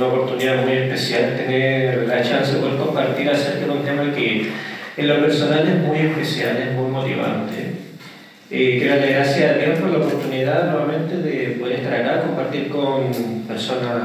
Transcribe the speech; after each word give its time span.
una 0.00 0.14
oportunidad 0.14 0.64
muy 0.64 0.72
especial 0.72 1.36
tener 1.36 2.08
la 2.08 2.22
chance 2.22 2.54
de 2.54 2.60
poder 2.60 2.76
compartir 2.78 3.28
acerca 3.28 3.66
de 3.66 3.70
un 3.70 3.84
tema 3.84 4.10
que 4.14 4.48
en 4.96 5.08
lo 5.08 5.20
personal 5.20 5.68
es 5.68 5.76
muy 5.76 5.98
especial, 5.98 6.56
es 6.56 6.74
muy 6.74 6.90
motivante. 6.90 7.74
Eh, 8.50 8.78
quiero 8.78 8.96
darle 8.96 9.12
gracias 9.12 9.50
a 9.50 9.58
Dios 9.58 9.78
por 9.78 9.90
la 9.90 9.98
oportunidad 9.98 10.70
nuevamente 10.70 11.18
de 11.18 11.56
poder 11.60 11.80
estar 11.80 11.94
acá, 11.94 12.22
compartir 12.22 12.68
con 12.68 13.12
personas 13.46 14.02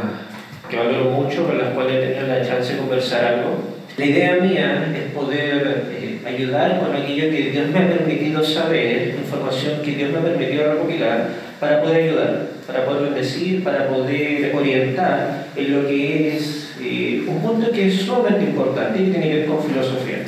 que 0.69 0.77
valoro 0.77 1.11
mucho, 1.11 1.45
con 1.45 1.57
las 1.57 1.69
cuales 1.69 1.95
he 1.95 2.07
tenido 2.13 2.27
la 2.27 2.45
chance 2.45 2.73
de 2.73 2.79
conversar 2.79 3.25
algo. 3.25 3.63
La 3.97 4.05
idea 4.05 4.35
mía 4.35 4.93
es 4.93 5.13
poder 5.13 5.85
eh, 5.91 6.19
ayudar 6.27 6.81
con 6.81 6.93
aquello 6.93 7.29
que 7.29 7.51
Dios 7.51 7.69
me 7.69 7.79
ha 7.79 7.87
permitido 7.87 8.43
saber, 8.43 9.15
información 9.17 9.81
que 9.81 9.91
Dios 9.91 10.11
me 10.11 10.19
ha 10.19 10.23
permitido 10.23 10.73
recopilar, 10.73 11.29
para 11.59 11.81
poder 11.81 12.03
ayudar, 12.03 12.47
para 12.67 12.83
poder 12.83 13.03
bendecir, 13.03 13.63
para 13.63 13.87
poder 13.87 14.53
orientar 14.53 15.44
en 15.55 15.71
lo 15.71 15.87
que 15.87 16.35
es 16.35 16.71
eh, 16.81 17.23
un 17.27 17.41
punto 17.41 17.71
que 17.71 17.87
es 17.87 18.01
sumamente 18.01 18.45
importante 18.45 19.01
y 19.01 19.11
tiene 19.11 19.27
que 19.27 19.35
ver 19.39 19.45
con 19.47 19.63
filosofía. 19.63 20.19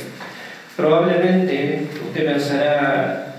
Probablemente 0.76 1.86
usted 2.06 2.24
pensará, 2.24 3.36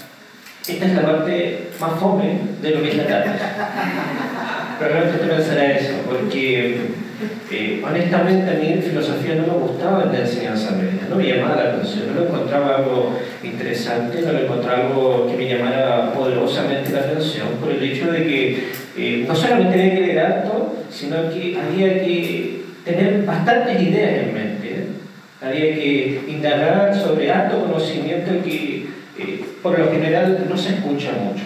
esta 0.68 0.86
es 0.86 0.94
la 0.94 1.02
parte 1.02 1.70
más 1.80 2.00
fome 2.00 2.40
de 2.62 2.72
lo 2.72 2.82
que 2.84 2.90
es 2.90 2.98
la 2.98 3.08
tarde. 3.08 3.32
Probablemente 4.78 5.24
usted 5.24 5.36
pensará 5.38 5.72
eso, 5.72 5.94
porque 6.08 6.78
eh, 7.52 7.84
honestamente 7.86 8.50
a 8.50 8.54
mí 8.54 8.82
filosofía 8.82 9.36
no 9.36 9.54
me 9.54 9.60
gustaba 9.60 10.04
en 10.04 10.14
la 10.14 10.20
enseñanza 10.20 10.72
media, 10.72 11.08
no 11.10 11.16
me 11.16 11.28
llamaba 11.28 11.56
la 11.56 11.70
atención, 11.72 12.08
no 12.08 12.22
lo 12.22 12.28
encontraba 12.28 12.78
algo 12.78 13.18
interesante, 13.44 14.22
no 14.22 14.32
lo 14.32 14.40
encontraba 14.40 14.88
algo 14.88 15.28
que 15.28 15.36
me 15.36 15.50
llamara 15.50 16.14
poderosamente 16.14 16.92
la 16.92 17.00
atención, 17.00 17.48
por 17.60 17.72
el 17.72 17.84
hecho 17.84 18.12
de 18.12 18.24
que 18.24 18.70
eh, 18.98 19.26
no 19.28 19.36
solamente 19.36 19.80
había 19.80 19.96
que 19.96 20.02
leer 20.02 20.20
alto, 20.20 20.76
sino 20.90 21.30
que 21.30 21.58
había 21.58 22.04
que 22.04 22.62
tener 22.86 23.24
bastantes 23.24 23.82
ideas 23.82 24.28
en 24.28 24.34
mente, 24.34 24.70
¿eh? 24.70 24.88
había 25.42 25.76
que 25.76 26.22
indagar 26.28 26.96
sobre 26.96 27.32
alto 27.32 27.62
conocimiento 27.62 28.32
que 28.44 28.88
por 29.62 29.78
lo 29.78 29.92
general 29.92 30.46
no 30.50 30.58
se 30.58 30.76
escucha 30.76 31.12
mucho, 31.12 31.44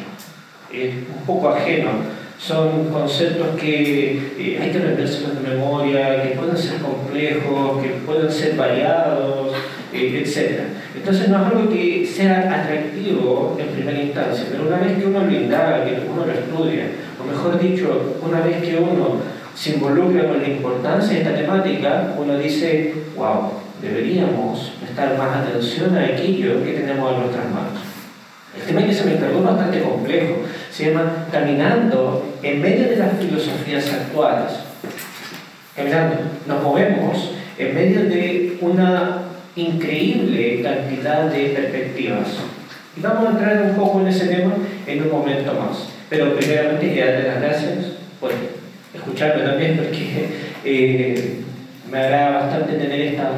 es 0.72 0.94
un 0.94 1.26
poco 1.26 1.50
ajeno 1.50 2.23
son 2.45 2.90
conceptos 2.90 3.56
que 3.60 4.17
eh, 4.38 4.60
hay 4.62 4.72
que 4.72 4.78
aprendérselos 4.78 5.42
de 5.42 5.50
memoria, 5.50 6.22
que 6.23 6.30
pueden 6.30 6.58
ser 6.58 6.80
complejos, 6.80 7.82
que 7.82 7.89
pueden 8.06 8.30
ser 8.30 8.56
variados, 8.58 9.54
eh, 9.94 10.23
etc. 10.26 10.62
Entonces 10.94 11.30
no 11.30 11.38
es 11.38 11.52
algo 11.54 11.70
que 11.70 12.06
sea 12.06 12.42
atractivo 12.54 13.58
en 13.60 13.67
primera 13.67 14.02
instancia, 14.02 14.45
pero 14.52 14.67
una 14.67 14.78
vez 14.78 14.98
que 14.98 15.06
uno 15.06 15.23
lo 15.23 15.32
indaga, 15.32 15.86
que 15.86 16.02
uno 16.12 16.26
lo 16.26 16.34
estudia, 16.34 16.88
mejor 17.28 17.60
dicho, 17.60 18.18
una 18.22 18.42
vez 18.42 18.62
que 18.64 18.78
uno 18.78 19.18
se 19.56 19.76
involucra 19.76 20.28
con 20.28 20.42
la 20.42 20.48
importancia 20.48 21.14
de 21.14 21.24
esta 21.24 21.36
temática, 21.36 22.16
uno 22.18 22.38
dice, 22.38 22.94
wow, 23.16 23.52
deberíamos 23.82 24.74
prestar 24.82 25.18
más 25.18 25.38
atención 25.38 25.96
a 25.98 26.06
aquello 26.06 26.64
que 26.64 26.74
tenemos 26.74 27.14
en 27.14 27.20
nuestras 27.22 27.46
manos. 27.46 27.82
El 28.56 28.68
tema 28.68 28.86
que 28.86 28.94
se 28.94 29.06
me 29.06 29.16
encargó 29.16 29.40
es 29.40 29.46
bastante 29.46 29.82
complejo 29.82 30.36
se 30.74 30.90
llama 30.90 31.28
Caminando 31.32 32.34
en 32.42 32.60
medio 32.60 32.90
de 32.90 32.96
las 32.96 33.20
filosofías 33.20 33.94
actuales. 33.94 34.54
Caminando, 35.76 36.16
nos 36.48 36.64
movemos 36.64 37.32
en 37.60 37.76
medio 37.76 38.06
de 38.06 38.58
una 38.60 39.22
increíble 39.56 40.64
cantidad 40.64 41.26
de 41.26 41.50
perspectivas. 41.50 42.28
Y 42.98 43.02
vamos 43.02 43.28
a 43.28 43.32
entrar 43.32 43.62
un 43.62 43.76
poco 43.76 44.02
en 44.02 44.08
ese 44.08 44.26
tema 44.26 44.54
en 44.88 45.04
un 45.04 45.12
momento 45.12 45.54
más. 45.54 45.92
Pero 46.14 46.36
primeramente 46.36 46.94
quiero 46.94 47.11
darle 47.11 47.28
las 47.28 47.42
gracias 47.42 47.73
por 48.19 48.30
escucharme 48.94 49.45
también 49.45 49.78
porque 49.78 50.28
eh, 50.64 51.38
me 51.92 51.97
agrada 51.97 52.42
bastante 52.42 52.73
tener 52.73 53.02
esta 53.02 53.31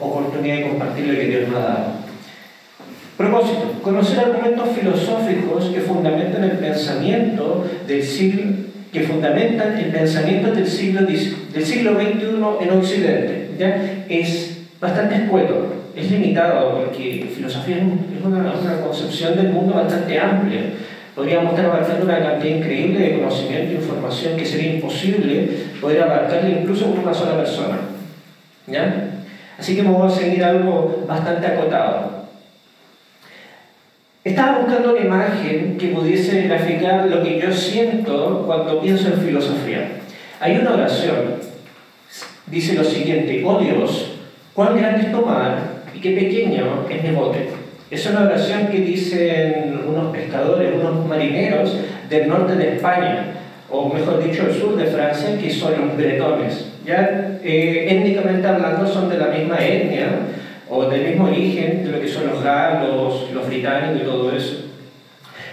oportunidad 0.00 0.56
de 0.56 0.68
compartir 0.70 1.08
lo 1.08 1.12
que 1.12 1.26
Dios 1.26 1.48
me 1.50 1.56
ha 1.58 1.60
dado. 1.60 1.84
Propósito, 3.18 3.72
conocer 3.82 4.18
argumentos 4.20 4.66
filosóficos 4.70 5.66
que 5.74 5.80
fundamentan 5.82 6.44
el 6.44 6.52
pensamiento 6.52 7.66
del 7.86 8.02
siglo, 8.02 8.44
que 8.90 9.02
fundamentan 9.02 9.76
el 9.76 9.90
pensamiento 9.92 10.52
del 10.52 10.66
siglo, 10.66 11.02
del 11.02 11.66
siglo 11.66 12.00
XXI 12.00 12.62
en 12.62 12.70
Occidente. 12.70 13.50
¿ya? 13.58 14.04
Es 14.08 14.68
bastante 14.80 15.16
escueto, 15.16 15.66
es 15.94 16.10
limitado, 16.10 16.78
porque 16.78 17.30
filosofía 17.34 17.76
es 17.76 18.24
una 18.24 18.80
concepción 18.82 19.36
del 19.36 19.50
mundo 19.50 19.74
bastante 19.74 20.18
amplia. 20.18 20.60
Podríamos 21.14 21.50
estar 21.50 21.66
abarcando 21.66 22.06
una 22.06 22.18
cantidad 22.18 22.56
increíble 22.56 23.00
de 23.00 23.18
conocimiento 23.18 23.72
e 23.72 23.74
información 23.74 24.36
que 24.36 24.46
sería 24.46 24.74
imposible 24.74 25.48
poder 25.80 26.02
abarcarla 26.02 26.48
incluso 26.48 26.86
con 26.90 27.00
una 27.00 27.12
sola 27.12 27.36
persona. 27.36 27.78
¿ya? 28.66 29.10
Así 29.58 29.76
que 29.76 29.82
vamos 29.82 30.10
a 30.10 30.16
seguir 30.16 30.42
algo 30.42 31.04
bastante 31.06 31.46
acotado. 31.46 32.22
Estaba 34.24 34.60
buscando 34.60 34.92
una 34.92 35.04
imagen 35.04 35.76
que 35.76 35.88
pudiese 35.88 36.42
graficar 36.42 37.06
lo 37.08 37.22
que 37.22 37.40
yo 37.40 37.52
siento 37.52 38.44
cuando 38.46 38.80
pienso 38.80 39.08
en 39.08 39.20
filosofía. 39.20 40.00
Hay 40.40 40.56
una 40.58 40.74
oración, 40.74 41.34
dice 42.46 42.74
lo 42.74 42.84
siguiente, 42.84 43.42
oh 43.44 43.58
Dios, 43.58 44.12
cuán 44.54 44.76
grande 44.76 45.06
es 45.06 45.12
tu 45.12 45.26
mar 45.26 45.82
y 45.94 46.00
qué 46.00 46.12
pequeño 46.12 46.86
es 46.88 47.02
mi 47.02 47.10
bote. 47.10 47.61
Es 47.92 48.06
una 48.06 48.22
oración 48.22 48.68
que 48.68 48.78
dicen 48.78 49.78
unos 49.86 50.16
pescadores, 50.16 50.72
unos 50.80 51.06
marineros 51.06 51.76
del 52.08 52.26
norte 52.26 52.56
de 52.56 52.76
España, 52.76 53.34
o 53.68 53.92
mejor 53.92 54.24
dicho, 54.24 54.46
el 54.46 54.54
sur 54.54 54.76
de 54.76 54.86
Francia, 54.86 55.36
que 55.38 55.50
son 55.50 55.72
los 55.78 55.94
bretones. 55.98 56.68
Ya 56.86 57.38
eh, 57.44 57.88
étnicamente 57.90 58.48
hablando 58.48 58.86
son 58.86 59.10
de 59.10 59.18
la 59.18 59.26
misma 59.26 59.58
etnia, 59.58 60.06
o 60.70 60.86
del 60.86 61.06
mismo 61.06 61.26
origen 61.26 61.84
de 61.84 61.92
lo 61.92 62.00
que 62.00 62.08
son 62.08 62.28
los 62.28 62.42
galos, 62.42 63.30
los 63.30 63.46
británicos 63.46 64.00
y 64.00 64.04
todo 64.04 64.32
eso. 64.32 64.68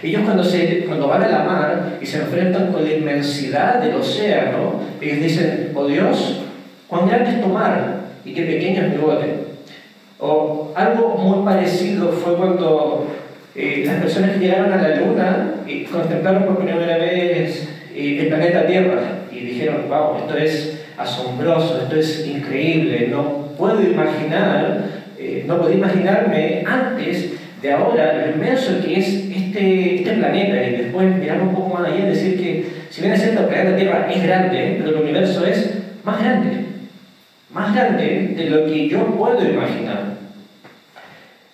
Ellos 0.02 0.22
cuando, 0.24 0.42
se, 0.42 0.86
cuando 0.86 1.08
van 1.08 1.24
a 1.24 1.28
la 1.28 1.44
mar 1.44 1.98
y 2.00 2.06
se 2.06 2.22
enfrentan 2.22 2.72
con 2.72 2.82
la 2.84 2.90
inmensidad 2.94 3.82
del 3.82 3.96
océano, 3.96 4.80
ellos 4.98 5.20
dicen, 5.20 5.72
oh 5.74 5.86
Dios, 5.86 6.40
cuán 6.88 7.06
grande 7.06 7.32
es 7.32 7.42
tu 7.42 7.48
mar 7.48 7.96
y 8.24 8.32
qué 8.32 8.44
pequeño 8.44 8.80
es 8.80 8.88
mi 8.92 8.96
bote. 8.96 9.49
O 10.20 10.72
algo 10.74 11.16
muy 11.16 11.44
parecido 11.44 12.12
fue 12.12 12.36
cuando 12.36 13.06
eh, 13.54 13.84
las 13.86 13.96
personas 13.96 14.38
llegaron 14.38 14.72
a 14.72 14.76
la 14.76 14.96
luna 14.96 15.54
y 15.66 15.84
contemplaron 15.84 16.44
por 16.44 16.64
primera 16.64 16.98
vez 16.98 17.68
eh, 17.94 18.18
el 18.20 18.28
planeta 18.28 18.66
Tierra 18.66 19.00
y 19.32 19.40
dijeron, 19.40 19.86
wow, 19.88 20.18
esto 20.18 20.36
es 20.36 20.84
asombroso, 20.98 21.80
esto 21.82 21.96
es 21.96 22.26
increíble, 22.26 23.08
no 23.10 23.48
puedo 23.56 23.80
imaginar 23.82 25.00
eh, 25.22 25.44
no 25.46 25.60
podía 25.60 25.76
imaginarme 25.76 26.64
antes 26.66 27.34
de 27.60 27.72
ahora 27.72 28.24
lo 28.24 28.32
inmenso 28.36 28.82
que 28.82 28.98
es 28.98 29.06
este, 29.06 29.96
este 29.96 30.12
planeta 30.14 30.66
y 30.66 30.76
después 30.76 31.14
mirar 31.14 31.42
un 31.42 31.54
poco 31.54 31.74
más 31.74 31.88
allá 31.88 32.06
y 32.06 32.08
decir 32.08 32.38
que 32.38 32.66
si 32.88 33.02
bien 33.02 33.12
es 33.12 33.20
cierto 33.20 33.42
el 33.42 33.48
planeta 33.48 33.76
Tierra 33.76 34.08
es 34.10 34.22
grande, 34.22 34.76
pero 34.78 34.96
el 34.96 35.02
universo 35.02 35.44
es 35.44 35.74
más 36.04 36.22
grande, 36.22 36.64
más 37.52 37.74
grande 37.74 38.34
de 38.36 38.50
lo 38.50 38.66
que 38.66 38.88
yo 38.88 39.06
puedo 39.06 39.42
imaginar. 39.42 40.20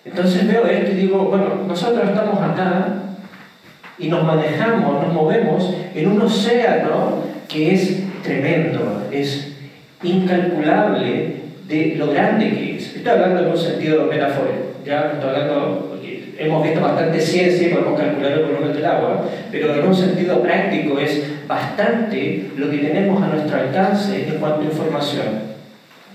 Entonces 0.05 0.47
veo 0.47 0.65
esto 0.65 0.91
y 0.91 0.95
digo, 0.95 1.25
bueno, 1.25 1.63
nosotros 1.67 2.07
estamos 2.07 2.41
acá 2.41 2.93
y 3.99 4.07
nos 4.07 4.23
manejamos, 4.23 5.03
nos 5.03 5.13
movemos 5.13 5.73
en 5.93 6.07
un 6.07 6.21
océano 6.21 7.23
que 7.47 7.73
es 7.73 8.03
tremendo, 8.23 9.07
es 9.11 9.55
incalculable 10.03 11.35
de 11.67 11.95
lo 11.97 12.11
grande 12.11 12.49
que 12.51 12.77
es. 12.77 12.95
Estoy 12.95 13.11
hablando 13.11 13.41
en 13.41 13.47
un 13.47 13.57
sentido 13.57 14.05
metafórico, 14.05 14.79
ya 14.85 15.11
estoy 15.13 15.29
hablando, 15.29 15.99
hemos 16.37 16.63
visto 16.63 16.79
bastante 16.79 17.19
ciencia 17.19 17.67
y 17.67 17.73
podemos 17.73 17.99
calcular 17.99 18.31
el 18.33 18.45
volumen 18.45 18.73
del 18.73 18.85
agua, 18.85 19.25
pero 19.51 19.73
en 19.73 19.87
un 19.87 19.95
sentido 19.95 20.41
práctico 20.41 20.99
es 20.99 21.47
bastante 21.47 22.51
lo 22.55 22.69
que 22.69 22.77
tenemos 22.77 23.21
a 23.21 23.27
nuestro 23.27 23.57
alcance 23.57 24.27
en 24.27 24.39
cuanto 24.39 24.61
a 24.61 24.65
información. 24.65 25.56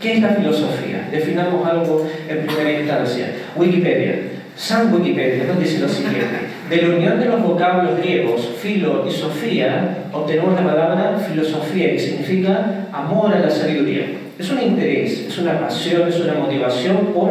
¿Qué 0.02 0.14
es 0.14 0.20
la 0.20 0.31
filosofía? 0.31 1.08
Definamos 1.12 1.64
algo 1.64 2.04
en 2.28 2.44
primera 2.44 2.81
instancia. 2.81 3.26
Wikipedia. 3.54 4.19
San 4.56 4.93
Wikipedia 4.93 5.44
nos 5.44 5.60
dice 5.60 5.78
lo 5.78 5.88
siguiente. 5.88 6.26
De 6.69 6.82
la 6.82 6.96
unión 6.96 7.20
de 7.20 7.26
los 7.26 7.40
vocablos 7.40 7.99
griegos, 7.99 8.50
filo 8.60 9.06
y 9.08 9.12
sofía, 9.12 10.08
obtenemos 10.12 10.54
la 10.54 10.66
palabra 10.66 11.19
filosofía, 11.19 11.93
que 11.93 11.99
significa 12.00 12.88
amor 12.93 13.32
a 13.32 13.38
la 13.38 13.49
sabiduría. 13.49 14.06
Es 14.37 14.50
un 14.50 14.60
interés, 14.60 15.26
es 15.28 15.38
una 15.38 15.60
pasión, 15.60 16.08
es 16.08 16.19
una 16.19 16.34
motivación 16.34 17.12
por 17.14 17.31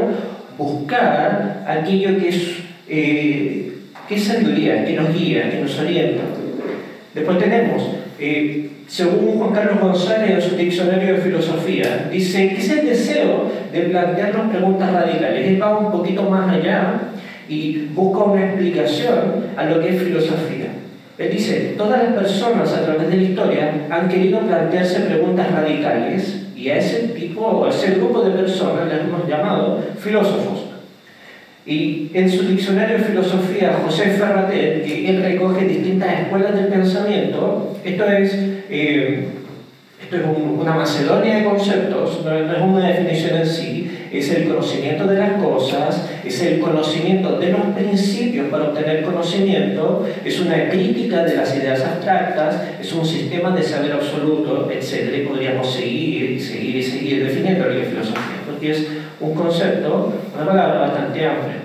buscar 0.57 1.65
aquello 1.67 2.17
que 2.19 2.29
es, 2.29 2.53
eh, 2.87 3.71
sabiduría, 4.17 4.85
que 4.85 4.93
nos 4.93 5.13
guía, 5.13 5.49
que 5.51 5.59
nos 5.59 5.77
orienta. 5.77 6.23
Después 7.13 7.37
tenemos, 7.37 7.83
eh, 8.17 8.69
según 8.91 9.39
Juan 9.39 9.53
Carlos 9.53 9.79
González 9.79 10.31
en 10.31 10.41
su 10.41 10.57
diccionario 10.57 11.13
de 11.13 11.21
filosofía, 11.21 12.09
dice 12.11 12.49
que 12.49 12.57
es 12.57 12.69
el 12.71 12.85
deseo 12.87 13.49
de 13.71 13.83
plantearnos 13.83 14.51
preguntas 14.51 14.91
radicales. 14.91 15.47
Él 15.47 15.61
va 15.61 15.77
un 15.77 15.93
poquito 15.93 16.23
más 16.23 16.51
allá 16.51 16.99
y 17.47 17.87
busca 17.93 18.25
una 18.25 18.47
explicación 18.47 19.45
a 19.55 19.63
lo 19.63 19.79
que 19.79 19.95
es 19.95 20.03
filosofía. 20.03 20.73
Él 21.17 21.31
dice, 21.31 21.75
todas 21.77 22.03
las 22.03 22.13
personas 22.13 22.73
a 22.73 22.83
través 22.83 23.09
de 23.09 23.15
la 23.15 23.23
historia 23.23 23.87
han 23.89 24.09
querido 24.09 24.41
plantearse 24.41 24.99
preguntas 25.01 25.49
radicales 25.49 26.47
y 26.53 26.67
a 26.67 26.75
ese 26.75 27.07
tipo, 27.17 27.63
a 27.63 27.69
ese 27.69 27.91
grupo 27.91 28.23
de 28.23 28.31
personas 28.31 28.89
les 28.89 29.05
hemos 29.05 29.25
llamado 29.25 29.79
filósofos. 29.99 30.70
Y 31.65 32.09
en 32.13 32.29
su 32.29 32.47
diccionario 32.47 32.97
de 32.97 33.03
filosofía, 33.03 33.79
José 33.85 34.05
Ferratet, 34.11 34.83
que 34.83 35.09
él 35.09 35.21
recoge 35.21 35.65
distintas 35.65 36.21
escuelas 36.21 36.55
del 36.55 36.67
pensamiento, 36.67 37.77
esto 37.83 38.05
es, 38.07 38.33
eh, 38.35 39.25
esto 40.01 40.15
es 40.15 40.23
una 40.59 40.73
macedonia 40.73 41.35
de 41.35 41.43
conceptos, 41.43 42.25
no, 42.25 42.35
es 42.35 42.61
una 42.61 42.87
definición 42.87 43.37
en 43.37 43.45
sí, 43.45 43.91
es 44.11 44.29
el 44.31 44.47
conocimiento 44.47 45.05
de 45.05 45.19
las 45.19 45.33
cosas, 45.33 46.09
es 46.25 46.41
el 46.41 46.59
conocimiento 46.59 47.37
de 47.37 47.51
los 47.51 47.61
principios 47.75 48.47
para 48.49 48.69
obtener 48.69 49.03
conocimiento, 49.03 50.07
es 50.25 50.39
una 50.39 50.67
crítica 50.67 51.23
de 51.23 51.35
las 51.35 51.55
ideas 51.55 51.85
abstractas, 51.85 52.59
es 52.81 52.91
un 52.91 53.05
sistema 53.05 53.55
de 53.55 53.61
saber 53.61 53.93
absoluto, 53.93 54.69
etc. 54.71 55.15
Y 55.15 55.27
podríamos 55.27 55.71
seguir 55.71 56.31
y 56.31 56.39
seguir 56.39 56.75
y 56.77 56.83
seguir 56.83 57.23
definiendo 57.23 57.69
es 57.69 57.87
filosofía, 57.87 58.41
porque 58.47 58.71
es 58.71 58.87
un 59.21 59.35
concepto, 59.35 60.13
una 60.35 60.45
palabra 60.45 60.79
bastante 60.79 61.25
amplia. 61.25 61.61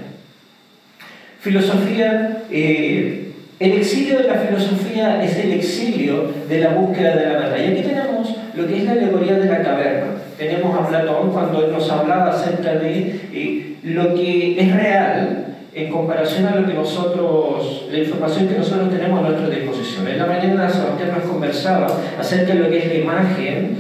Filosofía, 1.41 2.43
eh, 2.51 3.33
el 3.59 3.73
exilio 3.73 4.19
de 4.19 4.25
la 4.25 4.35
filosofía 4.35 5.23
es 5.23 5.37
el 5.39 5.53
exilio 5.53 6.31
de 6.49 6.61
la 6.61 6.71
búsqueda 6.71 7.17
de 7.17 7.27
la 7.27 7.33
verdad. 7.39 7.57
Y 7.59 7.73
aquí 7.73 7.83
tenemos 7.83 8.35
lo 8.55 8.67
que 8.67 8.79
es 8.79 8.85
la 8.85 8.93
alegoría 8.93 9.39
de 9.39 9.47
la 9.47 9.63
caverna. 9.63 10.07
Tenemos 10.37 10.79
a 10.79 10.89
Platón 10.89 11.31
cuando 11.31 11.65
él 11.65 11.73
nos 11.73 11.91
hablaba 11.91 12.31
acerca 12.31 12.75
de 12.75 13.21
eh, 13.33 13.77
lo 13.83 14.15
que 14.15 14.61
es 14.61 14.75
real 14.75 15.47
en 15.73 15.91
comparación 15.91 16.47
a 16.47 16.57
lo 16.57 16.67
que 16.67 16.75
nosotros, 16.75 17.87
la 17.91 17.99
información 17.99 18.49
que 18.49 18.59
nosotros 18.59 18.91
tenemos 18.91 19.21
a 19.21 19.29
nuestra 19.29 19.49
disposición. 19.49 20.09
En 20.09 20.19
la 20.19 20.27
mañana 20.27 20.69
Sebastián 20.69 21.13
nos 21.17 21.31
conversaba 21.31 21.87
acerca 22.19 22.55
de 22.55 22.61
lo 22.61 22.71
que 22.71 22.79
es 22.79 22.89
la 22.89 22.95
imagen 22.95 23.77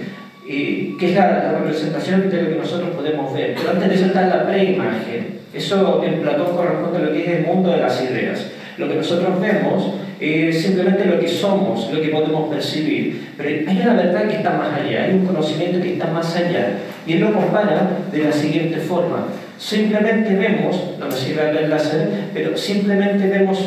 que 0.46 0.96
es 1.00 1.14
la, 1.14 1.52
representación 1.58 2.30
de 2.30 2.42
lo 2.42 2.48
que 2.50 2.54
nosotros 2.56 2.90
podemos 2.90 3.32
ver. 3.34 3.54
Pero 3.56 3.70
antes 3.70 3.88
de 3.88 3.94
eso 3.94 4.06
está 4.06 4.26
la 4.26 4.46
preimagen. 4.46 5.36
Eso 5.52 6.02
en 6.04 6.20
Platón 6.20 6.56
corresponde 6.56 6.98
a 6.98 7.00
lo 7.02 7.12
que 7.12 7.24
es 7.24 7.38
el 7.38 7.46
mundo 7.46 7.70
de 7.70 7.78
las 7.78 8.02
ideas. 8.02 8.50
Lo 8.78 8.88
que 8.88 8.94
nosotros 8.96 9.40
vemos 9.40 9.94
es 10.20 10.62
simplemente 10.62 11.06
lo 11.06 11.18
que 11.18 11.28
somos, 11.28 11.92
lo 11.92 12.00
que 12.00 12.08
podemos 12.08 12.48
percibir. 12.48 13.28
Pero 13.36 13.70
hay 13.70 13.80
una 13.80 13.94
verdad 13.94 14.28
que 14.28 14.36
está 14.36 14.50
más 14.50 14.78
allá, 14.78 15.04
hay 15.04 15.12
un 15.12 15.26
conocimiento 15.26 15.80
que 15.80 15.94
está 15.94 16.08
más 16.08 16.36
allá. 16.36 16.78
Y 17.06 17.14
él 17.14 17.20
lo 17.20 17.32
compara 17.32 17.98
de 18.12 18.24
la 18.24 18.32
siguiente 18.32 18.78
forma. 18.78 19.28
Simplemente 19.58 20.34
vemos, 20.34 20.94
no 20.98 21.06
me 21.06 21.12
sirve 21.12 21.50
el 21.50 21.70
láser, 21.70 22.08
pero 22.34 22.56
simplemente 22.56 23.26
vemos 23.26 23.58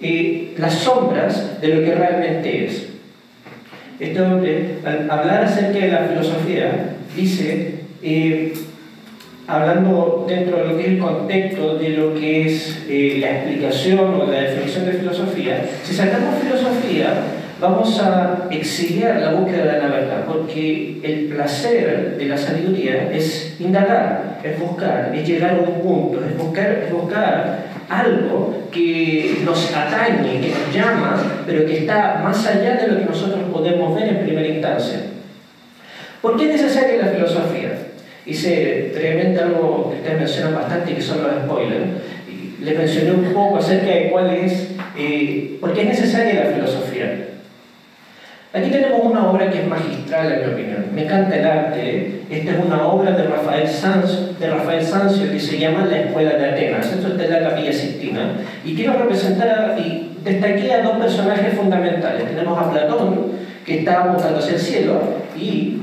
eh, 0.00 0.54
las 0.56 0.74
sombras 0.74 1.60
de 1.60 1.68
lo 1.68 1.84
que 1.84 1.94
realmente 1.94 2.66
es. 2.66 2.91
Este 4.02 4.20
hombre, 4.20 4.78
al 4.84 5.08
hablar 5.08 5.44
acerca 5.44 5.78
de 5.78 5.92
la 5.92 5.98
filosofía, 6.00 6.96
dice, 7.16 7.74
eh, 8.02 8.52
hablando 9.46 10.26
dentro 10.28 10.56
de 10.56 10.64
lo 10.64 10.76
que 10.76 10.82
es 10.82 10.88
el 10.88 10.98
contexto 10.98 11.78
de 11.78 11.88
lo 11.90 12.12
que 12.12 12.46
es 12.46 12.84
eh, 12.88 13.18
la 13.20 13.30
explicación 13.30 14.00
o 14.00 14.26
la 14.26 14.40
definición 14.40 14.86
de 14.86 14.92
filosofía, 14.94 15.64
si 15.84 15.94
sacamos 15.94 16.42
filosofía, 16.42 17.14
vamos 17.62 17.96
a 18.00 18.48
exiliar 18.50 19.20
la 19.20 19.30
búsqueda 19.30 19.74
de 19.74 19.78
la 19.78 19.86
verdad, 19.86 20.24
porque 20.26 20.98
el 21.04 21.26
placer 21.26 22.16
de 22.18 22.24
la 22.26 22.36
sabiduría 22.36 23.08
es 23.12 23.56
indagar, 23.60 24.40
es 24.42 24.58
buscar, 24.58 25.12
es 25.14 25.26
llegar 25.26 25.50
a 25.54 25.58
un 25.70 25.80
punto, 25.80 26.20
es 26.24 26.36
buscar, 26.36 26.88
buscar 26.90 27.66
algo 27.88 28.64
que 28.72 29.42
nos 29.44 29.72
atañe, 29.72 30.40
que 30.40 30.48
nos 30.48 30.74
llama, 30.74 31.22
pero 31.46 31.64
que 31.64 31.78
está 31.78 32.20
más 32.24 32.44
allá 32.48 32.74
de 32.74 32.88
lo 32.88 32.98
que 32.98 33.04
nosotros 33.04 33.44
podemos 33.52 33.94
ver 33.94 34.08
en 34.08 34.24
primera 34.24 34.48
instancia. 34.48 35.02
¿Por 36.20 36.36
qué 36.36 36.52
es 36.52 36.60
necesaria 36.60 37.00
la 37.00 37.12
filosofía? 37.12 37.78
Hice 38.26 38.90
brevemente 38.92 39.40
algo 39.40 39.90
que 39.90 39.98
ustedes 39.98 40.18
mencionan 40.18 40.54
bastante, 40.56 40.94
que 40.96 41.02
son 41.02 41.22
los 41.22 41.32
spoilers. 41.44 41.86
Y 42.28 42.64
les 42.64 42.76
mencioné 42.76 43.12
un 43.12 43.32
poco 43.32 43.58
acerca 43.58 43.86
de 43.86 44.10
cuál 44.10 44.30
es, 44.30 44.68
eh, 44.98 45.58
por 45.60 45.72
qué 45.72 45.82
es 45.82 45.88
necesaria 45.88 46.44
la 46.44 46.50
filosofía. 46.50 47.28
Aquí 48.54 48.70
tenemos 48.70 49.00
una 49.02 49.30
obra 49.30 49.50
que 49.50 49.62
es 49.62 49.66
magistral 49.66 50.30
en 50.30 50.40
mi 50.40 50.52
opinión. 50.52 50.86
Me 50.94 51.04
encanta 51.04 51.36
el 51.36 51.46
arte. 51.46 52.22
Esta 52.28 52.50
es 52.50 52.58
una 52.62 52.86
obra 52.86 53.12
de 53.12 53.22
Rafael, 53.22 53.66
Sanz, 53.66 54.38
de 54.38 54.50
Rafael 54.50 54.84
Sanzio 54.84 55.30
que 55.30 55.40
se 55.40 55.58
llama 55.58 55.86
La 55.86 56.00
Escuela 56.00 56.34
de 56.34 56.50
Atenas. 56.50 56.92
Esto 56.92 57.08
está 57.08 57.24
en 57.24 57.30
la 57.30 57.48
Capilla 57.48 57.72
Sixtina. 57.72 58.32
Y 58.62 58.74
quiero 58.74 58.92
representar 58.98 59.74
y 59.78 60.18
destaqué 60.22 60.70
a 60.70 60.82
dos 60.82 60.98
personajes 60.98 61.54
fundamentales. 61.54 62.26
Tenemos 62.28 62.58
a 62.58 62.70
Platón, 62.70 63.32
que 63.64 63.78
está 63.78 64.04
apuntando 64.04 64.38
hacia 64.38 64.54
el 64.54 64.60
cielo, 64.60 65.00
y 65.34 65.78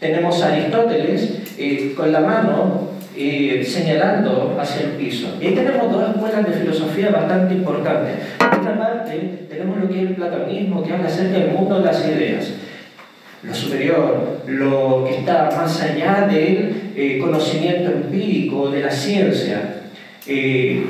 tenemos 0.00 0.42
a 0.42 0.52
Aristóteles 0.52 1.54
eh, 1.56 1.94
con 1.96 2.10
la 2.10 2.20
mano 2.20 2.95
eh, 3.18 3.64
señalando 3.64 4.56
hacia 4.60 4.86
el 4.86 4.92
piso. 4.92 5.38
Y 5.40 5.46
ahí 5.46 5.54
tenemos 5.54 5.90
dos 5.90 6.10
escuelas 6.10 6.46
de 6.46 6.52
filosofía 6.52 7.10
bastante 7.10 7.54
importantes. 7.54 8.16
Por 8.38 8.60
una 8.60 8.78
parte, 8.78 9.46
tenemos 9.48 9.78
lo 9.78 9.88
que 9.88 10.02
es 10.02 10.10
el 10.10 10.16
platonismo, 10.16 10.84
que 10.84 10.92
habla 10.92 11.06
acerca 11.06 11.38
del 11.38 11.52
mundo 11.52 11.78
de 11.78 11.84
las 11.86 12.06
ideas. 12.06 12.52
Lo 13.42 13.54
superior, 13.54 14.42
lo 14.46 15.04
que 15.06 15.18
está 15.18 15.50
más 15.56 15.80
allá 15.82 16.26
del 16.30 16.92
eh, 16.94 17.18
conocimiento 17.18 17.90
empírico, 17.90 18.70
de 18.70 18.80
la 18.82 18.90
ciencia. 18.90 19.62
Eh, 20.26 20.84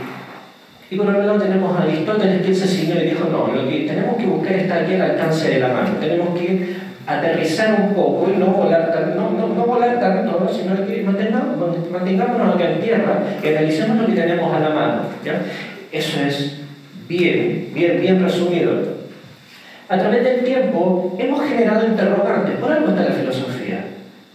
y 0.91 0.97
por 0.97 1.09
otro 1.09 1.23
lado 1.23 1.41
tenemos 1.41 1.77
a 1.77 1.83
Aristóteles 1.83 2.43
que 2.43 2.53
ese 2.53 2.67
señor 2.67 2.99
le 2.99 3.11
dijo, 3.11 3.29
no, 3.31 3.53
lo 3.53 3.69
que 3.69 3.81
tenemos 3.81 4.17
que 4.17 4.27
buscar 4.27 4.53
está 4.53 4.77
aquí 4.77 4.95
al 4.95 5.03
alcance 5.03 5.51
de 5.51 5.61
la 5.61 5.69
mano. 5.69 5.91
Tenemos 6.01 6.39
que 6.39 6.77
aterrizar 7.07 7.81
un 7.81 7.95
poco 7.95 8.31
y 8.31 8.39
no 8.39 8.47
volar, 8.47 9.15
no, 9.17 9.31
no, 9.31 9.55
no 9.55 9.67
volar 9.67 10.01
tanto, 10.01 10.49
sino 10.53 10.87
que 10.87 11.03
mantengamos, 11.03 11.91
mantengámonos 11.91 12.55
acá 12.55 12.73
en 12.73 12.81
tierra 12.81 13.23
y 13.43 13.49
analicemos 13.49 13.97
lo 13.99 14.07
que 14.07 14.21
tenemos 14.21 14.55
a 14.55 14.61
la 14.61 14.71
mano. 14.71 15.03
¿ya? 15.25 15.41
Eso 15.93 16.21
es 16.21 16.61
bien, 17.09 17.71
bien, 17.73 18.01
bien 18.01 18.23
resumido. 18.23 18.97
A 19.89 19.97
través 19.97 20.25
del 20.25 20.45
tiempo 20.45 21.17
hemos 21.19 21.45
generado 21.49 21.87
interrogantes. 21.87 22.57
Por 22.57 22.73
algo 22.73 22.89
está 22.89 23.05
la 23.05 23.15
filosofía. 23.15 23.85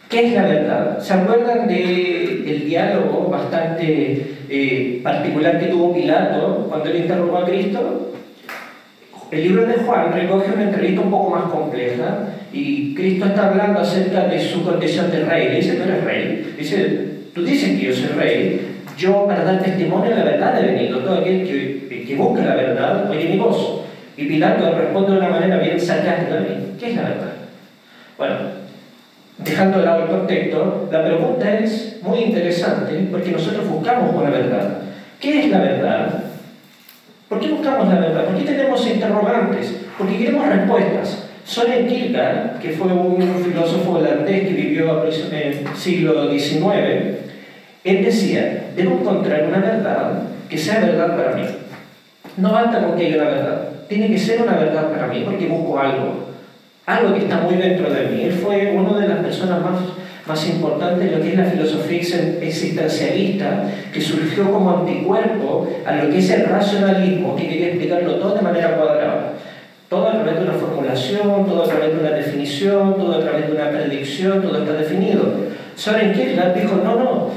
¿Qué 0.07 0.27
es 0.27 0.33
la 0.33 0.43
verdad? 0.43 0.99
¿Se 0.99 1.13
acuerdan 1.13 1.67
del 1.67 2.65
diálogo 2.65 3.29
bastante 3.29 4.35
eh, 4.49 4.99
particular 5.03 5.59
que 5.59 5.67
tuvo 5.67 5.93
Pilato 5.93 6.67
cuando 6.69 6.89
le 6.89 6.99
interrogó 6.99 7.37
a 7.37 7.45
Cristo? 7.45 8.10
El 9.31 9.43
libro 9.43 9.65
de 9.65 9.75
Juan 9.75 10.11
recoge 10.11 10.51
una 10.51 10.63
entrevista 10.63 11.01
un 11.01 11.09
poco 11.09 11.29
más 11.29 11.43
compleja 11.45 12.27
y 12.51 12.93
Cristo 12.93 13.27
está 13.27 13.47
hablando 13.47 13.79
acerca 13.79 14.27
de 14.27 14.37
su 14.37 14.61
condición 14.61 15.09
de 15.09 15.23
rey. 15.23 15.47
Le 15.47 15.55
dice, 15.55 15.75
tú 15.75 15.83
eres 15.83 16.03
rey. 16.03 16.53
Dice, 16.57 17.09
tú 17.33 17.41
dices 17.41 17.79
que 17.79 17.85
yo 17.87 17.93
soy 17.93 18.07
rey. 18.07 18.61
Yo 18.97 19.25
para 19.25 19.45
dar 19.45 19.63
testimonio 19.63 20.09
de 20.09 20.17
la 20.17 20.23
verdad 20.25 20.61
he 20.61 20.73
venido. 20.73 20.99
Todo 20.99 21.19
aquel 21.19 21.47
que, 21.47 22.03
que 22.05 22.15
busca 22.17 22.43
la 22.43 22.55
verdad 22.55 23.09
oye 23.09 23.29
mi 23.29 23.37
voz. 23.37 23.83
Y 24.17 24.25
Pilato 24.25 24.77
responde 24.77 25.13
de 25.13 25.17
una 25.19 25.29
manera 25.29 25.59
bien 25.59 25.79
sarcástica. 25.79 26.43
¿Qué 26.77 26.89
es 26.89 26.95
la 26.97 27.03
verdad? 27.03 27.31
Bueno, 28.17 28.35
dejando 29.37 29.79
de 29.79 29.85
lado 29.85 30.03
el 30.03 30.09
contexto, 30.09 30.89
la 30.91 31.05
pregunta 31.05 31.57
es 31.57 31.99
muy 32.01 32.19
interesante 32.19 33.07
porque 33.09 33.31
nosotros 33.31 33.65
buscamos 33.69 34.13
una 34.13 34.29
verdad. 34.29 34.79
¿Qué 35.21 35.45
es 35.45 35.49
la 35.49 35.59
verdad? 35.59 36.30
¿Por 37.31 37.39
qué 37.39 37.47
buscamos 37.47 37.87
la 37.87 38.01
verdad? 38.01 38.25
¿Por 38.25 38.35
qué 38.35 38.43
tenemos 38.43 38.85
interrogantes? 38.85 39.73
Porque 39.97 40.17
queremos 40.17 40.45
respuestas. 40.47 41.29
Soren 41.45 41.87
Kierkegaard, 41.87 42.59
que 42.59 42.71
fue 42.71 42.91
un 42.91 43.21
filósofo 43.41 43.93
holandés 43.93 44.49
que 44.49 44.53
vivió 44.53 45.05
en 45.05 45.33
el 45.33 45.67
siglo 45.73 46.29
XIX, 46.29 47.19
él 47.85 48.03
decía, 48.03 48.71
debo 48.75 48.99
encontrar 48.99 49.45
una 49.47 49.59
verdad 49.59 50.23
que 50.49 50.57
sea 50.57 50.81
verdad 50.81 51.15
para 51.15 51.37
mí. 51.37 51.43
No 52.35 52.51
basta 52.51 52.85
con 52.85 52.97
que 52.97 53.05
haya 53.05 53.21
una 53.21 53.29
verdad, 53.29 53.69
tiene 53.87 54.07
que 54.07 54.17
ser 54.17 54.41
una 54.41 54.57
verdad 54.57 54.91
para 54.91 55.07
mí 55.07 55.21
porque 55.23 55.47
busco 55.47 55.79
algo, 55.79 56.25
algo 56.85 57.13
que 57.13 57.21
está 57.21 57.37
muy 57.37 57.55
dentro 57.55 57.93
de 57.93 58.07
mí. 58.07 58.23
Él 58.23 58.33
fue 58.33 58.73
una 58.73 58.99
de 58.99 59.07
las 59.07 59.19
personas 59.19 59.61
más 59.61 59.79
más 60.27 60.47
importante 60.49 61.05
en 61.05 61.11
lo 61.17 61.21
que 61.21 61.29
es 61.29 61.37
la 61.37 61.45
filosofía 61.45 61.99
existencialista, 62.41 63.65
que 63.93 64.01
surgió 64.01 64.51
como 64.51 64.79
anticuerpo 64.79 65.67
a 65.85 65.95
lo 65.95 66.09
que 66.09 66.19
es 66.19 66.29
el 66.29 66.45
racionalismo, 66.45 67.35
que 67.35 67.47
quería 67.47 67.67
explicarlo 67.69 68.15
todo 68.15 68.35
de 68.35 68.41
manera 68.41 68.75
cuadrada. 68.77 69.33
Todo 69.89 70.07
a 70.07 70.11
través 70.13 70.35
de 70.35 70.43
una 70.43 70.53
formulación, 70.53 71.45
todo 71.45 71.63
a 71.63 71.67
través 71.67 71.93
de 71.93 71.99
una 71.99 72.11
definición, 72.11 72.95
todo 72.95 73.15
a 73.15 73.19
través 73.19 73.47
de 73.47 73.53
una 73.53 73.69
predicción, 73.71 74.41
todo 74.41 74.59
está 74.59 74.73
definido. 74.73 75.23
Soren 75.75 76.13
Kierkegaard 76.13 76.55
dijo, 76.55 76.75
no, 76.83 76.95
no, 76.95 77.29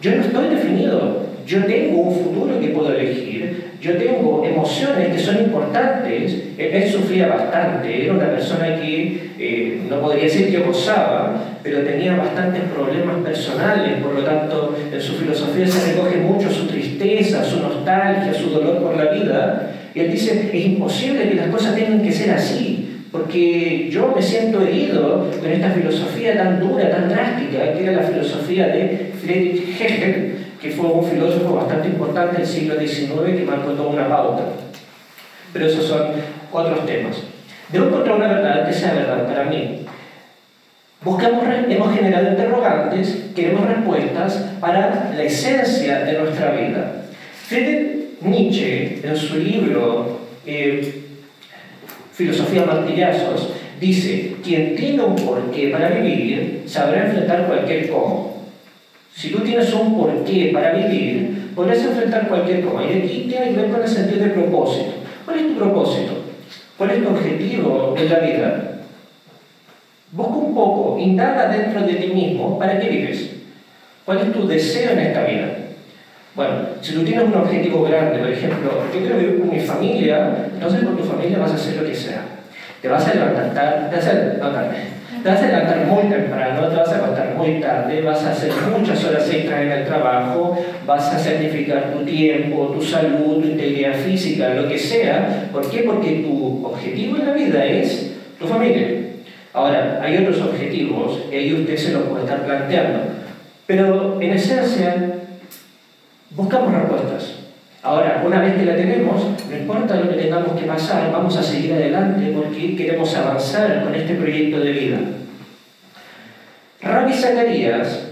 yo 0.00 0.16
no 0.16 0.22
estoy 0.22 0.48
definido, 0.48 1.23
yo 1.46 1.64
tengo 1.64 2.00
un 2.00 2.14
futuro 2.14 2.60
que 2.60 2.68
puedo 2.68 2.92
elegir, 2.92 3.72
yo 3.80 3.96
tengo 3.98 4.44
emociones 4.44 5.08
que 5.08 5.18
son 5.18 5.38
importantes. 5.38 6.42
Él 6.56 6.88
sufría 6.90 7.28
bastante, 7.28 8.04
era 8.04 8.14
una 8.14 8.30
persona 8.30 8.80
que 8.80 9.30
eh, 9.38 9.80
no 9.90 10.00
podría 10.00 10.24
decir 10.24 10.50
que 10.50 10.60
gozaba, 10.60 11.58
pero 11.62 11.80
tenía 11.80 12.16
bastantes 12.16 12.62
problemas 12.74 13.16
personales, 13.22 14.02
por 14.02 14.14
lo 14.14 14.24
tanto 14.24 14.74
en 14.90 15.00
su 15.00 15.14
filosofía 15.14 15.66
se 15.66 15.92
recoge 15.92 16.16
mucho 16.16 16.50
su 16.50 16.66
tristeza, 16.66 17.44
su 17.44 17.60
nostalgia, 17.60 18.32
su 18.32 18.50
dolor 18.50 18.82
por 18.82 18.96
la 18.96 19.12
vida. 19.12 19.70
Y 19.94 20.00
él 20.00 20.12
dice, 20.12 20.50
es 20.52 20.66
imposible 20.66 21.28
que 21.28 21.34
las 21.34 21.48
cosas 21.48 21.74
tengan 21.74 22.02
que 22.02 22.12
ser 22.12 22.30
así. 22.30 22.90
porque 23.12 23.88
yo 23.92 24.12
me 24.12 24.20
siento 24.20 24.60
herido 24.60 25.30
con 25.40 25.48
esta 25.48 25.70
filosofía 25.70 26.36
tan 26.36 26.58
dura, 26.58 26.90
tan 26.90 27.08
drástica, 27.08 27.72
que 27.72 27.84
era 27.84 27.92
la 27.92 28.02
filosofía 28.02 28.66
de 28.66 29.12
Friedrich 29.22 29.80
Hegel, 29.80 30.43
que 30.64 30.70
fue 30.70 30.86
un 30.86 31.04
filósofo 31.04 31.56
bastante 31.56 31.88
importante 31.88 32.38
del 32.38 32.46
siglo 32.46 32.80
XIX 32.80 33.36
que 33.36 33.44
marcó 33.44 33.72
toda 33.72 33.90
una 33.90 34.08
pauta. 34.08 34.44
Pero 35.52 35.66
esos 35.66 35.84
son 35.84 36.06
otros 36.50 36.86
temas. 36.86 37.18
Debo 37.70 37.88
encontrar 37.88 38.16
una 38.16 38.28
verdad 38.28 38.66
que 38.66 38.72
sea 38.72 38.94
verdad 38.94 39.26
para 39.26 39.44
mí. 39.44 39.84
Buscamos, 41.02 41.44
hemos 41.68 41.94
generado 41.94 42.30
interrogantes, 42.30 43.26
queremos 43.36 43.66
respuestas 43.66 44.52
para 44.58 45.12
la 45.14 45.22
esencia 45.22 45.98
de 46.02 46.18
nuestra 46.18 46.52
vida. 46.52 47.02
Friedrich 47.46 48.22
Nietzsche, 48.22 49.00
en 49.04 49.14
su 49.14 49.36
libro 49.36 50.20
eh, 50.46 51.02
Filosofía 52.10 52.64
Martillazos, 52.64 53.50
dice, 53.78 54.36
quien 54.42 54.74
tiene 54.76 55.02
un 55.02 55.14
porqué 55.14 55.68
para 55.68 55.90
vivir 55.90 56.62
sabrá 56.64 57.04
enfrentar 57.04 57.48
cualquier 57.48 57.90
cómo. 57.90 58.33
Si 59.14 59.30
tú 59.30 59.38
tienes 59.40 59.72
un 59.72 59.96
porqué 59.96 60.50
para 60.52 60.72
vivir, 60.72 61.52
podrás 61.54 61.78
enfrentar 61.78 62.26
cualquier 62.28 62.64
cómo. 62.64 62.80
Y 62.82 62.98
aquí 62.98 63.26
tiene 63.28 63.50
que 63.50 63.56
ver 63.56 63.70
con 63.70 63.82
el 63.82 63.88
sentido 63.88 64.24
de 64.24 64.30
propósito. 64.30 64.92
¿Cuál 65.24 65.38
es 65.38 65.48
tu 65.48 65.54
propósito? 65.56 66.12
¿Cuál 66.76 66.90
es 66.90 67.02
tu 67.04 67.10
objetivo 67.10 67.94
en 67.96 68.10
la 68.10 68.18
vida? 68.18 68.70
Busca 70.10 70.34
un 70.34 70.54
poco, 70.54 70.98
indaga 70.98 71.48
dentro 71.48 71.82
de 71.82 71.94
ti 71.94 72.12
mismo 72.12 72.58
para 72.58 72.78
qué 72.80 72.88
vives. 72.88 73.30
¿Cuál 74.04 74.18
es 74.18 74.32
tu 74.32 74.46
deseo 74.48 74.90
en 74.90 74.98
esta 74.98 75.24
vida? 75.24 75.46
Bueno, 76.34 76.54
si 76.80 76.94
tú 76.94 77.04
tienes 77.04 77.26
un 77.26 77.34
objetivo 77.34 77.84
grande, 77.84 78.18
por 78.18 78.28
ejemplo, 78.28 78.70
yo 78.92 79.00
quiero 79.00 79.16
vivir 79.16 79.38
con 79.38 79.50
mi 79.50 79.60
familia, 79.60 80.48
entonces 80.52 80.82
con 80.82 80.96
tu 80.96 81.04
familia 81.04 81.38
vas 81.38 81.52
a 81.52 81.54
hacer 81.54 81.76
lo 81.76 81.86
que 81.86 81.94
sea. 81.94 82.22
Te 82.82 82.88
vas 82.88 83.06
a 83.06 83.14
levantar, 83.14 83.88
te 83.88 83.96
vas 83.96 84.06
a, 84.08 84.74
te 85.24 85.30
vas 85.30 85.40
a 85.40 85.46
levantar 85.46 85.86
muy 85.86 86.02
temprano, 86.10 86.68
te 86.68 86.76
vas 86.76 86.88
a 86.90 86.96
levantar 86.96 87.34
muy 87.34 87.58
tarde, 87.58 88.02
vas 88.02 88.22
a 88.24 88.32
hacer 88.32 88.52
muchas 88.70 89.02
horas 89.04 89.26
extras 89.32 89.62
en 89.62 89.72
el 89.72 89.86
trabajo, 89.86 90.62
vas 90.86 91.14
a 91.14 91.18
sacrificar 91.18 91.94
tu 91.94 92.04
tiempo, 92.04 92.66
tu 92.66 92.82
salud, 92.82 93.40
tu 93.40 93.48
integridad 93.48 93.94
física, 93.94 94.50
lo 94.50 94.68
que 94.68 94.78
sea. 94.78 95.48
¿Por 95.50 95.70
qué? 95.70 95.84
Porque 95.84 96.26
tu 96.28 96.66
objetivo 96.66 97.16
en 97.16 97.26
la 97.26 97.32
vida 97.32 97.64
es 97.64 98.16
tu 98.38 98.46
familia. 98.46 98.86
Ahora, 99.54 99.98
hay 100.02 100.18
otros 100.18 100.42
objetivos 100.42 101.22
y 101.32 101.34
ahí 101.34 101.54
usted 101.54 101.76
se 101.78 101.92
los 101.92 102.02
puede 102.02 102.24
estar 102.24 102.44
planteando. 102.44 102.98
Pero 103.66 104.20
en 104.20 104.30
esencia, 104.30 104.94
buscamos 106.32 106.70
respuestas. 106.70 107.33
Ahora, 107.84 108.22
una 108.24 108.40
vez 108.40 108.54
que 108.54 108.64
la 108.64 108.76
tenemos, 108.76 109.22
no 109.50 109.56
importa 109.58 109.96
lo 109.96 110.08
que 110.08 110.16
tengamos 110.16 110.58
que 110.58 110.64
pasar, 110.66 111.12
vamos 111.12 111.36
a 111.36 111.42
seguir 111.42 111.74
adelante 111.74 112.32
porque 112.34 112.74
queremos 112.74 113.14
avanzar 113.14 113.84
con 113.84 113.94
este 113.94 114.14
proyecto 114.14 114.58
de 114.60 114.72
vida. 114.72 114.96
Rabbi 116.80 117.12
Zacarías 117.12 118.06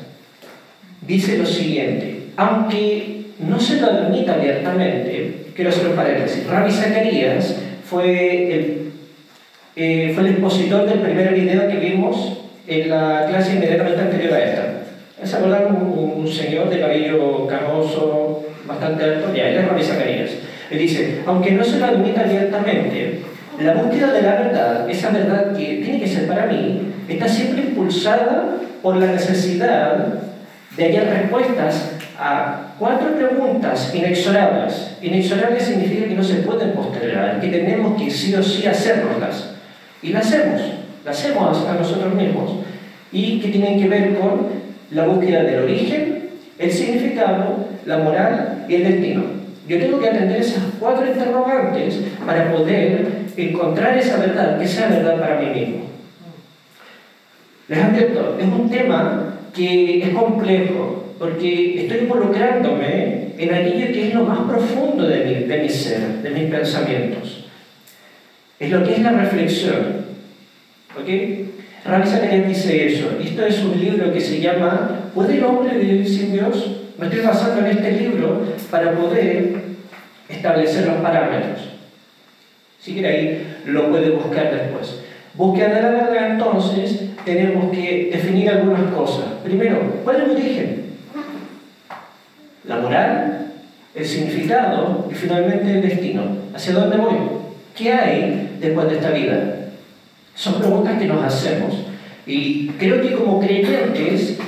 dice 1.01 1.39
lo 1.39 1.47
siguiente, 1.47 2.25
aunque 2.37 3.29
no 3.39 3.59
se 3.59 3.81
lo 3.81 3.87
admita 3.87 4.35
abiertamente, 4.35 5.47
quiero 5.57 5.71
hacer 5.71 5.87
un 5.87 5.97
paréntesis, 5.97 6.47
Rabbi 6.47 6.71
Zacarías 6.71 7.57
fue 7.89 8.55
el, 8.55 8.93
eh, 9.75 10.13
fue 10.15 10.25
el 10.25 10.33
expositor 10.33 10.85
del 10.85 10.99
primer 10.99 11.33
video 11.33 11.67
que 11.67 11.77
vimos 11.77 12.43
en 12.69 12.91
la 12.91 13.25
clase 13.27 13.55
inmediatamente 13.55 14.03
anterior 14.03 14.35
a 14.35 14.45
esta. 14.45 14.83
¿Se 15.25 15.35
acuerdan 15.35 15.75
un, 15.75 16.13
un 16.19 16.29
señor 16.29 16.69
de 16.69 16.79
cabello 16.79 17.47
canoso, 17.47 18.42
bastante 18.67 19.05
alto? 19.05 19.35
Ya, 19.35 19.49
él 19.49 19.59
es 19.59 19.69
Rabbi 19.69 19.83
Zacarías. 19.83 20.31
Él 20.71 20.79
dice, 20.79 21.21
aunque 21.27 21.53
no 21.53 21.65
se 21.65 21.79
lo 21.79 21.87
admita 21.87 22.23
abiertamente, 22.23 23.21
la 23.61 23.75
búsqueda 23.75 24.13
de 24.13 24.23
la 24.23 24.35
verdad, 24.37 24.91
esa 24.91 25.11
verdad 25.11 25.57
que 25.57 25.83
tiene 25.85 26.01
que 26.01 26.09
ser 26.09 26.27
para 26.27 26.47
mí, 26.47 26.93
está 27.09 27.29
siempre 27.29 27.63
impulsada 27.63 28.57
por 28.83 28.97
la 28.97 29.07
necesidad 29.07 30.15
de 30.77 30.85
hallar 30.85 31.07
respuestas 31.07 31.93
a 32.19 32.75
cuatro 32.79 33.15
preguntas 33.15 33.93
inexorables. 33.95 34.97
Inexorables 35.03 35.65
significa 35.65 36.07
que 36.07 36.15
no 36.15 36.23
se 36.25 36.37
pueden 36.37 36.73
postergar, 36.73 37.41
que 37.41 37.49
tenemos 37.49 38.01
que 38.01 38.11
sí 38.11 38.35
o 38.35 38.43
sí 38.43 38.67
hacernoslas. 38.67 39.55
Y 40.03 40.13
las 40.13 40.27
hacemos, 40.27 40.61
las 41.05 41.19
hacemos 41.19 41.67
a 41.69 41.75
nosotros 41.75 42.15
mismos. 42.15 42.51
Y 43.13 43.41
que 43.41 43.49
tienen 43.49 43.79
que 43.79 43.89
ver 43.89 44.15
con 44.19 44.49
la 44.91 45.07
búsqueda 45.07 45.43
del 45.43 45.65
origen, 45.65 46.12
el 46.63 46.71
significado, 46.71 47.67
la 47.85 47.99
moral 47.99 48.67
y 48.69 48.77
el 48.77 48.85
destino. 48.85 49.25
Yo 49.69 49.79
tengo 49.79 50.01
que 50.01 50.09
atender 50.09 50.41
esas 50.41 50.63
cuatro 50.79 51.07
interrogantes 51.07 52.01
para 52.25 52.53
poder 52.53 53.07
encontrar 53.37 53.99
esa 53.99 54.19
verdad, 54.19 54.59
que 54.59 54.67
sea 54.67 54.89
verdad 54.89 55.19
para 55.19 55.41
mí 55.41 55.61
mismo. 55.61 55.85
Les 57.69 57.79
advierto, 57.79 58.37
es 58.39 58.47
un 58.47 58.71
tema 58.71 59.35
que 59.55 60.03
es 60.03 60.09
complejo, 60.11 61.15
porque 61.19 61.83
estoy 61.83 61.99
involucrándome 61.99 63.29
en 63.39 63.55
aquello 63.55 63.87
que 63.93 64.09
es 64.09 64.15
lo 64.15 64.25
más 64.25 64.41
profundo 64.41 65.07
de 65.07 65.25
mi, 65.25 65.35
de 65.47 65.59
mi 65.59 65.69
ser, 65.69 66.23
de 66.23 66.31
mis 66.31 66.51
pensamientos. 66.51 67.47
Es 68.59 68.71
lo 68.71 68.85
que 68.85 68.95
es 68.95 68.99
la 69.01 69.13
reflexión. 69.13 70.03
¿Ok? 70.97 71.09
Rabbi 71.85 72.07
Zacarías 72.07 72.49
dice 72.49 72.87
eso. 72.87 73.19
Esto 73.21 73.45
es 73.45 73.63
un 73.65 73.81
libro 73.81 74.13
que 74.13 74.21
se 74.21 74.41
llama 74.41 75.11
¿Puede 75.15 75.39
el 75.39 75.45
hombre 75.45 75.79
vivir 75.79 76.09
sin 76.09 76.33
Dios? 76.33 76.77
Me 76.99 77.07
estoy 77.07 77.23
basando 77.23 77.67
en 77.67 77.77
este 77.77 77.93
libro 77.93 78.43
para 78.71 78.93
poder 78.93 79.55
establecer 80.29 80.87
los 80.87 80.97
parámetros. 80.97 81.71
Si 82.81 82.93
quiere 82.93 83.09
ahí 83.09 83.57
lo 83.67 83.91
puede 83.91 84.11
buscar 84.11 84.53
después. 84.53 85.01
Búsqueda 85.35 85.75
de 85.75 85.83
la 85.83 85.91
verdad, 85.91 86.31
entonces, 86.33 87.05
tenemos 87.25 87.71
que 87.73 88.11
definir 88.13 88.51
algunas 88.51 88.93
cosas. 88.93 89.25
Primero, 89.43 89.79
¿cuál 90.05 90.17
es 90.17 90.23
el 90.25 90.31
origen? 90.31 90.83
La 92.65 92.77
moral, 92.77 93.47
el 93.95 94.05
significado 94.05 95.09
y 95.11 95.15
finalmente 95.15 95.73
el 95.73 95.83
destino. 95.83 96.23
¿Hacia 96.55 96.75
dónde 96.75 96.97
voy? 96.97 97.17
¿Qué 97.75 97.93
hay 97.93 98.59
después 98.61 98.89
de 98.89 98.97
esta 98.97 99.11
vida? 99.11 99.62
Son 100.35 100.55
preguntas 100.55 100.99
que 100.99 101.07
nos 101.07 101.23
hacemos. 101.23 101.75
Y 102.27 102.69
creo 102.79 103.03
que 103.03 103.15
como 103.15 103.41
creyentes, 103.41 104.39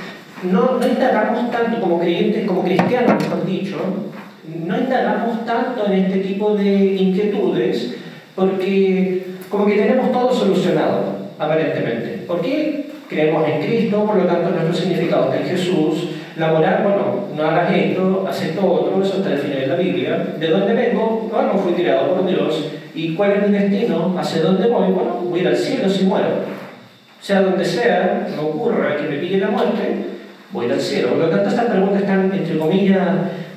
no, 0.43 0.77
no 0.79 0.87
indagamos 0.87 1.51
tanto, 1.51 1.81
como 1.81 1.99
creyentes, 1.99 2.47
como 2.47 2.63
cristianos, 2.63 3.23
mejor 3.23 3.45
dicho, 3.45 3.77
no 4.65 4.77
indagamos 4.77 5.45
tanto 5.45 5.85
en 5.87 5.93
este 6.05 6.19
tipo 6.19 6.55
de 6.55 6.95
inquietudes 6.95 7.95
porque 8.35 9.25
como 9.49 9.65
que 9.65 9.75
tenemos 9.75 10.11
todo 10.11 10.33
solucionado, 10.33 11.29
aparentemente. 11.39 12.23
¿Por 12.27 12.41
qué? 12.41 12.87
Creemos 13.07 13.47
en 13.47 13.61
Cristo, 13.61 14.05
por 14.05 14.17
lo 14.17 14.25
tanto 14.25 14.49
nuestro 14.49 14.73
significado 14.73 15.25
está 15.25 15.37
en 15.37 15.57
Jesús. 15.57 16.09
La 16.35 16.51
moral, 16.51 16.81
bueno, 16.83 17.27
no 17.35 17.43
hagas 17.43 17.73
esto, 17.73 18.25
haz 18.27 18.41
esto 18.41 18.65
otro, 18.65 19.01
eso 19.01 19.17
está 19.17 19.29
definido 19.29 19.61
en 19.61 19.69
la 19.69 19.75
Biblia. 19.75 20.35
¿De 20.37 20.47
dónde 20.49 20.73
vengo? 20.73 21.24
Bueno, 21.35 21.57
fui 21.57 21.73
tirado 21.73 22.15
por 22.15 22.25
Dios. 22.25 22.63
¿Y 22.93 23.13
cuál 23.13 23.33
es 23.33 23.49
mi 23.49 23.57
destino? 23.57 24.15
¿Hacia 24.17 24.41
dónde 24.41 24.69
voy? 24.69 24.89
Bueno, 24.93 25.15
voy 25.21 25.45
al 25.45 25.57
cielo 25.57 25.89
si 25.89 26.05
muero. 26.05 26.29
Sea 27.19 27.41
donde 27.41 27.65
sea, 27.65 28.25
no 28.37 28.43
ocurra 28.43 28.95
que 28.95 29.09
me 29.09 29.17
pille 29.17 29.39
la 29.39 29.49
muerte, 29.49 29.97
voy 30.53 30.71
al 30.71 30.79
cielo. 30.79 31.09
Por 31.09 31.17
lo 31.17 31.29
tanto, 31.29 31.49
estas 31.49 31.65
preguntas 31.65 32.03
están, 32.03 32.31
entre 32.31 32.57
comillas, 32.57 33.05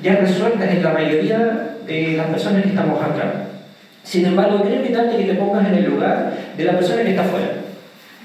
ya 0.03 0.17
resueltas 0.17 0.69
en 0.69 0.83
la 0.83 0.91
mayoría 0.91 1.77
de 1.87 2.17
las 2.17 2.27
personas 2.27 2.63
que 2.63 2.69
estamos 2.69 3.01
acá. 3.01 3.45
Sin 4.03 4.25
embargo, 4.25 4.61
quiero 4.61 4.81
invitarte 4.81 5.15
que 5.15 5.31
te 5.31 5.35
pongas 5.35 5.65
en 5.65 5.75
el 5.75 5.85
lugar 5.85 6.33
de 6.57 6.63
la 6.65 6.73
persona 6.73 7.01
que 7.03 7.11
está 7.11 7.21
afuera, 7.21 7.51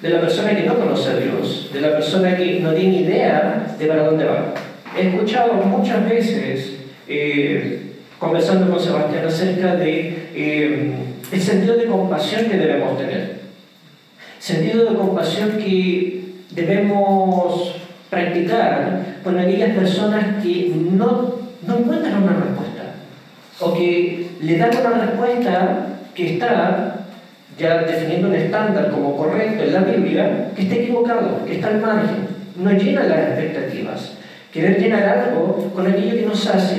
de 0.03 0.11
la 0.11 0.21
persona 0.21 0.57
que 0.57 0.65
no 0.65 0.75
conoce 0.75 1.11
a 1.11 1.17
Dios, 1.17 1.71
de 1.73 1.81
la 1.81 1.93
persona 1.93 2.37
que 2.37 2.59
no 2.59 2.73
tiene 2.73 3.03
idea 3.03 3.77
de 3.79 3.87
para 3.87 4.03
dónde 4.03 4.25
va. 4.25 4.53
He 4.99 5.11
escuchado 5.11 5.53
muchas 5.53 6.09
veces, 6.09 6.73
eh, 7.07 7.84
conversando 8.25 8.71
con 8.71 8.81
Sebastián, 8.81 9.27
acerca 9.27 9.77
de 9.77 10.31
eh, 10.35 10.95
el 11.31 11.41
sentido 11.41 11.77
de 11.77 11.87
compasión 11.87 12.47
que 12.47 12.57
debemos 12.57 12.99
tener. 12.99 13.41
Sentido 14.39 14.91
de 14.91 14.97
compasión 14.97 15.59
que 15.59 16.25
debemos 16.51 17.77
practicar 18.09 19.19
con 19.23 19.39
aquellas 19.39 19.77
personas 19.77 20.43
que 20.43 20.73
no, 20.75 21.35
no 21.67 21.79
encuentran 21.79 22.23
una 22.23 22.33
respuesta 22.33 22.95
o 23.61 23.75
que 23.75 24.31
le 24.41 24.59
dan 24.59 24.71
una 24.77 25.07
respuesta 25.07 25.87
que 26.15 26.35
está 26.35 27.07
ya 27.59 27.83
definiendo 27.83 28.29
un 28.29 28.35
estándar 28.35 28.91
como 28.91 29.17
correcto 29.17 29.63
en 29.65 29.73
la 29.73 29.81
Biblia, 29.81 30.51
que 30.57 30.63
está 30.63 30.75
equivocado, 30.75 31.45
que 31.45 31.55
está 31.55 31.69
al 31.69 31.81
margen, 31.81 32.27
no 32.57 32.73
llena 32.73 33.05
las 33.05 33.19
expectativas. 33.19 34.13
Querer 34.53 34.81
llenar 34.81 35.05
algo 35.05 35.71
con 35.75 35.87
aquello 35.87 36.17
que 36.17 36.27
nos 36.27 36.47
hace 36.47 36.77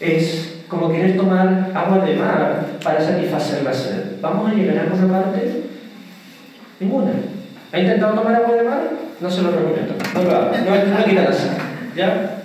es 0.00 0.51
como 0.72 0.90
querer 0.90 1.18
tomar 1.18 1.70
agua 1.74 2.02
de 2.02 2.16
mar 2.16 2.64
para 2.82 2.98
satisfacer 2.98 3.62
la 3.62 3.74
sed. 3.74 4.16
¿Vamos 4.22 4.50
a 4.50 4.54
llegar 4.54 4.88
a 4.88 5.12
parte? 5.12 5.64
Ninguna. 6.80 7.12
¿Ha 7.70 7.78
intentado 7.78 8.14
tomar 8.14 8.36
agua 8.36 8.56
de 8.56 8.62
mar? 8.62 8.80
No 9.20 9.30
se 9.30 9.42
lo 9.42 9.50
recomiendo. 9.50 9.92
No 10.14 10.22
lo 10.22 10.30
haga. 10.30 10.58
No, 10.64 11.04
quita 11.04 11.24
la 11.24 11.32
sed. 11.32 11.50
¿Ya? 11.94 12.38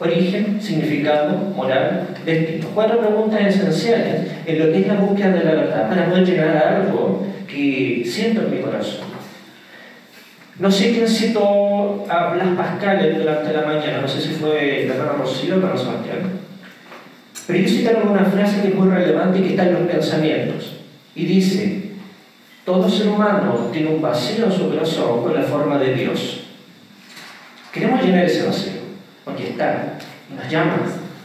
Origen, 0.00 0.60
significado, 0.60 1.38
moral, 1.54 2.08
destino. 2.24 2.66
Cuatro 2.74 2.98
preguntas 2.98 3.40
esenciales 3.40 4.32
en 4.44 4.58
lo 4.58 4.72
que 4.72 4.80
es 4.80 4.88
la 4.88 4.94
búsqueda 4.94 5.30
de 5.30 5.44
la 5.44 5.52
verdad 5.52 5.88
para 5.88 6.06
poder 6.06 6.26
llegar 6.26 6.56
a 6.56 6.76
algo 6.76 7.24
que 7.46 8.02
siento 8.04 8.42
en 8.42 8.50
mi 8.50 8.62
corazón. 8.62 9.06
No 10.58 10.70
sé 10.72 10.90
quién 10.90 11.06
citó 11.06 12.04
a 12.08 12.34
Blas 12.34 12.48
Pascal 12.56 13.14
durante 13.16 13.52
la 13.52 13.62
mañana, 13.62 14.00
no 14.00 14.08
sé 14.08 14.20
si 14.20 14.30
fue 14.30 14.86
la 14.88 14.94
hermana 14.94 15.18
Rocío 15.18 15.56
o 15.56 15.60
la 15.60 15.76
Sebastián, 15.76 16.45
pero 17.46 17.58
ellos 17.58 17.72
citaron 17.72 18.08
una 18.08 18.24
frase 18.24 18.60
que 18.60 18.68
es 18.68 18.74
muy 18.74 18.88
relevante 18.88 19.38
y 19.38 19.42
que 19.42 19.48
está 19.50 19.66
en 19.66 19.74
los 19.74 19.82
pensamientos. 19.82 20.76
Y 21.14 21.26
dice, 21.26 21.90
todo 22.64 22.88
ser 22.90 23.08
humano 23.08 23.70
tiene 23.72 23.88
un 23.88 24.02
vacío 24.02 24.46
en 24.46 24.52
su 24.52 24.68
corazón 24.68 25.22
con 25.22 25.34
la 25.34 25.42
forma 25.42 25.78
de 25.78 25.94
Dios. 25.94 26.40
Queremos 27.72 28.02
llenar 28.02 28.24
ese 28.24 28.46
vacío, 28.46 28.72
porque 29.24 29.50
está, 29.50 29.98
nos 30.34 30.50
llama, 30.50 30.78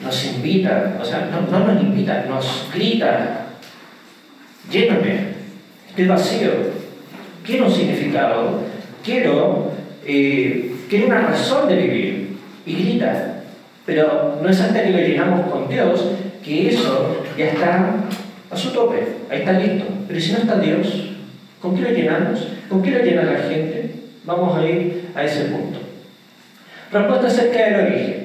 nos 0.04 0.26
invita, 0.26 0.98
o 1.02 1.06
sea, 1.06 1.30
no, 1.32 1.42
no 1.50 1.74
nos 1.74 1.82
invita, 1.82 2.26
nos 2.28 2.70
grita, 2.74 3.48
lléname, 4.70 5.28
estoy 5.90 6.06
vacío, 6.06 6.52
quiero 7.44 7.66
un 7.66 7.72
significado, 7.72 8.60
quiero, 9.04 9.72
eh, 10.06 10.76
quiero 10.90 11.08
una 11.08 11.22
razón 11.22 11.68
de 11.68 11.76
vivir, 11.76 12.38
y 12.66 12.74
grita, 12.76 13.31
pero 13.86 14.40
no 14.42 14.50
es 14.50 14.60
hasta 14.60 14.84
que 14.84 14.92
lo 14.92 15.00
llenamos 15.00 15.52
con 15.52 15.68
Dios 15.70 16.12
que 16.44 16.70
eso 16.70 17.24
ya 17.38 17.46
está 17.46 17.96
a 18.50 18.58
su 18.58 18.72
tope, 18.72 19.08
ahí 19.30 19.40
está 19.40 19.54
listo, 19.54 19.86
pero 20.08 20.20
si 20.20 20.32
no 20.34 20.40
está 20.40 20.60
Dios, 20.60 21.12
¿Con 21.62 21.76
qué 21.76 21.82
lo 21.84 21.90
llenamos? 21.92 22.48
¿Con 22.68 22.82
qué 22.82 22.92
lo 22.92 23.04
llena 23.04 23.24
la 23.24 23.38
gente? 23.48 23.92
Vamos 24.24 24.58
a 24.58 24.66
ir 24.66 25.10
a 25.14 25.24
ese 25.24 25.46
punto. 25.46 25.80
Respuesta 26.92 27.28
acerca 27.28 27.66
del 27.66 27.86
origen. 27.86 28.22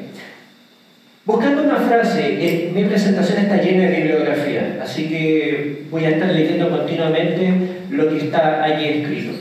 Buscando 1.26 1.64
una 1.64 1.76
frase, 1.76 2.70
mi 2.72 2.84
presentación 2.84 3.38
está 3.38 3.56
llena 3.60 3.90
de 3.90 3.96
bibliografía, 3.96 4.78
así 4.80 5.08
que 5.08 5.86
voy 5.90 6.04
a 6.04 6.10
estar 6.10 6.28
leyendo 6.30 6.70
continuamente 6.70 7.52
lo 7.90 8.08
que 8.08 8.18
está 8.18 8.62
allí 8.62 9.00
escrito. 9.00 9.32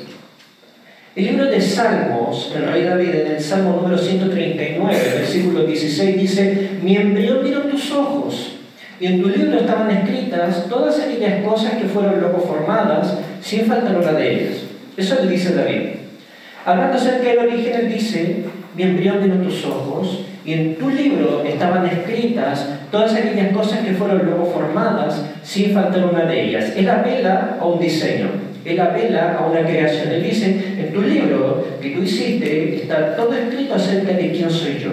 El 1.16 1.28
libro 1.28 1.46
de 1.46 1.62
Salmos, 1.62 2.52
el 2.54 2.70
rey 2.70 2.84
David, 2.84 3.16
en 3.16 3.32
el 3.36 3.40
Salmo 3.40 3.80
número 3.82 3.98
139, 3.98 5.14
versículo 5.20 5.64
16, 5.64 6.20
dice, 6.20 6.70
mi 6.82 6.98
embrión 6.98 7.42
vieron 7.42 7.70
tus 7.70 7.90
ojos, 7.94 8.58
y 9.00 9.06
en 9.06 9.22
tu 9.22 9.30
libro 9.30 9.58
estaban 9.58 9.90
escritas 9.92 10.68
todas 10.68 11.00
aquellas 11.00 11.42
cosas 11.46 11.76
que 11.76 11.88
fueron 11.88 12.20
luego 12.20 12.40
formadas, 12.40 13.18
sin 13.42 13.66
faltar 13.66 13.98
una 13.98 14.12
de 14.12 14.34
ellas. 14.34 14.58
Eso 14.98 15.16
le 15.24 15.32
dice 15.32 15.56
David. 15.56 15.82
Hablando 16.66 16.98
acerca 16.98 17.30
del 17.30 17.40
origen, 17.48 17.74
él 17.76 17.94
dice, 17.94 18.44
mi 18.76 18.84
embrión 18.84 19.24
vino 19.24 19.36
tus 19.36 19.64
ojos, 19.64 20.26
y 20.44 20.52
en 20.52 20.76
tu 20.76 20.90
libro 20.90 21.46
estaban 21.46 21.86
escritas 21.86 22.68
todas 22.92 23.14
aquellas 23.16 23.54
cosas 23.54 23.86
que 23.86 23.94
fueron 23.94 24.26
luego 24.26 24.48
formadas, 24.48 25.24
sin 25.44 25.74
faltar 25.74 26.08
una 26.08 26.26
de 26.26 26.44
ellas. 26.44 26.74
Él 26.76 26.90
apela 26.90 27.56
a 27.58 27.66
un 27.66 27.80
diseño, 27.80 28.32
él 28.66 28.80
apela 28.80 29.38
a 29.38 29.46
una 29.46 29.62
creación. 29.62 30.12
Él 30.12 30.24
dice, 30.24 30.46
en 30.78 30.92
tu 30.94 31.02
libro 31.02 31.66
que 31.82 31.92
tú 31.92 32.02
hiciste 32.02 32.76
está 32.76 33.16
todo 33.16 33.34
escrito 33.34 33.76
acerca 33.76 34.14
de 34.14 34.32
quién 34.32 34.50
soy 34.50 34.80
yo. 34.80 34.92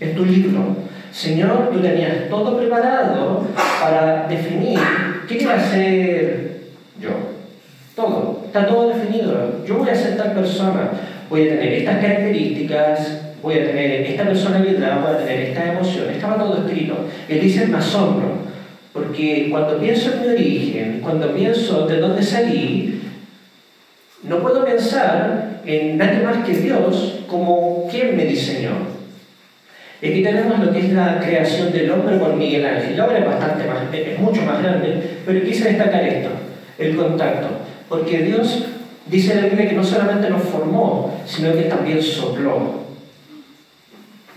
En 0.00 0.14
tu 0.14 0.24
libro 0.24 0.76
Señor, 1.12 1.70
tú 1.72 1.80
tenías 1.80 2.28
todo 2.28 2.56
preparado 2.58 3.46
para 3.80 4.28
definir 4.28 4.78
qué 5.26 5.38
quiero 5.38 5.52
hacer 5.52 6.60
yo. 7.00 7.10
Todo, 7.96 8.44
está 8.46 8.66
todo 8.66 8.90
definido. 8.90 9.64
Yo 9.66 9.78
voy 9.78 9.88
a 9.88 9.94
ser 9.94 10.16
tal 10.16 10.32
persona, 10.32 10.90
voy 11.28 11.48
a 11.48 11.50
tener 11.50 11.72
estas 11.72 11.98
características, 11.98 13.20
voy 13.42 13.54
a 13.54 13.66
tener 13.66 14.02
esta 14.02 14.24
personalidad, 14.24 15.00
voy 15.00 15.14
a 15.14 15.18
tener 15.18 15.40
esta 15.48 15.72
emoción. 15.72 16.10
Estaba 16.10 16.36
todo 16.36 16.58
escrito. 16.58 17.06
Él 17.28 17.40
dice, 17.40 17.66
me 17.66 17.78
asombro, 17.78 18.34
porque 18.92 19.48
cuando 19.50 19.78
pienso 19.78 20.12
en 20.12 20.22
mi 20.22 20.28
origen, 20.28 21.00
cuando 21.02 21.34
pienso 21.34 21.86
de 21.86 22.00
dónde 22.00 22.22
salí, 22.22 23.02
no 24.22 24.38
puedo 24.40 24.64
pensar 24.64 25.60
en 25.64 25.98
nadie 25.98 26.20
más 26.20 26.44
que 26.44 26.54
Dios 26.54 27.20
como 27.26 27.86
quien 27.90 28.16
me 28.16 28.24
diseñó. 28.24 28.98
Aquí 29.98 30.22
tenemos 30.22 30.58
lo 30.60 30.72
que 30.72 30.78
es 30.78 30.92
la 30.92 31.20
creación 31.20 31.72
del 31.72 31.90
hombre 31.90 32.16
por 32.18 32.34
Miguel 32.34 32.64
Ángel. 32.64 32.96
La 32.96 33.06
obra 33.06 33.18
es 33.18 33.26
bastante 33.26 33.66
más, 33.66 33.92
es 33.92 34.18
mucho 34.18 34.42
más 34.42 34.62
grande, 34.62 35.18
pero 35.26 35.44
quise 35.44 35.70
destacar 35.70 36.04
esto, 36.04 36.30
el 36.78 36.96
contacto. 36.96 37.48
Porque 37.88 38.22
Dios 38.22 38.64
dice 39.06 39.32
en 39.32 39.42
la 39.42 39.48
Biblia 39.48 39.68
que 39.68 39.74
no 39.74 39.84
solamente 39.84 40.30
nos 40.30 40.42
formó, 40.42 41.20
sino 41.26 41.52
que 41.52 41.62
también 41.62 42.00
sopló. 42.00 42.87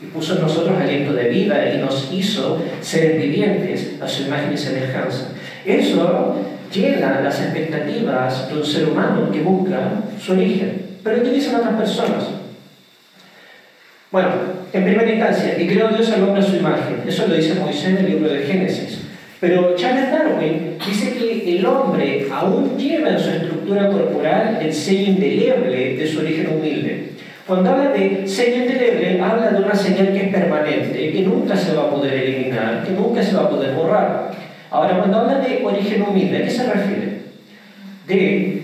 Y 0.02 0.08
puso 0.08 0.36
en 0.36 0.42
nosotros 0.42 0.80
aliento 0.80 1.14
de 1.14 1.30
vida 1.30 1.74
y 1.74 1.78
nos 1.78 2.12
hizo 2.12 2.62
seres 2.82 3.22
vivientes 3.22 4.02
a 4.02 4.08
su 4.08 4.24
imagen 4.24 4.54
y 4.54 4.58
semejanza. 4.58 5.30
Eso 5.66 6.38
llena 6.74 7.22
las 7.22 7.40
expectativas 7.40 8.50
de 8.50 8.56
un 8.56 8.66
ser 8.66 8.90
humano 8.90 9.30
que 9.32 9.42
busca 9.42 9.92
su 10.20 10.32
origen. 10.32 10.98
Pero 11.04 11.22
¿qué 11.22 11.30
dicen 11.32 11.56
otras 11.56 11.76
personas? 11.76 12.26
Bueno, 14.12 14.30
en 14.74 14.84
primera 14.84 15.10
instancia, 15.10 15.62
y 15.62 15.68
creó 15.68 15.90
Dios 15.90 16.12
al 16.12 16.24
hombre 16.24 16.42
a 16.42 16.46
su 16.46 16.56
imagen. 16.56 17.04
Eso 17.08 17.28
lo 17.28 17.36
dice 17.36 17.56
Moisés 17.56 17.86
en 17.86 17.98
el 17.98 18.10
libro 18.10 18.32
de 18.32 18.42
Génesis. 18.42 19.00
Pero 19.40 19.76
Charles 19.76 20.12
Darwin 20.12 20.78
dice 20.86 21.14
que 21.14 21.58
el 21.58 21.66
hombre 21.66 22.28
aún 22.32 22.78
lleva 22.78 23.10
en 23.10 23.20
su 23.20 23.30
estructura 23.30 23.90
corporal 23.90 24.60
el 24.62 24.74
sello 24.74 25.14
indeleble 25.14 25.96
de 25.96 26.08
su 26.08 26.20
origen 26.20 26.48
humilde. 26.56 27.11
Cuando 27.48 27.72
habla 27.72 27.90
de 27.90 28.28
sello 28.28 28.64
indeleble, 28.64 29.20
habla 29.22 29.52
de 29.52 29.64
una 29.64 29.76
señal 29.76 30.14
que 30.14 30.28
es 30.28 30.34
permanente, 30.34 31.12
que 31.12 31.22
nunca 31.22 31.56
se 31.56 31.76
va 31.76 31.84
a 31.84 31.90
poder 31.90 32.14
eliminar, 32.14 32.84
que 32.84 32.92
nunca 32.92 33.24
se 33.24 33.36
va 33.36 33.44
a 33.44 33.50
poder 33.50 33.74
borrar. 33.74 34.32
Ahora, 34.70 35.00
cuando 35.00 35.18
habla 35.20 35.40
de 35.40 35.62
origen 35.66 36.04
humilde, 36.04 36.38
¿a 36.38 36.44
qué 36.44 36.50
se 36.50 36.72
refiere? 36.72 37.22
De 38.08 38.64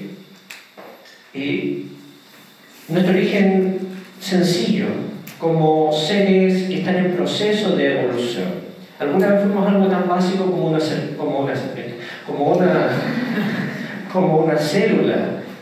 eh, 1.34 1.84
nuestro 2.88 3.14
origen 3.14 3.80
sencillo, 4.20 4.86
como 5.40 5.92
seres 5.92 6.64
que 6.64 6.80
están 6.80 6.98
en 6.98 7.12
proceso 7.14 7.76
de 7.76 8.02
evolución. 8.02 8.68
Alguna 9.00 9.28
vez 9.28 9.42
fuimos 9.44 9.68
algo 9.68 9.88
tan 9.88 10.08
básico 10.08 10.46
como 10.46 10.70
una, 10.70 10.80
como 11.18 11.40
una, 11.40 11.54
como 12.26 12.46
una, 12.46 12.90
como 14.12 14.38
una 14.40 14.58
célula. 14.58 15.18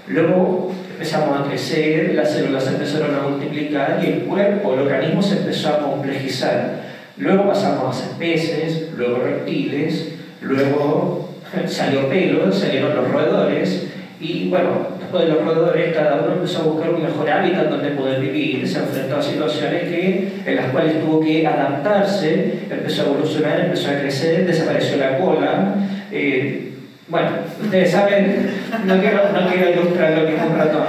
Luego 0.07 0.71
empezamos 0.95 1.39
a 1.39 1.43
crecer, 1.43 2.15
las 2.15 2.31
células 2.31 2.67
empezaron 2.67 3.13
a 3.13 3.27
multiplicar 3.27 3.99
y 4.01 4.07
el 4.07 4.19
cuerpo, 4.21 4.73
el 4.73 4.79
organismo 4.81 5.21
se 5.21 5.39
empezó 5.39 5.69
a 5.69 5.79
complejizar. 5.79 6.85
Luego 7.17 7.47
pasamos 7.47 8.01
a 8.01 8.17
peces, 8.17 8.91
luego 8.95 9.17
reptiles, 9.17 10.13
luego 10.41 11.35
salió 11.67 12.09
pelo, 12.09 12.51
salieron 12.51 12.95
los 12.95 13.11
roedores 13.11 13.87
y 14.21 14.47
bueno, 14.49 14.95
de 15.19 15.27
los 15.27 15.45
roedores, 15.45 15.93
cada 15.93 16.23
uno 16.23 16.33
empezó 16.33 16.61
a 16.61 16.63
buscar 16.63 16.89
un 16.89 17.03
mejor 17.03 17.29
hábitat 17.29 17.69
donde 17.69 17.91
poder 17.91 18.19
vivir, 18.19 18.67
se 18.67 18.79
enfrentó 18.79 19.17
a 19.17 19.21
situaciones 19.21 19.83
que, 19.83 20.31
en 20.45 20.55
las 20.55 20.71
cuales 20.71 20.99
tuvo 20.99 21.21
que 21.21 21.45
adaptarse, 21.45 22.59
empezó 22.69 23.03
a 23.03 23.05
evolucionar, 23.05 23.59
empezó 23.61 23.91
a 23.91 23.99
crecer, 23.99 24.45
desapareció 24.45 24.97
la 24.97 25.17
cola. 25.17 25.75
Eh, 26.11 26.74
bueno, 27.07 27.29
ustedes 27.61 27.91
saben, 27.91 28.49
no 28.85 28.99
quiero, 28.99 29.31
no 29.31 29.47
quiero 29.47 29.69
ilustrar 29.71 30.17
lo 30.17 30.25
que 30.25 30.35
es 30.35 30.41
un 30.41 30.57
ratón, 30.57 30.85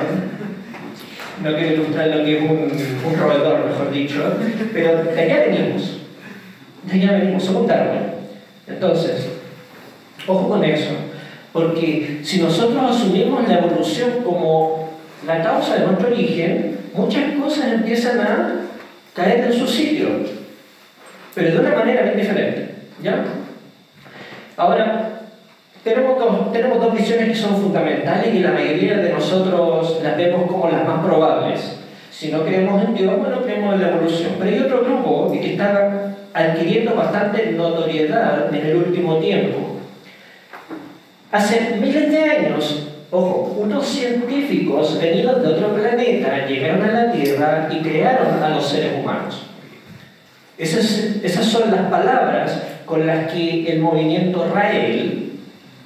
no 1.43 1.55
quiero 1.55 1.75
ilustrar 1.75 2.09
lo 2.09 2.25
que 2.25 2.39
es 2.39 2.43
un, 2.43 3.11
un 3.11 3.19
roedor, 3.19 3.67
mejor 3.67 3.91
dicho, 3.91 4.39
pero 4.73 5.05
de 5.05 5.21
allá 5.21 5.45
venimos, 5.47 5.99
de 6.85 6.93
allá 6.93 7.13
venimos, 7.19 7.45
somos 7.45 7.67
Darwin. 7.67 8.17
Entonces, 8.67 9.29
ojo 10.27 10.49
con 10.49 10.65
eso. 10.65 10.91
Porque 11.53 12.21
si 12.23 12.43
nosotros 12.43 12.97
asumimos 12.97 13.49
la 13.49 13.59
evolución 13.59 14.23
como 14.25 14.91
la 15.27 15.43
causa 15.43 15.77
de 15.77 15.87
nuestro 15.87 16.09
origen, 16.09 16.79
muchas 16.93 17.35
cosas 17.35 17.73
empiezan 17.73 18.21
a 18.21 18.61
caer 19.15 19.45
en 19.47 19.53
su 19.53 19.67
sitio, 19.67 20.09
pero 21.35 21.53
de 21.53 21.67
una 21.67 21.77
manera 21.77 22.03
bien 22.03 22.17
diferente. 22.17 22.75
¿ya? 23.03 23.25
Ahora, 24.57 25.16
tenemos 25.87 26.19
dos, 26.19 26.53
tenemos 26.53 26.81
dos 26.81 26.93
visiones 26.93 27.29
que 27.29 27.35
son 27.35 27.57
fundamentales 27.57 28.35
y 28.35 28.41
la 28.41 28.51
mayoría 28.51 28.97
de 28.97 29.13
nosotros 29.13 30.01
las 30.03 30.17
vemos 30.17 30.51
como 30.51 30.69
las 30.69 30.85
más 30.85 31.05
probables. 31.05 31.79
Si 32.11 32.33
no 32.33 32.45
creemos 32.45 32.83
en 32.83 32.95
Dios, 32.95 33.17
bueno, 33.17 33.43
creemos 33.43 33.75
en 33.75 33.83
la 33.83 33.89
evolución. 33.91 34.33
Pero 34.39 34.51
hay 34.51 34.63
otro 34.63 34.85
grupo 34.85 35.31
que 35.31 35.53
está 35.53 36.13
adquiriendo 36.35 36.95
bastante 36.97 37.53
notoriedad 37.53 38.53
en 38.53 38.67
el 38.67 38.77
último 38.77 39.19
tiempo 39.19 39.77
Hace 41.37 41.77
miles 41.81 42.11
de 42.11 42.23
años, 42.23 42.89
ojo, 43.11 43.59
unos 43.59 43.87
científicos 43.87 44.99
venidos 45.01 45.43
de 45.43 45.49
otro 45.49 45.75
planeta 45.75 46.47
llegaron 46.47 46.83
a 46.83 46.93
la 46.93 47.13
Tierra 47.13 47.69
y 47.71 47.83
crearon 47.83 48.43
a 48.43 48.49
los 48.51 48.67
seres 48.67 48.93
humanos. 48.99 49.43
Esas, 50.57 51.17
esas 51.23 51.45
son 51.45 51.71
las 51.71 51.91
palabras 51.91 52.63
con 52.87 53.07
las 53.07 53.31
que 53.31 53.71
el 53.71 53.81
movimiento 53.81 54.49
Rael, 54.55 55.26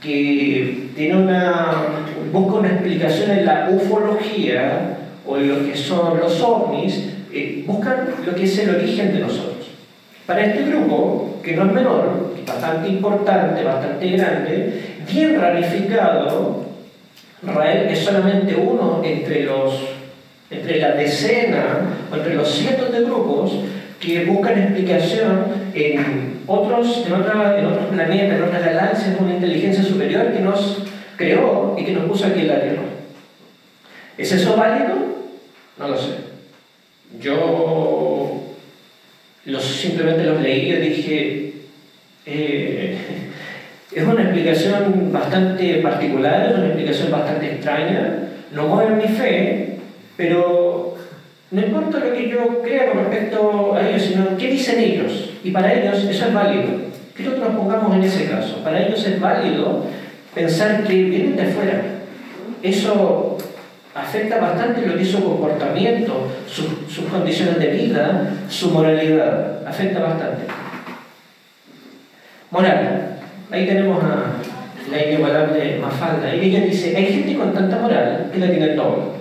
que 0.00 0.88
tiene 0.96 1.16
una, 1.16 1.72
busca 2.32 2.58
una 2.58 2.68
explicación 2.68 3.30
en 3.30 3.46
la 3.46 3.68
ufología 3.70 4.96
o 5.26 5.36
en 5.36 5.48
lo 5.48 5.66
que 5.66 5.76
son 5.76 6.18
los 6.18 6.40
ovnis, 6.40 7.10
eh, 7.32 7.64
buscan 7.66 8.06
lo 8.24 8.34
que 8.34 8.44
es 8.44 8.58
el 8.58 8.74
origen 8.76 9.12
de 9.12 9.20
nosotros. 9.20 9.68
Para 10.26 10.46
este 10.46 10.64
grupo, 10.64 11.40
que 11.42 11.54
no 11.54 11.66
es 11.66 11.72
menor, 11.72 12.34
bastante 12.46 12.88
importante, 12.88 13.62
bastante 13.62 14.10
grande, 14.10 14.80
bien 15.10 15.40
ramificado, 15.40 16.64
Rael 17.42 17.88
es 17.88 17.98
solamente 17.98 18.54
uno 18.54 19.00
entre, 19.04 19.44
los, 19.44 19.74
entre 20.50 20.78
la 20.78 20.92
decena 20.92 21.62
o 22.12 22.16
entre 22.16 22.34
los 22.34 22.50
cientos 22.50 22.92
de 22.92 23.02
grupos 23.02 23.52
que 23.98 24.24
buscan 24.24 24.58
explicación 24.58 25.46
en 25.74 26.29
otros, 26.50 27.04
en, 27.06 27.12
otra, 27.12 27.60
en 27.60 27.66
otros 27.66 27.86
planetas, 27.86 28.36
en 28.36 28.42
otras 28.42 28.64
galaxias, 28.64 29.16
una 29.20 29.34
inteligencia 29.34 29.84
superior 29.84 30.32
que 30.32 30.40
nos 30.40 30.82
creó 31.16 31.76
y 31.78 31.84
que 31.84 31.92
nos 31.92 32.06
puso 32.06 32.26
aquí 32.26 32.40
en 32.40 32.48
la 32.48 32.60
Tierra. 32.60 32.82
¿Es 34.18 34.32
eso 34.32 34.56
válido? 34.56 34.96
No 35.78 35.88
lo 35.88 35.96
sé. 35.96 36.10
Yo 37.20 38.42
los, 39.44 39.64
simplemente 39.64 40.24
los 40.24 40.40
leí 40.40 40.72
y 40.72 40.76
dije, 40.76 41.52
eh, 42.26 42.98
es 43.94 44.04
una 44.04 44.22
explicación 44.22 45.12
bastante 45.12 45.76
particular, 45.76 46.48
es 46.50 46.58
una 46.58 46.66
explicación 46.66 47.12
bastante 47.12 47.46
extraña, 47.46 48.28
no 48.50 48.66
mueve 48.66 48.96
mi 48.96 49.14
fe, 49.14 49.76
pero 50.16 50.96
no 51.52 51.60
importa 51.60 52.00
lo 52.00 52.12
que 52.12 52.28
yo 52.28 52.60
crea 52.62 52.90
con 52.90 53.04
respecto 53.04 53.74
a 53.74 53.88
ellos, 53.88 54.02
sino 54.02 54.36
qué 54.36 54.48
dicen 54.48 54.80
ellos. 54.80 55.29
Y 55.42 55.50
para 55.50 55.72
ellos 55.72 56.04
eso 56.04 56.26
es 56.26 56.34
válido. 56.34 56.68
Quiero 57.14 57.34
que 57.34 57.40
nos 57.40 57.54
pongamos 57.54 57.96
en 57.96 58.04
ese 58.04 58.28
caso. 58.28 58.62
Para 58.62 58.82
ellos 58.82 59.04
es 59.06 59.20
válido 59.20 59.84
pensar 60.34 60.84
que 60.84 60.94
vienen 60.94 61.36
de 61.36 61.42
afuera. 61.42 61.82
Eso 62.62 63.38
afecta 63.94 64.38
bastante 64.38 64.86
lo 64.86 64.96
que 64.96 65.02
es 65.02 65.10
su 65.10 65.24
comportamiento, 65.24 66.28
sus 66.46 67.04
condiciones 67.06 67.58
de 67.58 67.66
vida, 67.68 68.34
su 68.48 68.70
moralidad. 68.70 69.66
Afecta 69.66 70.00
bastante. 70.00 70.42
Moral. 72.50 73.16
Ahí 73.50 73.66
tenemos 73.66 74.02
a 74.02 74.90
la 74.90 75.04
inigualable 75.04 75.78
Mafalda. 75.78 76.34
Y 76.34 76.40
ella 76.50 76.66
dice, 76.66 76.96
hay 76.96 77.06
gente 77.06 77.36
con 77.36 77.52
tanta 77.52 77.78
moral 77.78 78.30
que 78.32 78.38
la 78.38 78.50
tiene 78.50 78.68
todo. 78.68 79.14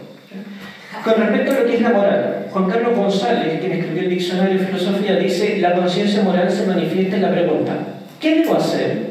Con 1.04 1.14
respecto 1.16 1.52
a 1.52 1.60
lo 1.60 1.66
que 1.66 1.76
es 1.76 1.82
la 1.82 1.90
moral, 1.90 2.39
Juan 2.52 2.70
Carlos 2.70 2.98
González, 2.98 3.60
quien 3.60 3.74
escribió 3.74 4.04
el 4.04 4.10
diccionario 4.10 4.60
de 4.60 4.66
filosofía, 4.66 5.16
dice, 5.18 5.60
la 5.60 5.76
conciencia 5.76 6.24
moral 6.24 6.50
se 6.50 6.66
manifiesta 6.66 7.16
en 7.18 7.22
la 7.22 7.32
pregunta, 7.32 7.74
¿qué 8.20 8.42
debo 8.42 8.56
hacer? 8.56 9.10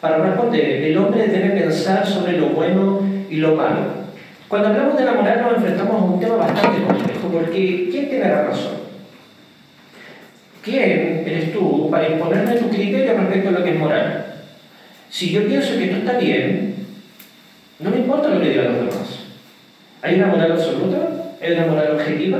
Para 0.00 0.18
responder, 0.18 0.84
el 0.84 0.96
hombre 0.96 1.26
debe 1.26 1.60
pensar 1.60 2.06
sobre 2.06 2.38
lo 2.38 2.50
bueno 2.50 3.00
y 3.28 3.36
lo 3.36 3.56
malo. 3.56 4.00
Cuando 4.48 4.68
hablamos 4.68 4.96
de 4.96 5.04
la 5.04 5.12
moral 5.12 5.42
nos 5.42 5.56
enfrentamos 5.56 5.94
a 5.94 6.04
un 6.04 6.20
tema 6.20 6.36
bastante 6.36 6.82
complejo, 6.82 7.28
porque 7.32 7.88
¿quién 7.90 8.08
tiene 8.08 8.28
la 8.28 8.42
razón? 8.44 8.80
¿Quién 10.62 11.24
eres 11.26 11.52
tú 11.52 11.88
para 11.90 12.08
imponerme 12.08 12.56
tu 12.56 12.68
criterio 12.68 13.16
respecto 13.16 13.48
a 13.48 13.52
lo 13.52 13.64
que 13.64 13.70
es 13.70 13.78
moral? 13.78 14.34
Si 15.08 15.30
yo 15.30 15.46
pienso 15.46 15.76
que 15.76 15.84
esto 15.84 15.96
está 15.98 16.18
bien, 16.18 16.74
no 17.80 17.90
me 17.90 17.98
importa 17.98 18.28
lo 18.28 18.40
que 18.40 18.50
digan 18.50 18.66
los 18.66 18.76
demás. 18.76 19.20
¿Hay 20.02 20.16
una 20.16 20.26
moral 20.26 20.52
absoluta? 20.52 21.19
¿Hay 21.40 21.52
una 21.52 21.66
moral 21.66 21.92
objetiva? 21.94 22.38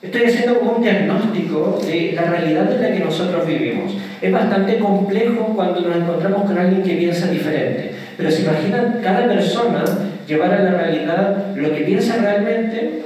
Estoy 0.00 0.24
haciendo 0.24 0.60
un 0.60 0.82
diagnóstico 0.82 1.78
de 1.84 2.12
la 2.12 2.22
realidad 2.22 2.72
en 2.72 2.82
la 2.82 2.92
que 2.92 3.04
nosotros 3.04 3.46
vivimos. 3.46 3.92
Es 4.20 4.32
bastante 4.32 4.78
complejo 4.78 5.52
cuando 5.54 5.82
nos 5.82 5.96
encontramos 5.96 6.42
con 6.44 6.58
alguien 6.58 6.82
que 6.82 6.94
piensa 6.94 7.28
diferente. 7.28 7.92
Pero 8.16 8.30
se 8.30 8.42
imaginan 8.42 9.00
cada 9.02 9.28
persona 9.28 9.84
llevar 10.26 10.54
a 10.54 10.62
la 10.62 10.70
realidad 10.70 11.54
lo 11.54 11.70
que 11.72 11.82
piensa 11.82 12.16
realmente. 12.16 13.02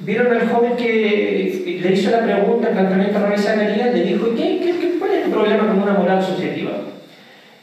Vieron 0.00 0.32
al 0.32 0.46
joven 0.48 0.76
que 0.76 1.80
le 1.82 1.92
hizo 1.92 2.10
la 2.10 2.20
pregunta, 2.20 2.68
el 2.68 2.74
planteamiento 2.74 3.18
a 3.18 3.38
Zacarías, 3.38 3.94
le 3.94 4.04
dijo, 4.04 4.34
¿qué, 4.36 4.60
qué, 4.62 4.78
qué, 4.78 4.96
¿cuál 4.98 5.12
es 5.12 5.24
tu 5.24 5.30
problema 5.30 5.66
con 5.66 5.82
una 5.82 5.94
moral 5.94 6.22
subjetiva? 6.22 6.72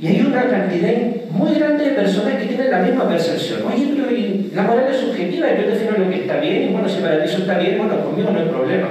Y 0.01 0.07
hay 0.07 0.21
una 0.21 0.49
cantidad 0.49 0.91
muy 1.29 1.53
grande 1.53 1.85
de 1.85 1.91
personas 1.91 2.33
que 2.33 2.47
tienen 2.47 2.71
la 2.71 2.79
misma 2.79 3.07
percepción. 3.07 3.59
Oye, 3.71 3.93
pero 3.95 4.09
la 4.55 4.63
moral 4.63 4.87
es 4.89 4.97
subjetiva, 4.97 5.47
yo 5.53 5.67
defino 5.67 5.91
lo 5.95 6.09
que 6.09 6.21
está 6.21 6.37
bien, 6.37 6.69
y 6.69 6.71
bueno, 6.73 6.89
si 6.89 7.01
para 7.01 7.21
ti 7.21 7.29
eso 7.29 7.37
está 7.43 7.59
bien, 7.59 7.77
bueno, 7.77 8.03
conmigo 8.03 8.31
no 8.31 8.39
hay 8.39 8.47
problema. 8.47 8.87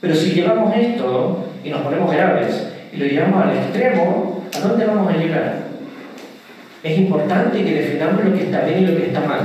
Pero 0.00 0.14
si 0.14 0.30
llevamos 0.30 0.76
esto 0.76 1.44
y 1.64 1.70
nos 1.70 1.82
ponemos 1.82 2.12
graves 2.12 2.68
y 2.92 2.98
lo 2.98 3.06
llevamos 3.06 3.44
al 3.44 3.56
extremo, 3.56 4.44
¿a 4.56 4.68
dónde 4.68 4.86
vamos 4.86 5.12
a 5.12 5.16
llegar? 5.16 5.54
Es 6.84 6.96
importante 6.96 7.64
que 7.64 7.74
definamos 7.74 8.24
lo 8.24 8.32
que 8.32 8.44
está 8.44 8.60
bien 8.60 8.84
y 8.84 8.86
lo 8.86 8.96
que 8.96 9.06
está 9.08 9.20
mal. 9.20 9.40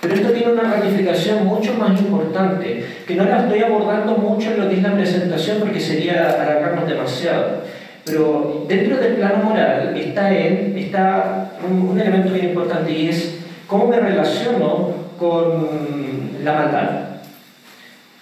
Pero 0.00 0.14
esto 0.14 0.30
tiene 0.30 0.52
una 0.54 0.62
ramificación 0.62 1.46
mucho 1.46 1.74
más 1.74 2.00
importante, 2.00 2.84
que 3.06 3.14
no 3.14 3.24
la 3.24 3.42
estoy 3.42 3.62
abordando 3.62 4.16
mucho 4.16 4.50
en 4.50 4.60
lo 4.60 4.68
que 4.68 4.76
es 4.76 4.82
la 4.82 4.94
presentación 4.94 5.58
porque 5.60 5.78
sería 5.78 6.30
alargarnos 6.30 6.88
demasiado. 6.88 7.62
Pero 8.10 8.64
dentro 8.66 8.96
del 8.96 9.14
plano 9.14 9.44
moral 9.44 9.96
está, 9.96 11.50
un, 11.68 11.98
elemento 11.98 12.32
bien 12.32 12.46
importante 12.46 12.90
y 12.90 13.08
es 13.08 13.38
cómo 13.68 13.86
me 13.86 14.00
relaciono 14.00 14.94
con 15.16 15.68
la 16.42 16.52
maldad 16.52 16.90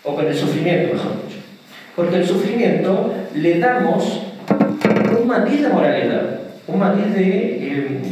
o 0.04 0.14
con 0.14 0.26
el 0.26 0.34
sufrimiento, 0.34 0.94
mejor 0.94 1.12
dicho. 1.26 1.40
Porque 1.96 2.16
el 2.16 2.26
sufrimiento 2.26 3.14
le 3.34 3.58
damos 3.58 4.24
un 5.18 5.26
matiz 5.26 5.62
de 5.62 5.68
moralidad, 5.68 6.40
un 6.66 6.78
matiz 6.78 7.14
de... 7.14 7.68
Em, 7.68 8.02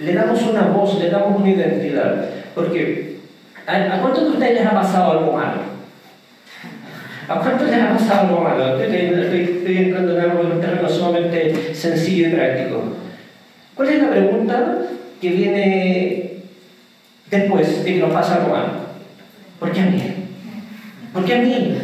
le 0.00 0.12
damos 0.12 0.42
una 0.42 0.62
voz, 0.66 0.98
le 0.98 1.08
damos 1.08 1.40
una 1.40 1.50
identidad. 1.50 2.26
Porque, 2.54 3.20
¿a, 3.66 3.96
¿a 3.96 4.00
cuántos 4.02 4.24
de 4.24 4.30
ustedes 4.30 4.54
les 4.54 4.66
ha 4.66 4.72
pasado 4.72 5.12
algo 5.12 5.32
malo? 5.32 5.77
¿A 7.28 7.40
cuántos 7.40 7.68
les 7.68 7.82
ha 7.82 7.90
pasado 7.90 8.28
algo 8.28 8.40
malo? 8.40 8.80
Estoy, 8.80 9.76
entrando 9.76 10.16
en 10.16 10.20
algo 10.20 10.40
un 10.40 10.60
terreno 10.62 10.88
sumamente 10.88 11.74
sencillo 11.74 12.28
y 12.28 12.30
práctico. 12.30 12.82
¿Cuál 13.74 13.88
es 13.90 14.02
la 14.02 14.10
pregunta 14.10 14.78
que 15.20 15.28
viene 15.28 16.32
después 17.30 17.84
de 17.84 17.92
que 17.92 18.00
nos 18.00 18.12
pasa 18.12 18.36
algo 18.36 18.48
malo? 18.48 18.72
¿Por 19.60 19.72
qué 19.72 19.80
a 19.80 19.86
mí? 19.86 20.02
¿Por 21.12 21.24
qué 21.26 21.34
a 21.34 21.38
mí? 21.42 21.78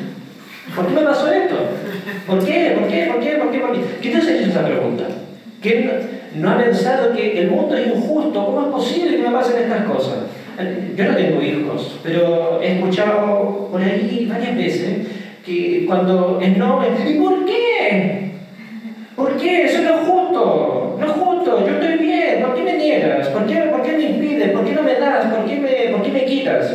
¿Por 0.74 0.86
qué 0.86 0.94
me 0.94 1.02
pasó 1.02 1.30
esto? 1.30 1.56
¿Por 2.26 2.42
qué? 2.42 2.76
¿Por 2.78 2.88
qué? 2.88 3.10
¿Por 3.12 3.20
qué? 3.20 3.30
¿Por 3.32 3.50
qué? 3.52 3.58
¿Por 3.58 3.72
qué? 3.72 3.80
¿Qué 4.00 4.10
te 4.10 4.16
has 4.16 4.28
hecho 4.28 4.48
esa 4.48 4.64
pregunta? 4.64 5.04
¿Quién 5.60 5.90
no 6.36 6.50
ha 6.50 6.56
pensado 6.56 7.12
que 7.14 7.38
el 7.38 7.50
mundo 7.50 7.76
es 7.76 7.88
injusto? 7.88 8.46
¿Cómo 8.46 8.62
es 8.62 8.68
posible 8.68 9.18
que 9.18 9.22
me 9.24 9.30
pasen 9.30 9.62
estas 9.62 9.84
cosas? 9.84 10.20
Yo 10.96 11.04
no 11.04 11.16
tengo 11.16 11.42
hijos, 11.42 11.98
pero 12.02 12.62
he 12.62 12.76
escuchado 12.76 13.68
por 13.70 13.82
ahí 13.82 14.26
varias 14.30 14.56
veces 14.56 15.06
que 15.44 15.84
cuando 15.86 16.40
no, 16.56 16.82
¿y 17.06 17.14
por 17.14 17.44
qué? 17.44 18.32
¿Por 19.14 19.36
qué? 19.36 19.64
Eso 19.64 19.82
no 19.82 20.00
es 20.00 20.08
justo, 20.08 20.96
no 20.98 21.06
es 21.06 21.12
justo, 21.12 21.66
yo 21.66 21.74
estoy 21.74 21.98
bien, 21.98 22.42
¿por 22.42 22.54
qué 22.54 22.62
me 22.62 22.78
niegas? 22.78 23.28
¿Por 23.28 23.46
qué, 23.46 23.56
por 23.70 23.82
qué 23.82 23.92
me 23.92 24.02
impides? 24.02 24.52
¿Por 24.52 24.64
qué 24.64 24.72
no 24.72 24.82
me 24.82 24.94
das? 24.94 25.26
¿Por 25.26 25.44
qué 25.44 25.56
me, 25.56 25.92
por 25.92 26.02
qué 26.02 26.10
me 26.10 26.24
quitas? 26.24 26.74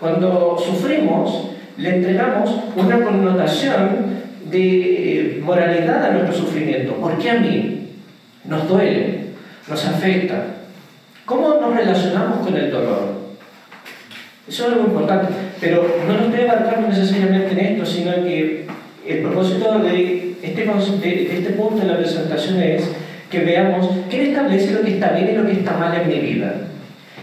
Cuando 0.00 0.58
sufrimos, 0.58 1.50
le 1.76 1.96
entregamos 1.96 2.50
una 2.76 3.00
connotación 3.00 4.24
de 4.50 5.40
moralidad 5.42 6.04
a 6.04 6.10
nuestro 6.10 6.34
sufrimiento. 6.34 6.94
¿Por 6.94 7.16
qué 7.18 7.30
a 7.30 7.34
mí? 7.34 7.88
Nos 8.44 8.68
duele, 8.68 9.20
nos 9.68 9.86
afecta. 9.86 10.46
¿Cómo 11.24 11.60
nos 11.60 11.74
relacionamos 11.74 12.46
con 12.46 12.56
el 12.56 12.70
dolor? 12.70 13.23
Eso 14.46 14.66
es 14.66 14.72
algo 14.72 14.86
importante, 14.88 15.32
pero 15.58 15.86
no 16.06 16.20
nos 16.20 16.30
debe 16.30 16.50
abarcando 16.50 16.88
necesariamente 16.88 17.52
en 17.52 17.58
esto, 17.60 17.86
sino 17.86 18.12
que 18.24 18.66
el 19.06 19.18
propósito 19.20 19.78
de 19.78 20.36
este, 20.42 20.64
de 20.64 21.38
este 21.38 21.50
punto 21.54 21.80
de 21.80 21.86
la 21.86 21.96
presentación 21.96 22.60
es 22.60 22.90
que 23.30 23.40
veamos 23.40 23.88
quién 24.10 24.26
establece 24.26 24.72
lo 24.72 24.82
que 24.82 24.94
está 24.94 25.12
bien 25.12 25.30
y 25.30 25.36
lo 25.36 25.46
que 25.46 25.52
está 25.52 25.78
mal 25.78 25.98
en 25.98 26.08
mi 26.08 26.18
vida. 26.18 26.54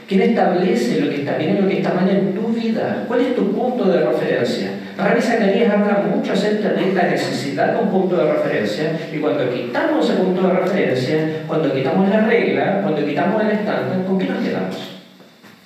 ¿Quién 0.07 0.21
establece 0.23 0.99
lo 0.99 1.09
que 1.09 1.17
está 1.17 1.37
bien 1.37 1.57
y 1.57 1.61
lo 1.61 1.69
que 1.69 1.77
está 1.77 1.93
mal 1.93 2.09
en 2.09 2.33
tu 2.33 2.47
vida? 2.47 3.05
¿Cuál 3.07 3.21
es 3.21 3.35
tu 3.35 3.51
punto 3.51 3.85
de 3.85 4.01
referencia? 4.01 4.71
Rabbi 4.97 5.21
Zacarías 5.21 5.73
habla 5.73 6.03
mucho 6.13 6.33
acerca 6.33 6.69
de 6.69 6.93
la 6.93 7.03
necesidad 7.03 7.73
de 7.73 7.83
un 7.83 7.89
punto 7.89 8.17
de 8.17 8.33
referencia 8.33 8.99
y 9.13 9.19
cuando 9.19 9.49
quitamos 9.49 10.09
ese 10.09 10.19
punto 10.19 10.47
de 10.47 10.53
referencia, 10.53 11.43
cuando 11.47 11.73
quitamos 11.73 12.09
la 12.09 12.25
regla, 12.25 12.81
cuando 12.81 13.05
quitamos 13.05 13.41
el 13.43 13.51
estándar, 13.51 14.03
¿con 14.05 14.19
qué 14.19 14.25
nos 14.25 14.43
quedamos? 14.43 14.90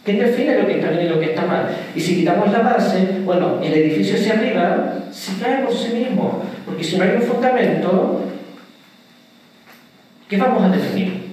¿Quién 0.06 0.20
define 0.20 0.60
lo 0.60 0.68
que 0.68 0.76
está 0.76 0.92
bien 0.92 1.08
y 1.08 1.10
lo 1.10 1.20
que 1.20 1.32
está 1.32 1.46
mal? 1.46 1.68
Y 1.96 2.00
si 2.00 2.18
quitamos 2.18 2.52
la 2.52 2.60
base, 2.60 3.22
bueno, 3.26 3.60
el 3.64 3.74
edificio 3.74 4.16
hacia 4.16 4.34
arriba 4.34 5.00
se 5.12 5.42
cae 5.42 5.64
por 5.64 5.74
sí 5.74 5.94
mismo. 5.94 6.44
Porque 6.64 6.84
si 6.84 6.96
no 6.96 7.06
hay 7.06 7.16
un 7.16 7.24
fundamento, 7.24 8.22
¿qué 10.30 10.38
vamos 10.38 10.64
a 10.64 10.70
definir? 10.70 11.26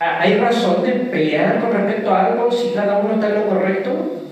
Ah, 0.00 0.18
¿Hay 0.22 0.38
razón 0.38 0.82
de 0.82 0.90
pelear 0.90 1.60
con 1.60 1.72
respecto 1.72 2.12
a 2.12 2.26
algo 2.26 2.50
si 2.50 2.74
cada 2.74 2.98
uno 2.98 3.14
está 3.14 3.28
en 3.28 3.34
lo 3.36 3.48
correcto? 3.48 4.22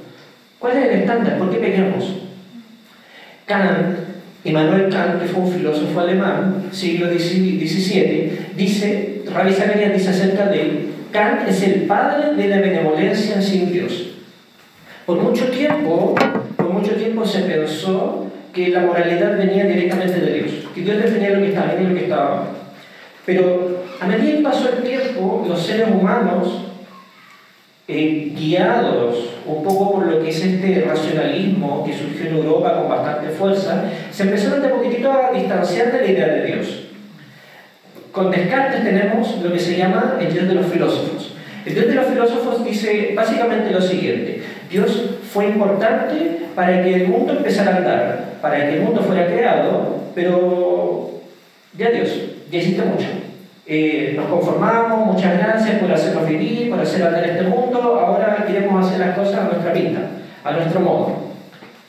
¿Cuál 0.59 0.77
es 0.77 0.85
el 0.85 1.01
estándar? 1.01 1.39
¿Por 1.39 1.51
qué 1.51 1.59
peleamos? 1.59 2.17
Kant, 3.47 3.97
Immanuel 4.43 4.89
Kant, 4.91 5.23
que 5.23 5.29
fue 5.29 5.43
un 5.43 5.53
filósofo 5.53 6.01
alemán, 6.01 6.65
siglo 6.73 7.07
XVII, 7.07 8.39
dice, 8.57 9.23
Rabbi 9.33 9.53
Zacharias 9.53 9.93
dice 9.93 10.11
acerca 10.11 10.47
de 10.47 10.94
Kant 11.15 11.49
es 11.49 11.63
el 11.63 11.83
padre 11.83 12.35
de 12.35 12.49
la 12.49 12.57
benevolencia 12.57 13.41
sin 13.41 13.73
Dios. 13.73 14.15
Por 15.07 15.19
mucho 15.19 15.45
tiempo, 15.45 16.17
por 16.57 16.69
mucho 16.71 16.97
tiempo 16.97 17.25
se 17.25 17.43
pensó 17.43 18.27
que 18.53 18.71
la 18.71 18.81
moralidad 18.81 19.39
venía 19.39 19.65
directamente 19.65 20.19
de 20.19 20.33
Dios, 20.33 20.51
que 20.75 20.81
Dios 20.81 21.01
definía 21.01 21.31
lo 21.31 21.39
que 21.39 21.51
estaba 21.51 21.75
bien 21.75 21.85
y 21.85 21.89
lo 21.91 21.95
que 21.95 22.03
estaba 22.03 22.31
mal. 22.31 22.47
Pero 23.25 23.85
A 24.01 24.07
medida 24.09 24.39
que 24.39 24.43
pasó 24.43 24.69
el 24.71 24.83
tiempo, 24.83 25.47
los 25.49 25.65
seres 25.65 25.87
humanos, 25.89 26.65
eh, 27.87 28.33
guiados 28.37 29.31
un 29.47 29.63
poco 29.63 29.93
por 29.93 30.07
lo 30.07 30.21
que 30.21 30.31
es 30.31 30.45
este 30.45 30.85
racionalismo 30.85 31.85
que 31.87 31.97
surgió 31.97 32.27
en 32.27 32.37
Europa 32.39 32.75
con 32.77 32.89
bastante 32.89 33.29
fuerza, 33.29 33.85
se 34.11 34.25
empezaron 34.25 34.63
de 34.63 34.69
poquitito 34.69 35.13
a 35.13 35.31
distanciar 35.33 35.93
de 35.93 35.99
la 35.99 36.07
idea 36.07 36.27
de 36.27 36.47
Dios. 36.47 36.84
Con 38.15 38.31
Descartes 38.31 38.85
tenemos 38.85 39.43
lo 39.43 39.53
que 39.53 39.59
se 39.59 39.77
llama 39.77 40.19
el 40.21 40.33
Dios 40.33 40.47
de 40.47 40.55
los 40.55 40.67
filósofos. 40.67 41.35
El 41.67 41.75
Dios 41.75 41.89
de 41.89 41.95
los 41.97 42.07
filósofos 42.07 42.65
dice 42.65 43.13
básicamente 43.17 43.73
lo 43.73 43.83
siguiente, 43.83 44.41
Dios 44.71 45.17
fue 45.33 45.47
importante 45.47 46.47
para 46.55 46.81
que 46.85 46.95
el 46.95 47.09
mundo 47.09 47.33
empezara 47.33 47.75
a 47.75 47.77
andar, 47.79 48.25
para 48.41 48.69
que 48.69 48.77
el 48.77 48.83
mundo 48.83 49.01
fuera 49.01 49.27
creado, 49.27 49.97
pero 50.15 51.11
ya 51.77 51.91
Dios, 51.91 52.11
ya 52.53 52.59
existe 52.59 52.83
mucho. 52.83 53.07
Eh, 53.67 54.13
nos 54.17 54.27
conformamos, 54.27 55.13
muchas 55.13 55.37
gracias 55.37 55.81
por 55.81 55.91
hacernos 55.91 56.29
vivir, 56.29 56.71
por 56.71 56.79
hacer 56.79 57.03
andar 57.03 57.27
este 57.27 57.43
mundo, 57.43 57.81
ahora 57.83 58.45
queremos 58.47 58.87
hacer 58.87 59.01
las 59.01 59.19
cosas 59.19 59.41
a 59.41 59.45
nuestra 59.45 59.73
pinta, 59.73 60.03
a 60.45 60.53
nuestro 60.53 60.79
modo. 60.79 61.25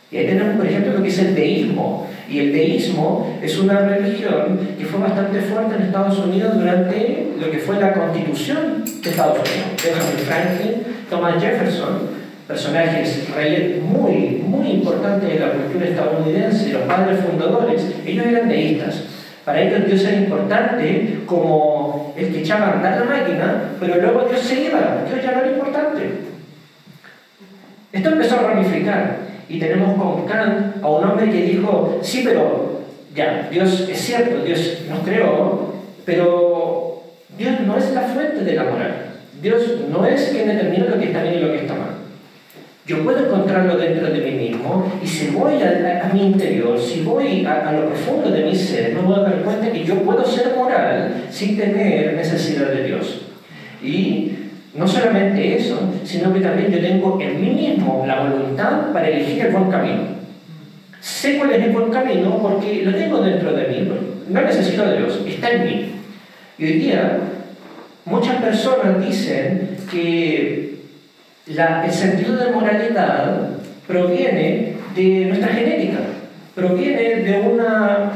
Y 0.09 0.17
ahí 0.17 0.25
tenemos, 0.25 0.55
por 0.55 0.65
ejemplo, 0.65 0.93
lo 0.93 1.03
que 1.03 1.09
es 1.09 1.19
el 1.19 1.35
deísmo. 1.35 2.04
Y 2.29 2.39
el 2.39 2.51
deísmo 2.51 3.37
es 3.41 3.57
una 3.59 3.79
religión 3.81 4.59
que 4.77 4.85
fue 4.85 4.99
bastante 4.99 5.39
fuerte 5.41 5.75
en 5.75 5.83
Estados 5.83 6.17
Unidos 6.19 6.57
durante 6.57 7.27
lo 7.39 7.51
que 7.51 7.59
fue 7.59 7.79
la 7.79 7.93
constitución 7.93 8.83
de 9.03 9.09
Estados 9.09 9.39
Unidos. 9.39 9.83
Benjamin 9.83 10.25
Franklin, 10.25 10.83
Thomas 11.09 11.41
Jefferson, 11.41 12.15
personajes 12.47 13.27
muy, 13.83 14.43
muy 14.47 14.67
importantes 14.71 15.33
de 15.33 15.39
la 15.39 15.51
cultura 15.51 15.85
estadounidense, 15.85 16.73
los 16.73 16.83
padres 16.83 17.19
fundadores, 17.19 17.83
ellos 18.05 18.25
eran 18.25 18.49
deístas. 18.49 19.03
Para 19.43 19.61
ellos 19.61 19.85
Dios 19.85 20.03
era 20.03 20.17
importante 20.17 21.19
como 21.27 22.13
el 22.17 22.33
que 22.33 22.39
echaba 22.39 22.67
a 22.67 22.73
andar 22.73 22.99
la 22.99 23.05
máquina, 23.05 23.63
pero 23.79 24.01
luego 24.01 24.27
Dios 24.27 24.41
se 24.41 24.63
iba, 24.63 25.03
Dios 25.07 25.23
ya 25.23 25.31
no 25.33 25.39
era 25.41 25.51
importante. 25.51 26.01
Esto 27.93 28.09
empezó 28.09 28.39
a 28.39 28.53
ramificar 28.53 29.24
y 29.47 29.59
tenemos 29.59 29.93
con 30.01 30.25
Kant 30.25 30.83
a 30.83 30.87
un 30.87 31.03
hombre 31.03 31.29
que 31.29 31.41
dijo, 31.43 31.99
sí, 32.01 32.21
pero 32.23 32.81
ya, 33.15 33.47
Dios 33.51 33.87
es 33.89 33.99
cierto, 33.99 34.43
Dios 34.43 34.79
nos 34.89 34.99
creó, 34.99 35.73
pero 36.05 37.03
Dios 37.37 37.61
no 37.61 37.77
es 37.77 37.91
la 37.93 38.01
fuente 38.01 38.43
de 38.43 38.53
la 38.53 38.63
moral. 38.63 39.05
Dios 39.41 39.61
no 39.89 40.05
es 40.05 40.29
quien 40.29 40.47
determina 40.47 40.85
lo 40.85 40.99
que 40.99 41.05
está 41.05 41.21
bien 41.23 41.35
y 41.35 41.39
lo 41.39 41.51
que 41.51 41.59
está 41.59 41.73
mal. 41.73 41.95
Yo 42.87 43.03
puedo 43.03 43.25
encontrarlo 43.25 43.77
dentro 43.77 44.09
de 44.09 44.19
mí 44.19 44.31
mismo 44.31 44.91
y 45.03 45.07
si 45.07 45.29
voy 45.29 45.55
a, 45.63 46.09
mi 46.13 46.27
interior, 46.27 46.79
si 46.79 47.01
voy 47.01 47.43
a, 47.45 47.71
lo 47.71 47.87
profundo 47.87 48.29
de 48.29 48.43
mi 48.43 48.55
ser, 48.55 48.93
me 48.93 49.01
voy 49.01 49.15
a 49.15 49.23
dar 49.23 49.41
cuenta 49.41 49.71
que 49.71 49.83
yo 49.83 49.95
puedo 50.03 50.23
ser 50.23 50.55
moral 50.55 51.23
sin 51.31 51.57
tener 51.57 52.13
necesidad 52.13 52.67
de 52.67 52.83
Dios. 52.83 53.21
Y 53.83 54.33
no 54.75 54.87
solamente 54.87 55.57
eso, 55.57 55.79
sino 56.03 56.33
que 56.33 56.41
también 56.41 56.71
yo 56.71 56.79
tengo 56.79 57.19
en 57.21 57.41
mí 57.41 57.49
mismo 57.51 58.03
la 58.05 58.23
voluntad 58.23 58.91
para 58.91 59.07
elegir 59.07 59.45
el 59.45 59.53
buen 59.53 59.71
camino. 59.71 60.01
Sé 60.99 61.37
cuál 61.37 61.51
es 61.51 61.63
el 61.63 61.71
buen 61.71 61.91
camino 61.91 62.37
porque 62.41 62.83
lo 62.83 62.93
tengo 62.93 63.21
dentro 63.21 63.53
de 63.53 63.67
mí, 63.67 63.89
no 64.29 64.41
necesito 64.41 64.85
de 64.85 64.97
Dios, 64.97 65.21
está 65.25 65.51
en 65.51 65.65
mí. 65.65 65.91
Y 66.57 66.65
hoy 66.65 66.73
día 66.73 67.19
muchas 68.05 68.41
personas 68.41 69.05
dicen 69.05 69.77
que 69.89 70.75
el 71.47 71.91
sentido 71.91 72.35
de 72.35 72.51
moralidad 72.51 73.49
proviene 73.87 74.73
de 74.95 75.25
nuestra 75.25 75.49
genética, 75.49 75.99
proviene 76.53 77.15
de 77.17 77.39
una, 77.39 78.11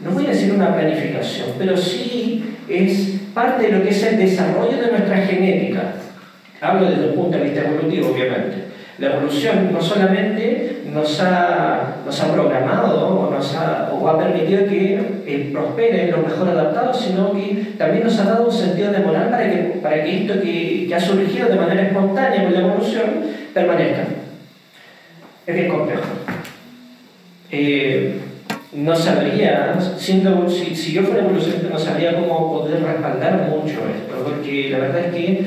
no 0.00 0.10
voy 0.12 0.26
a 0.26 0.30
decir 0.30 0.52
una 0.52 0.74
planificación, 0.74 1.50
pero 1.58 1.76
sí 1.76 2.56
es 2.68 3.21
parte 3.34 3.66
de 3.66 3.78
lo 3.78 3.82
que 3.82 3.90
es 3.90 4.02
el 4.02 4.18
desarrollo 4.18 4.76
de 4.80 4.90
nuestra 4.90 5.16
genética. 5.18 5.94
Hablo 6.60 6.90
desde 6.90 7.08
un 7.08 7.14
punto 7.14 7.38
de 7.38 7.44
vista 7.44 7.62
evolutivo, 7.62 8.10
obviamente. 8.10 8.72
La 8.98 9.14
evolución 9.14 9.72
no 9.72 9.80
solamente 9.80 10.82
nos 10.92 11.20
ha, 11.20 11.96
nos 12.04 12.20
ha 12.20 12.32
programado 12.32 13.08
o, 13.08 13.30
nos 13.30 13.54
ha, 13.56 13.90
o 13.92 14.18
permitido 14.18 14.66
que 14.66 15.22
eh, 15.26 15.50
prosperen 15.52 16.10
los 16.10 16.22
mejor 16.22 16.50
adaptados, 16.50 17.00
sino 17.00 17.32
que 17.32 17.74
también 17.78 18.04
nos 18.04 18.18
ha 18.20 18.24
dado 18.24 18.46
un 18.46 18.52
sentido 18.52 18.92
de 18.92 19.00
moral 19.00 19.30
para 19.30 19.50
que, 19.50 19.56
para 19.82 20.04
que 20.04 20.22
esto 20.22 20.40
que, 20.40 20.86
que 20.86 20.94
ha 20.94 21.00
surgido 21.00 21.48
de 21.48 21.56
manera 21.56 21.82
espontánea 21.82 22.44
con 22.44 22.52
la 22.52 22.60
evolución 22.60 23.04
permanezca. 23.52 24.04
Es 25.46 25.54
bien 25.54 25.68
complejo. 25.68 26.02
Eh, 27.50 28.20
no 28.74 28.96
sabría, 28.96 29.78
siendo, 29.98 30.48
si, 30.48 30.92
yo 30.92 31.02
fuera 31.02 31.22
evolucionista, 31.22 31.68
no 31.68 31.78
sabría 31.78 32.14
cómo 32.14 32.60
poder 32.60 32.82
respaldar 32.82 33.48
mucho 33.50 33.80
esto, 33.86 34.24
porque 34.24 34.70
la 34.70 34.78
verdad 34.78 35.06
es 35.06 35.14
que 35.14 35.44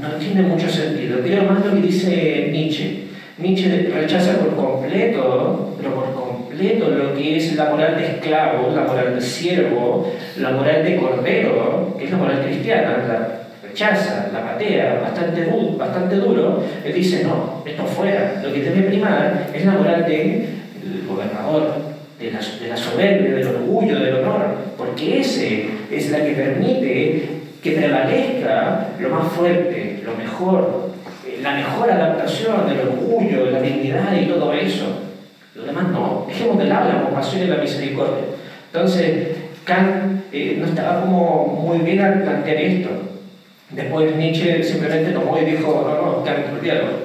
no 0.00 0.08
tiene 0.18 0.42
mucho 0.42 0.68
sentido. 0.68 1.20
Creo 1.20 1.44
más 1.44 1.64
lo 1.64 1.74
que 1.74 1.82
dice 1.82 2.48
Nietzsche. 2.50 3.04
Nietzsche 3.38 3.90
rechaza 3.94 4.38
por 4.38 4.56
completo, 4.56 5.74
pero 5.76 5.94
por 5.94 6.14
completo, 6.14 6.88
lo 6.88 7.14
que 7.14 7.36
es 7.36 7.54
la 7.56 7.66
moral 7.66 7.96
de 7.96 8.06
esclavo, 8.06 8.72
la 8.74 8.84
moral 8.84 9.14
de 9.16 9.20
siervo, 9.20 10.10
la 10.38 10.50
moral 10.50 10.82
de 10.82 10.96
cordero, 10.96 11.94
que 11.98 12.06
es 12.06 12.10
la 12.10 12.16
moral 12.16 12.42
cristiana, 12.42 13.04
la 13.06 13.68
rechaza, 13.68 14.30
la 14.32 14.44
patea, 14.44 15.00
bastante, 15.02 15.46
bastante 15.76 16.16
duro. 16.16 16.62
Él 16.84 16.94
dice, 16.94 17.22
no, 17.22 17.62
esto 17.66 17.84
fuera, 17.84 18.40
lo 18.42 18.52
que 18.52 18.60
debe 18.60 18.88
primar 18.88 19.48
es 19.52 19.64
la 19.64 19.72
moral 19.72 20.06
del 20.06 20.46
gobernador, 21.06 21.91
de 22.22 22.30
la, 22.30 22.38
de 22.38 22.76
soberbia, 22.76 23.34
del 23.34 23.48
orgullo, 23.48 23.98
del 23.98 24.14
honor, 24.16 24.56
porque 24.78 25.20
ese 25.20 25.68
es 25.90 26.10
la 26.10 26.24
que 26.24 26.32
permite 26.32 27.28
que 27.62 27.72
prevalezca 27.72 28.88
lo 28.98 29.08
más 29.08 29.32
fuerte, 29.32 30.02
lo 30.04 30.14
mejor, 30.16 30.90
eh, 31.26 31.40
la 31.42 31.54
mejor 31.54 31.90
adaptación, 31.90 32.68
el 32.70 32.88
orgullo, 32.88 33.50
la 33.50 33.60
dignidad 33.60 34.14
y 34.20 34.26
todo 34.26 34.52
eso. 34.52 35.00
Lo 35.54 35.64
demás 35.64 35.88
no. 35.88 36.24
Dejemos 36.28 36.58
de 36.58 36.64
lado 36.64 36.92
la 36.92 37.02
compasión 37.02 37.42
y 37.42 37.46
la 37.46 37.56
misericordia. 37.56 38.24
Entonces, 38.72 39.28
Kant 39.64 40.24
eh, 40.32 40.56
no 40.58 40.66
estaba 40.66 41.02
como 41.02 41.46
muy 41.46 41.78
bien 41.78 42.00
al 42.00 42.22
plantear 42.22 42.56
esto. 42.56 42.90
Después 43.70 44.16
Nietzsche 44.16 44.62
simplemente 44.62 45.12
tomó 45.12 45.38
y 45.38 45.44
dijo, 45.44 45.84
no, 45.86 46.06
no, 46.06 46.24
Kant, 46.24 46.52
olvídalo 46.52 47.01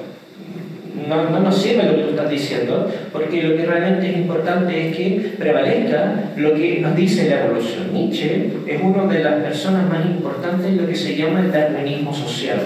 no, 1.08 1.30
no, 1.30 1.40
nos 1.40 1.62
sirve 1.62 1.84
lo 1.84 1.96
que 1.96 2.04
tú 2.04 2.10
estás 2.10 2.30
diciendo, 2.30 2.92
porque 3.12 3.44
lo 3.44 3.56
que 3.56 3.66
realmente 3.66 4.10
es 4.10 4.18
importante 4.18 4.90
es 4.90 4.98
que 4.98 5.36
prevalezca 5.38 6.32
lo 6.36 6.54
que 6.54 6.80
nos 6.82 6.96
dice 6.96 7.30
la 7.30 7.46
evolución. 7.46 7.94
Nietzsche 7.94 8.50
es 8.66 8.82
una 8.82 9.06
de 9.06 9.24
las 9.24 9.36
personas 9.44 9.88
más 9.90 10.06
importantes 10.06 10.68
en 10.68 10.78
lo 10.78 10.88
que 10.88 10.96
se 10.96 11.16
llama 11.16 11.42
el 11.42 11.52
darwinismo 11.52 12.14
social. 12.14 12.60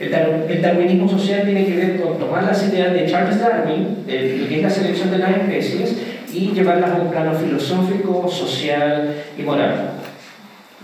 El, 0.00 0.62
darwinismo 0.62 1.08
social 1.08 1.42
tiene 1.44 1.66
que 1.66 1.76
ver 1.76 2.00
con 2.00 2.18
tomar 2.18 2.44
las 2.44 2.66
ideas 2.68 2.92
de 2.92 3.06
Charles 3.06 3.40
Darwin, 3.40 4.04
lo 4.06 4.48
que 4.48 4.56
es 4.56 4.62
la 4.62 4.70
selección 4.70 5.10
de 5.10 5.18
las 5.18 5.30
especies, 5.30 5.96
y 6.32 6.52
llevarlas 6.52 6.92
a 6.92 7.02
un 7.02 7.10
plano 7.10 7.32
filosófico, 7.34 8.28
social 8.28 9.14
y 9.36 9.42
moral. 9.42 9.92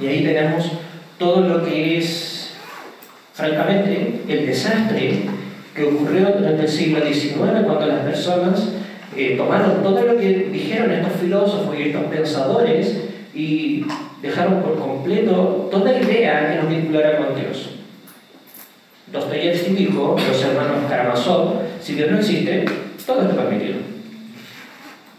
Y 0.01 0.07
ahí 0.07 0.25
tenemos 0.25 0.73
todo 1.19 1.43
lo 1.43 1.65
que 1.65 1.99
es, 1.99 2.55
francamente, 3.35 4.23
el 4.29 4.47
desastre 4.47 5.23
que 5.75 5.85
ocurrió 5.85 6.31
durante 6.39 6.63
el 6.63 6.69
siglo 6.69 7.05
XIX 7.05 7.65
cuando 7.65 7.87
las 7.87 8.01
personas 8.01 8.69
eh, 9.17 9.35
tomaron 9.37 9.83
todo 9.83 10.03
lo 10.03 10.17
que 10.17 10.49
dijeron 10.53 10.91
estos 10.91 11.21
filósofos 11.21 11.77
y 11.79 11.83
estos 11.83 12.05
pensadores 12.05 12.97
y 13.35 13.85
dejaron 14.23 14.63
por 14.63 14.79
completo 14.79 15.69
toda 15.71 15.99
idea 15.99 16.51
que 16.51 16.63
nos 16.63 16.69
vinculara 16.69 17.19
con 17.19 17.35
Dios. 17.35 17.71
Dostoyevsky 19.13 19.75
dijo, 19.75 20.17
los 20.17 20.43
hermanos 20.43 20.89
Karamazov, 20.89 21.61
si 21.81 21.95
Dios 21.95 22.11
no 22.11 22.19
existe, 22.19 22.65
todo 23.07 23.23
está 23.23 23.37
permitido. 23.37 23.77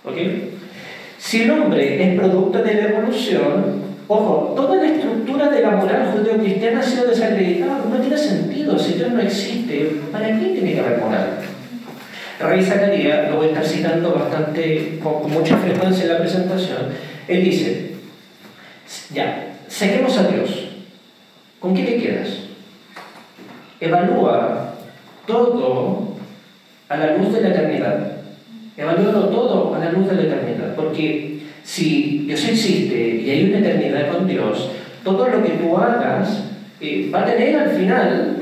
¿Ok? 0.03 0.17
Si 1.17 1.43
el 1.43 1.51
hombre 1.51 2.03
es 2.03 2.19
producto 2.19 2.61
de 2.61 2.73
la 2.73 2.89
evolución, 2.89 3.84
Ojo, 4.07 4.53
toda 4.55 4.75
la 4.75 4.85
estructura 4.85 5.49
de 5.49 5.61
la 5.61 5.71
moral 5.71 6.11
judeo-cristiana 6.13 6.79
ha 6.79 6.83
sido 6.83 7.07
desacreditada, 7.07 7.85
no 7.89 7.97
tiene 7.97 8.17
sentido, 8.17 8.77
si 8.77 8.93
Dios 8.93 9.11
no 9.11 9.19
existe, 9.19 9.99
¿para 10.11 10.27
qué 10.27 10.45
tiene 10.45 10.73
que 10.73 10.79
haber 10.79 10.99
moral? 10.99 11.39
Rey 12.39 12.63
Zacarías, 12.63 13.31
lo 13.31 13.37
voy 13.37 13.47
a 13.47 13.49
estar 13.49 13.65
citando 13.65 14.13
bastante, 14.13 14.99
con, 15.01 15.31
mucha 15.31 15.57
frecuencia 15.57 16.03
en 16.03 16.13
la 16.13 16.19
presentación, 16.19 16.77
él 17.27 17.43
dice, 17.43 17.95
ya, 19.11 19.55
seguimos 19.67 20.15
a 20.19 20.27
Dios, 20.27 20.69
¿con 21.59 21.73
qué 21.73 21.83
te 21.83 21.97
quedas? 21.97 22.27
Evalúa 23.79 24.75
todo 25.25 26.15
a 26.89 26.97
la 26.97 27.17
luz 27.17 27.33
de 27.33 27.41
la 27.41 27.49
eternidad, 27.49 28.11
evalúalo 28.77 29.29
todo 29.29 29.73
a 29.73 29.79
la 29.79 29.91
luz 29.91 30.07
de 30.07 30.15
la 30.15 30.21
eternidad, 30.21 30.75
porque 30.75 31.34
si 31.65 32.23
Dios 32.27 32.47
existe 32.47 33.21
y 33.25 33.29
hay 33.29 33.49
una 33.49 33.59
eternidad 33.59 34.11
con 34.11 34.27
Dios, 34.27 34.69
todo 35.03 35.27
lo 35.27 35.43
que 35.43 35.49
tú 35.49 35.75
hagas 35.75 36.43
eh, 36.79 37.09
va 37.13 37.23
a 37.23 37.25
tener 37.25 37.55
al 37.55 37.71
final 37.71 38.37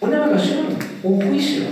una 0.00 0.16
evaluación, 0.16 0.66
un 1.02 1.20
juicio. 1.20 1.64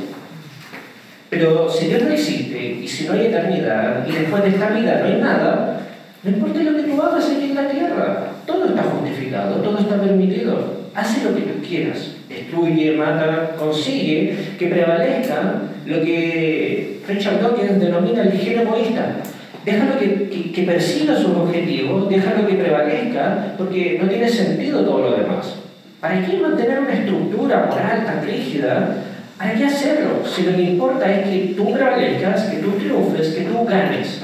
Pero 1.30 1.68
si 1.70 1.86
Dios 1.86 2.02
no 2.02 2.10
existe 2.10 2.78
y 2.82 2.86
si 2.86 3.06
no 3.06 3.14
hay 3.14 3.26
eternidad 3.26 4.06
y 4.06 4.12
después 4.12 4.42
de 4.42 4.50
esta 4.50 4.68
vida 4.68 5.00
no 5.00 5.06
hay 5.06 5.20
nada, 5.20 5.80
no 6.22 6.30
importa 6.30 6.62
lo 6.62 6.76
que 6.76 6.82
tú 6.82 7.00
hagas 7.00 7.30
aquí 7.30 7.44
en 7.44 7.54
la 7.54 7.68
tierra, 7.68 8.32
todo 8.46 8.66
está 8.66 8.82
justificado 8.82 9.56
todo 9.56 9.78
está 9.78 10.00
permitido. 10.00 10.82
Hace 10.94 11.24
lo 11.24 11.34
que 11.34 11.42
tú 11.42 11.66
quieras, 11.66 12.16
destruye, 12.28 12.92
mata, 12.98 13.54
consigue 13.58 14.36
que 14.58 14.66
prevalezca 14.66 15.62
lo 15.86 16.02
que 16.02 17.00
Richard 17.08 17.40
Dawkins 17.40 17.80
denomina 17.80 18.24
el 18.24 18.32
gen 18.32 18.60
egoísta. 18.60 19.16
Déjalo 19.64 19.98
que, 19.98 20.28
que, 20.28 20.52
que 20.52 20.62
persiga 20.64 21.16
sus 21.16 21.36
objetivos, 21.36 22.08
déjalo 22.08 22.46
que 22.46 22.54
prevalezca, 22.54 23.54
porque 23.56 23.98
no 24.02 24.08
tiene 24.08 24.28
sentido 24.28 24.84
todo 24.84 25.10
lo 25.10 25.16
demás. 25.16 25.54
¿Para 26.00 26.26
qué 26.26 26.36
mantener 26.38 26.80
una 26.80 26.94
estructura 26.94 27.66
moral 27.70 28.04
tan 28.04 28.26
rígida? 28.26 28.96
¿Para 29.38 29.54
qué 29.54 29.66
hacerlo? 29.66 30.26
Si 30.26 30.42
lo 30.42 30.56
que 30.56 30.62
importa 30.62 31.12
es 31.12 31.28
que 31.28 31.54
tú 31.56 31.72
prevalezcas, 31.72 32.42
que 32.44 32.56
tú 32.56 32.72
triunfes, 32.72 33.28
que 33.28 33.42
tú 33.42 33.64
ganes. 33.64 34.20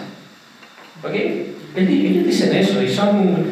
¿Ok? 1.04 1.14
Ellos 1.76 2.26
dicen 2.26 2.56
eso 2.56 2.82
y 2.82 2.88
son, 2.88 3.46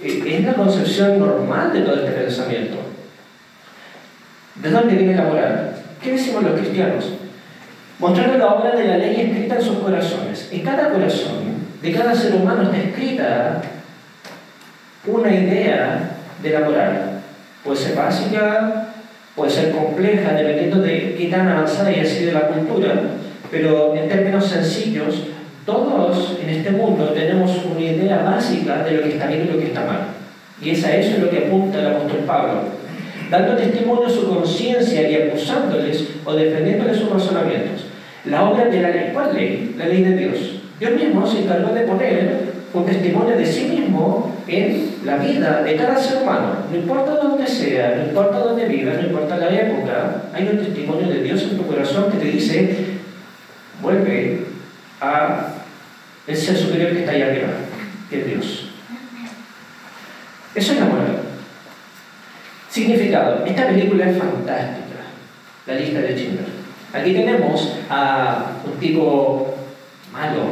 eh, 0.00 0.22
es 0.24 0.44
la 0.44 0.54
concepción 0.54 1.18
normal 1.18 1.72
de 1.72 1.80
todo 1.80 1.96
este 1.96 2.12
pensamiento. 2.12 2.76
¿De 4.62 4.70
dónde 4.70 4.94
viene 4.94 5.16
la 5.16 5.24
moral? 5.24 5.74
¿Qué 6.00 6.12
decimos 6.12 6.44
los 6.44 6.60
cristianos? 6.60 7.04
Mostrando 8.02 8.36
la 8.36 8.54
obra 8.54 8.74
de 8.74 8.88
la 8.88 8.98
ley 8.98 9.14
escrita 9.20 9.54
en 9.54 9.62
sus 9.62 9.76
corazones. 9.76 10.48
En 10.50 10.62
cada 10.62 10.90
corazón 10.90 11.54
de 11.80 11.92
cada 11.92 12.12
ser 12.12 12.34
humano 12.34 12.64
está 12.64 12.76
escrita 12.76 13.62
una 15.06 15.32
idea 15.32 16.10
de 16.42 16.50
la 16.50 16.60
moral. 16.62 17.20
Puede 17.62 17.76
ser 17.76 17.94
básica, 17.94 18.88
puede 19.36 19.52
ser 19.52 19.70
compleja, 19.70 20.32
dependiendo 20.32 20.80
de 20.80 21.14
qué 21.16 21.28
tan 21.30 21.46
avanzada 21.46 21.90
haya 21.90 22.04
sido 22.04 22.32
la 22.32 22.48
cultura, 22.48 23.02
pero 23.52 23.94
en 23.94 24.08
términos 24.08 24.46
sencillos, 24.46 25.28
todos 25.64 26.38
en 26.42 26.50
este 26.50 26.72
mundo 26.72 27.10
tenemos 27.10 27.52
una 27.64 27.80
idea 27.80 28.24
básica 28.24 28.82
de 28.82 28.96
lo 28.96 29.02
que 29.04 29.10
está 29.10 29.28
bien 29.28 29.42
y 29.42 29.52
lo 29.52 29.60
que 29.60 29.66
está 29.66 29.84
mal. 29.84 30.08
Y 30.60 30.70
es 30.70 30.84
a 30.84 30.96
eso 30.96 31.14
es 31.14 31.18
lo 31.20 31.30
que 31.30 31.46
apunta 31.46 31.78
el 31.78 31.86
apóstol 31.86 32.24
Pablo, 32.26 32.62
dando 33.30 33.54
testimonio 33.54 34.08
de 34.08 34.12
su 34.12 34.28
conciencia 34.28 35.08
y 35.08 35.14
acusándoles 35.14 36.08
o 36.24 36.32
defendiéndoles 36.32 36.96
sus 36.96 37.08
razonamientos. 37.08 37.91
La 38.24 38.48
obra 38.48 38.66
de 38.66 38.80
la 38.80 38.90
ley, 38.90 39.10
¿cuál 39.12 39.34
ley? 39.34 39.74
La 39.76 39.86
ley 39.86 40.04
de 40.04 40.16
Dios. 40.16 40.60
Dios 40.78 40.92
mismo 40.92 41.26
se 41.26 41.40
encargó 41.40 41.74
de 41.74 41.82
poner 41.82 42.52
un 42.72 42.86
testimonio 42.86 43.36
de 43.36 43.46
sí 43.46 43.64
mismo 43.64 44.34
en 44.46 44.96
la 45.04 45.16
vida 45.16 45.62
de 45.62 45.76
cada 45.76 45.96
ser 45.96 46.22
humano. 46.22 46.56
No 46.70 46.76
importa 46.76 47.16
dónde 47.16 47.46
sea, 47.46 47.96
no 47.96 48.04
importa 48.06 48.38
dónde 48.38 48.66
viva, 48.66 48.92
no 48.94 49.02
importa 49.02 49.36
la 49.36 49.50
época, 49.50 50.22
hay 50.32 50.48
un 50.48 50.58
testimonio 50.58 51.08
de 51.08 51.22
Dios 51.22 51.42
en 51.42 51.56
tu 51.56 51.66
corazón 51.66 52.10
que 52.10 52.18
te 52.18 52.24
dice, 52.26 52.76
vuelve 53.80 54.46
a 55.00 55.54
el 56.26 56.36
ser 56.36 56.56
superior 56.56 56.92
que 56.92 57.00
está 57.00 57.12
allá 57.12 57.26
arriba, 57.26 57.48
que 58.08 58.20
es 58.20 58.26
Dios. 58.26 58.68
Eso 60.54 60.72
es 60.72 60.80
la 60.80 60.86
moral. 60.86 61.18
Significado. 62.68 63.44
Esta 63.44 63.66
película 63.66 64.08
es 64.08 64.16
fantástica, 64.16 65.02
la 65.66 65.74
lista 65.74 66.00
de 66.00 66.14
Schindler. 66.14 66.61
Aquí 66.92 67.14
tenemos 67.14 67.78
a 67.88 68.52
un 68.66 68.78
tipo 68.78 69.54
malo, 70.12 70.42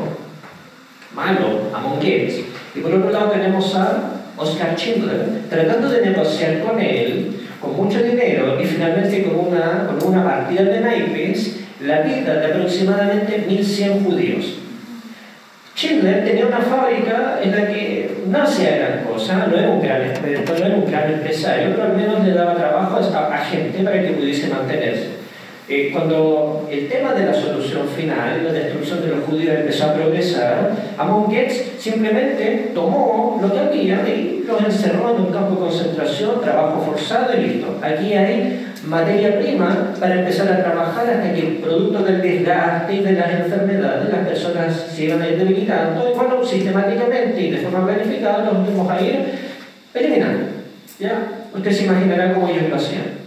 malo, 1.14 1.68
Amon 1.74 1.96
Gates. 1.96 2.40
Y 2.74 2.80
por 2.80 2.94
otro 2.94 3.10
lado 3.10 3.30
tenemos 3.30 3.74
a 3.74 4.22
Oscar 4.38 4.74
Schindler 4.74 5.42
tratando 5.50 5.90
de 5.90 6.06
negociar 6.06 6.60
con 6.60 6.80
él, 6.80 7.46
con 7.60 7.76
mucho 7.76 8.02
dinero 8.02 8.58
y 8.58 8.64
finalmente 8.64 9.24
con 9.24 9.48
una, 9.48 9.86
con 9.86 10.12
una 10.12 10.24
partida 10.24 10.62
de 10.62 10.80
naipes, 10.80 11.60
la 11.80 12.00
vida 12.00 12.36
de 12.36 12.46
aproximadamente 12.46 13.46
1.100 13.46 14.02
judíos. 14.02 14.60
Schindler 15.76 16.24
tenía 16.24 16.46
una 16.46 16.60
fábrica 16.60 17.38
en 17.42 17.50
la 17.50 17.66
que 17.66 18.22
no 18.26 18.42
hacía 18.42 18.76
gran 18.76 19.04
cosa, 19.04 19.46
no 19.46 19.58
era 19.58 19.68
un 19.68 19.82
gran, 19.82 20.00
no 20.22 20.54
era 20.56 20.74
un 20.74 20.90
gran 20.90 21.12
empresario, 21.12 21.70
pero 21.74 21.84
al 21.84 21.96
menos 21.96 22.24
le 22.24 22.32
daba 22.32 22.54
trabajo 22.54 22.96
a 22.96 23.38
gente 23.38 23.82
para 23.82 24.00
que 24.00 24.12
pudiese 24.12 24.48
mantenerse. 24.48 25.19
Eh, 25.72 25.90
cuando 25.92 26.66
el 26.68 26.88
tema 26.88 27.14
de 27.14 27.26
la 27.26 27.32
solución 27.32 27.86
final, 27.86 28.42
la 28.44 28.52
destrucción 28.52 29.02
de 29.02 29.06
los 29.06 29.24
judíos 29.24 29.54
empezó 29.54 29.84
a 29.84 29.94
progresar, 29.94 30.72
Amon 30.98 31.30
Getz 31.30 31.78
simplemente 31.78 32.72
tomó 32.74 33.38
lo 33.40 33.52
que 33.52 33.60
había 33.60 34.00
y 34.08 34.42
los 34.44 34.60
encerró 34.64 35.14
en 35.14 35.26
un 35.26 35.32
campo 35.32 35.54
de 35.54 35.70
concentración, 35.70 36.40
trabajo 36.40 36.82
forzado 36.82 37.38
y 37.38 37.42
listo. 37.42 37.78
Aquí 37.80 38.14
hay 38.14 38.66
materia 38.84 39.38
prima 39.38 39.94
para 40.00 40.18
empezar 40.18 40.48
a 40.48 40.58
trabajar 40.60 41.08
hasta 41.08 41.32
que, 41.32 41.60
producto 41.62 42.02
del 42.02 42.20
desgaste 42.20 42.92
y 42.92 43.04
de 43.04 43.12
las 43.12 43.30
enfermedades, 43.30 44.10
las 44.10 44.26
personas 44.26 44.74
se 44.92 45.04
iban 45.04 45.22
a 45.22 45.28
ir 45.28 45.38
debilitando 45.38 46.10
y 46.10 46.16
bueno, 46.16 46.44
sistemáticamente 46.44 47.40
y 47.40 47.50
de 47.52 47.58
forma 47.58 47.86
planificada 47.86 48.38
los 48.46 48.66
vamos 48.66 48.90
a 48.90 49.00
ir 49.00 49.20
eliminando. 49.94 50.46
¿Ya? 50.98 51.28
Usted 51.54 51.70
se 51.70 51.84
imaginará 51.84 52.34
cómo 52.34 52.48
ellos 52.48 52.68
lo 52.68 52.74
hacían. 52.74 53.20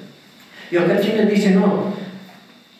Y 0.69 0.75
Oscar 0.75 0.99
Chile 0.99 1.25
dice, 1.25 1.51
no, 1.51 1.92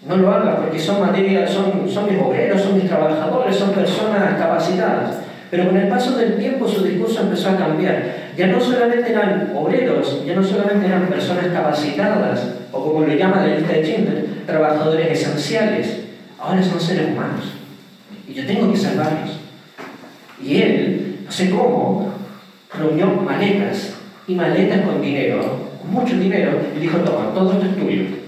no 0.08 0.18
lo 0.18 0.34
hagas 0.34 0.58
porque 0.58 0.80
son 0.80 1.02
materia, 1.02 1.48
son, 1.48 1.89
son 1.89 2.12
mis 2.12 2.22
obreros, 2.22 2.62
son 2.62 2.76
mis 2.76 2.88
trabajadores, 2.88 3.56
son 3.56 3.72
personas 3.72 4.38
capacitadas. 4.38 5.20
Pero 5.50 5.68
con 5.68 5.78
el 5.78 5.88
paso 5.88 6.18
del 6.18 6.38
tiempo 6.38 6.68
su 6.68 6.84
discurso 6.84 7.22
empezó 7.22 7.50
a 7.50 7.58
cambiar. 7.58 8.24
Ya 8.36 8.48
no 8.48 8.60
solamente 8.60 9.12
eran 9.12 9.54
obreros, 9.56 10.26
ya 10.26 10.36
no 10.36 10.44
solamente 10.44 10.88
eran 10.88 11.08
personas 11.08 11.46
capacitadas, 11.54 12.56
o 12.72 12.84
como 12.84 13.06
lo 13.06 13.13
llama 13.13 13.46
la 13.46 13.56
lista 13.56 13.74
de 13.74 13.84
Schindler, 13.84 14.26
trabajadores 14.46 15.12
esenciales. 15.12 16.00
Ahora 16.39 16.62
son 16.62 16.80
seres 16.80 17.08
humanos. 17.12 17.54
Y 18.28 18.34
yo 18.34 18.46
tengo 18.46 18.72
que 18.72 18.78
salvarlos. 18.78 19.39
Y 20.44 20.62
él, 20.62 21.20
no 21.24 21.32
sé 21.32 21.50
cómo, 21.50 22.12
reunió 22.78 23.08
maletas 23.08 23.94
y 24.28 24.36
maletas 24.36 24.82
con 24.82 25.02
dinero, 25.02 25.70
mucho 25.89 26.18
dinero, 26.18 26.60
y 26.76 26.80
dijo, 26.80 26.98
toma, 26.98 27.34
todo 27.34 27.54
esto 27.54 27.66
es 27.68 27.76
tuyo 27.76 28.23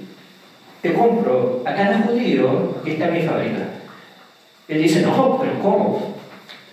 te 0.85 0.93
compro 0.93 1.63
a 1.65 1.73
cada 1.73 1.99
judío 2.01 2.75
que 2.83 2.93
está 2.93 3.07
en 3.07 3.13
mi 3.13 3.21
fábrica. 3.21 3.57
Él 4.67 4.83
dice, 4.83 5.01
no, 5.01 5.39
pero 5.41 5.59
¿cómo? 5.59 6.15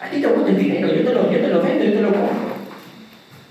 A 0.00 0.10
ti 0.10 0.20
te 0.20 0.26
gusta 0.26 0.50
el 0.50 0.58
dinero, 0.58 0.88
yo 0.88 1.02
te 1.02 1.14
lo, 1.14 1.32
yo 1.32 1.38
te 1.38 1.48
lo 1.48 1.62
vendo, 1.62 1.84
yo 1.84 1.92
te 1.92 2.02
lo 2.02 2.08
compro. 2.08 2.52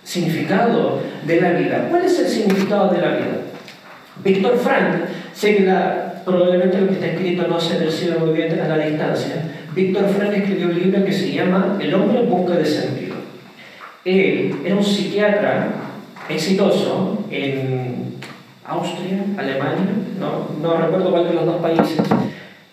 Significado 0.04 1.00
de 1.26 1.42
la 1.42 1.52
vida. 1.54 1.88
¿Cuál 1.90 2.06
es 2.06 2.20
el 2.20 2.28
significado 2.28 2.90
de 2.90 3.02
la 3.02 3.08
vida? 3.08 3.38
Víctor 4.24 4.58
Frank, 4.60 5.06
sé 5.34 5.56
que 5.58 5.74
probablemente 6.26 6.80
lo 6.80 6.88
que 6.88 6.94
está 6.94 7.08
escrito 7.08 7.48
no 7.48 7.60
se 7.60 7.76
percibe 7.76 8.20
muy 8.20 8.34
bien 8.36 8.60
a 8.60 8.68
la 8.68 8.86
distancia. 8.86 9.36
Víctor 9.74 10.10
Frank 10.10 10.34
escribió 10.34 10.68
un 10.68 10.80
libro 10.80 11.04
que 11.04 11.14
se 11.14 11.32
llama 11.32 11.78
El 11.80 11.94
hombre 11.96 12.20
en 12.20 12.30
busca 12.30 12.56
de 12.56 12.66
sentido. 12.66 13.16
Él 14.06 14.58
era 14.64 14.76
un 14.76 14.84
psiquiatra 14.84 15.70
exitoso 16.30 17.26
en 17.32 18.11
Austria, 18.66 19.24
Alemania, 19.38 19.86
no, 20.20 20.50
no 20.62 20.78
recuerdo 20.78 21.12
cuál 21.12 21.28
de 21.28 21.34
los 21.34 21.46
dos 21.46 21.62
países. 21.62 22.00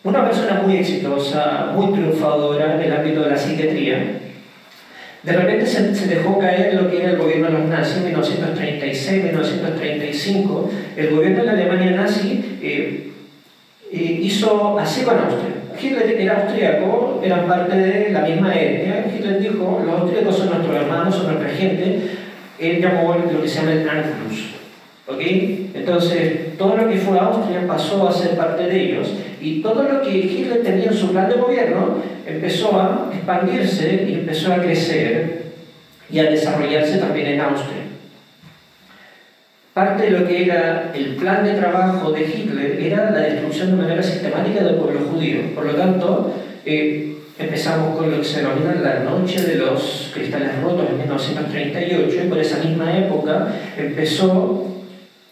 Una 0.04 0.24
persona 0.24 0.62
muy 0.64 0.76
exitosa, 0.76 1.72
muy 1.74 1.92
triunfadora 1.92 2.74
en 2.74 2.82
el 2.82 2.92
ámbito 2.92 3.22
de 3.22 3.30
la 3.30 3.36
psiquiatría. 3.36 4.20
De 5.22 5.32
repente 5.32 5.66
se, 5.66 6.06
dejó 6.06 6.38
caer 6.38 6.74
lo 6.74 6.90
que 6.90 7.02
era 7.02 7.12
el 7.12 7.18
gobierno 7.18 7.46
de 7.46 7.52
los 7.54 7.64
nazis 7.68 8.04
en 8.04 8.14
1936-1935. 8.14 10.68
El 10.96 11.10
gobierno 11.10 11.38
de 11.38 11.44
la 11.44 11.52
Alemania 11.52 11.92
nazi 11.92 12.58
eh, 12.62 13.10
eh, 13.90 14.20
hizo 14.22 14.78
así 14.78 15.02
con 15.02 15.18
Austria. 15.18 15.54
Hitler 15.80 16.20
era 16.20 16.42
austríaco, 16.42 17.20
eran 17.24 17.48
parte 17.48 17.76
de 17.76 18.10
la 18.10 18.20
misma 18.20 18.54
etnia. 18.54 19.06
Hitler 19.12 19.40
dijo, 19.40 19.82
los 19.84 20.00
austríacos 20.00 20.36
son 20.36 20.50
nuestros 20.50 20.76
hermanos, 20.76 21.14
son 21.14 21.32
nuestra 21.32 21.48
gente. 21.48 22.10
Él 22.58 22.80
llamó 22.80 23.14
lo 23.14 23.42
que 23.42 23.48
se 23.48 23.60
llama 23.60 23.72
el 23.72 23.88
Anschluss 23.88 24.57
entonces, 25.10 26.56
todo 26.58 26.76
lo 26.76 26.88
que 26.88 26.98
fue 26.98 27.18
Austria 27.18 27.66
pasó 27.66 28.06
a 28.08 28.12
ser 28.12 28.36
parte 28.36 28.64
de 28.64 28.84
ellos 28.84 29.08
y 29.40 29.62
todo 29.62 29.82
lo 29.84 30.02
que 30.02 30.10
Hitler 30.10 30.62
tenía 30.62 30.90
en 30.90 30.94
su 30.94 31.12
plan 31.12 31.28
de 31.30 31.36
gobierno 31.36 31.96
empezó 32.26 32.78
a 32.78 33.10
expandirse 33.12 34.04
y 34.06 34.14
empezó 34.14 34.52
a 34.52 34.60
crecer 34.60 35.44
y 36.10 36.18
a 36.18 36.24
desarrollarse 36.24 36.98
también 36.98 37.26
en 37.28 37.40
Austria. 37.40 37.84
Parte 39.72 40.04
de 40.04 40.10
lo 40.10 40.26
que 40.26 40.44
era 40.44 40.92
el 40.94 41.16
plan 41.16 41.42
de 41.44 41.54
trabajo 41.54 42.10
de 42.12 42.22
Hitler 42.22 42.78
era 42.80 43.10
la 43.10 43.20
destrucción 43.20 43.70
de 43.70 43.82
manera 43.82 44.02
sistemática 44.02 44.62
del 44.62 44.74
pueblo 44.74 45.00
judío. 45.10 45.54
Por 45.54 45.66
lo 45.66 45.74
tanto, 45.74 46.34
eh, 46.66 47.16
empezamos 47.38 47.96
con 47.96 48.10
lo 48.10 48.18
que 48.18 48.24
se 48.24 48.42
denomina 48.42 48.74
la 48.74 48.98
noche 49.00 49.40
de 49.40 49.54
los 49.54 50.10
cristales 50.12 50.60
rotos 50.62 50.90
en 50.90 50.98
1938 50.98 52.16
y 52.24 52.28
por 52.28 52.38
esa 52.38 52.58
misma 52.58 52.98
época 52.98 53.54
empezó 53.76 54.77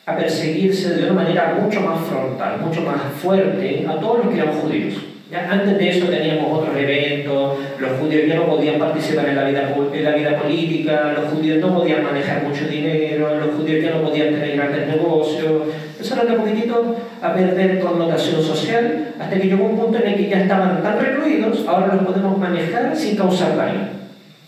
a 0.07 0.17
perseguirse 0.17 0.95
de 0.95 1.11
una 1.11 1.25
manera 1.25 1.59
mucho 1.61 1.81
más 1.81 2.01
frontal, 2.07 2.61
mucho 2.61 2.81
más 2.83 3.03
fuerte 3.21 3.85
a 3.89 3.99
todos 3.99 4.25
los 4.25 4.33
que 4.33 4.41
eran 4.41 4.55
judíos. 4.55 4.95
Ya 5.29 5.51
antes 5.51 5.77
de 5.77 5.89
eso 5.89 6.07
teníamos 6.07 6.61
otros 6.61 6.77
eventos, 6.77 7.59
los 7.81 7.99
judíos 7.99 8.29
ya 8.29 8.37
no 8.37 8.47
podían 8.47 8.79
participar 8.79 9.29
en 9.29 9.35
la, 9.35 9.43
vida, 9.49 9.75
en 9.93 10.05
la 10.05 10.11
vida 10.13 10.41
política, 10.41 11.13
los 11.17 11.33
judíos 11.33 11.59
no 11.59 11.75
podían 11.75 12.05
manejar 12.05 12.45
mucho 12.45 12.69
dinero, 12.69 13.35
los 13.35 13.57
judíos 13.57 13.83
ya 13.83 13.91
no 13.91 14.03
podían 14.03 14.29
tener 14.29 14.57
grandes 14.57 14.87
negocios, 14.87 15.63
empezaron 15.91 16.29
de 16.29 16.35
poquitito 16.35 16.97
a 17.21 17.35
perder 17.35 17.81
connotación 17.81 18.41
social 18.41 19.09
hasta 19.19 19.37
que 19.37 19.49
llegó 19.49 19.65
un 19.65 19.77
punto 19.77 19.99
en 19.99 20.07
el 20.07 20.15
que 20.15 20.29
ya 20.29 20.43
estaban 20.43 20.81
tan 20.85 21.01
recluidos, 21.01 21.67
ahora 21.67 21.97
los 21.97 22.05
podemos 22.05 22.39
manejar 22.39 22.95
sin 22.97 23.17
causar 23.17 23.57
daño. 23.57 23.89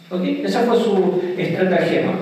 ¿Okay? 0.08 0.42
Esa 0.44 0.60
fue 0.60 0.76
su 0.76 1.20
estratagema. 1.36 2.12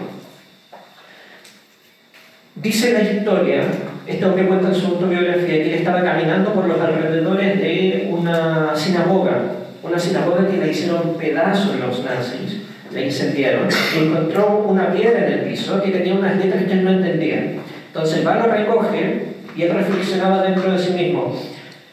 Dice 2.57 2.95
la 2.95 3.03
historia, 3.03 3.65
este 4.07 4.25
hombre 4.25 4.47
cuenta 4.47 4.69
en 4.69 4.75
su 4.75 4.87
autobiografía, 4.87 5.47
que 5.47 5.75
él 5.75 5.75
estaba 5.75 6.03
caminando 6.03 6.55
por 6.55 6.67
los 6.67 6.81
alrededores 6.81 7.61
de 7.61 8.09
una 8.11 8.75
sinagoga, 8.75 9.43
una 9.83 9.99
sinagoga 9.99 10.49
que 10.49 10.57
le 10.57 10.71
hicieron 10.71 11.19
pedazos 11.19 11.79
los 11.79 12.03
nazis, 12.03 12.63
la 12.95 13.03
incendiaron, 13.03 13.69
y 13.95 14.07
encontró 14.07 14.65
una 14.67 14.91
piedra 14.91 15.27
en 15.27 15.33
el 15.35 15.41
piso 15.41 15.83
que 15.83 15.91
tenía 15.91 16.15
unas 16.15 16.43
letras 16.43 16.65
que 16.65 16.73
él 16.73 16.85
no 16.85 16.93
entendía. 16.93 17.57
Entonces 17.89 18.27
va, 18.27 18.37
lo 18.37 18.51
recoge 18.51 19.25
y 19.55 19.63
él 19.63 19.75
reflexionaba 19.75 20.43
dentro 20.43 20.73
de 20.73 20.79
sí 20.79 20.95
mismo, 20.95 21.39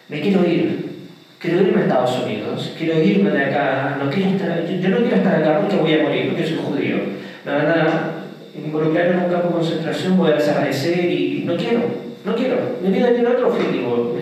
me 0.08 0.22
quiero 0.22 0.46
ir, 0.46 0.92
quiero 1.40 1.62
irme 1.62 1.82
a 1.82 1.84
Estados 1.84 2.24
Unidos, 2.24 2.74
quiero 2.78 3.04
irme 3.04 3.32
de 3.32 3.46
acá, 3.46 3.98
no 4.02 4.10
quiero 4.10 4.30
estar, 4.30 4.66
yo, 4.66 4.90
no 4.90 4.98
quiero 5.00 5.16
estar 5.18 5.36
acá 5.36 5.60
porque 5.60 5.76
voy 5.76 5.94
a 5.94 6.04
morir, 6.04 6.30
porque 6.30 6.48
soy 6.48 6.60
judío. 6.64 6.98
Me 7.46 7.52
van 7.52 8.23
a 8.56 8.60
involucrar 8.60 9.08
en 9.08 9.20
un 9.20 9.30
campo 9.30 9.48
de 9.48 9.54
concentración, 9.54 10.18
voy 10.18 10.32
a 10.32 10.36
desaparecer 10.36 11.12
y 11.12 11.44
no 11.46 11.56
quiero, 11.56 11.82
no 12.26 12.36
quiero. 12.36 12.58
Mi 12.82 12.92
vida 12.92 13.14
tiene 13.14 13.28
otro 13.28 13.50
objetivo. 13.50 14.16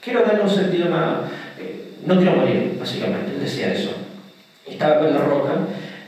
Quiero 0.00 0.22
darle 0.22 0.42
un 0.42 0.50
sentido 0.50 0.88
más... 0.88 1.30
Eh, 1.58 1.92
no 2.06 2.16
quiero 2.16 2.36
morir, 2.36 2.76
básicamente, 2.78 3.32
él 3.32 3.40
decía 3.40 3.72
eso. 3.72 3.92
Estaba 4.66 4.98
con 4.98 5.12
la 5.12 5.18
roca, 5.18 5.52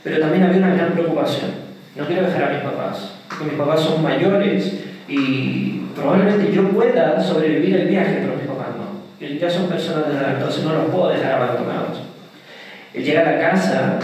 pero 0.03 0.19
también 0.19 0.43
había 0.43 0.57
una 0.57 0.75
gran 0.75 0.93
preocupación. 0.93 1.51
No 1.95 2.05
quiero 2.05 2.23
dejar 2.23 2.43
a 2.43 2.53
mis 2.53 2.63
papás, 2.63 3.11
porque 3.29 3.45
mis 3.45 3.53
papás 3.53 3.81
son 3.81 4.01
mayores 4.01 4.73
y 5.07 5.81
probablemente 5.95 6.51
yo 6.51 6.69
pueda 6.69 7.21
sobrevivir 7.21 7.75
el 7.75 7.87
viaje, 7.87 8.19
pero 8.21 8.35
mis 8.35 8.47
papás 8.47 8.69
no. 8.77 9.37
Ya 9.39 9.49
son 9.49 9.67
personas 9.67 10.07
de 10.07 10.13
edad, 10.13 10.33
entonces 10.33 10.63
no 10.63 10.73
los 10.73 10.85
puedo 10.85 11.09
dejar 11.09 11.33
abandonados. 11.33 12.01
Él 12.93 13.03
llega 13.03 13.21
a 13.21 13.31
la 13.31 13.39
casa, 13.39 13.99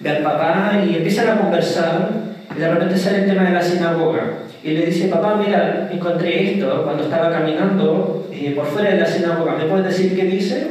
ve 0.00 0.10
papá 0.22 0.82
y 0.86 0.96
empiezan 0.96 1.28
a 1.30 1.40
conversar 1.40 2.10
y 2.54 2.58
de 2.58 2.68
repente 2.68 2.96
sale 2.96 3.18
el 3.18 3.26
tema 3.26 3.44
de 3.44 3.52
la 3.52 3.62
sinagoga. 3.62 4.22
Y 4.62 4.70
le 4.70 4.86
dice, 4.86 5.08
papá, 5.08 5.36
mira, 5.36 5.88
encontré 5.92 6.52
esto 6.52 6.82
cuando 6.82 7.04
estaba 7.04 7.30
caminando 7.30 8.28
eh, 8.32 8.52
por 8.56 8.66
fuera 8.66 8.90
de 8.90 9.00
la 9.00 9.06
sinagoga. 9.06 9.56
¿Me 9.56 9.64
puedes 9.64 9.86
decir 9.86 10.16
qué 10.16 10.24
dice? 10.24 10.66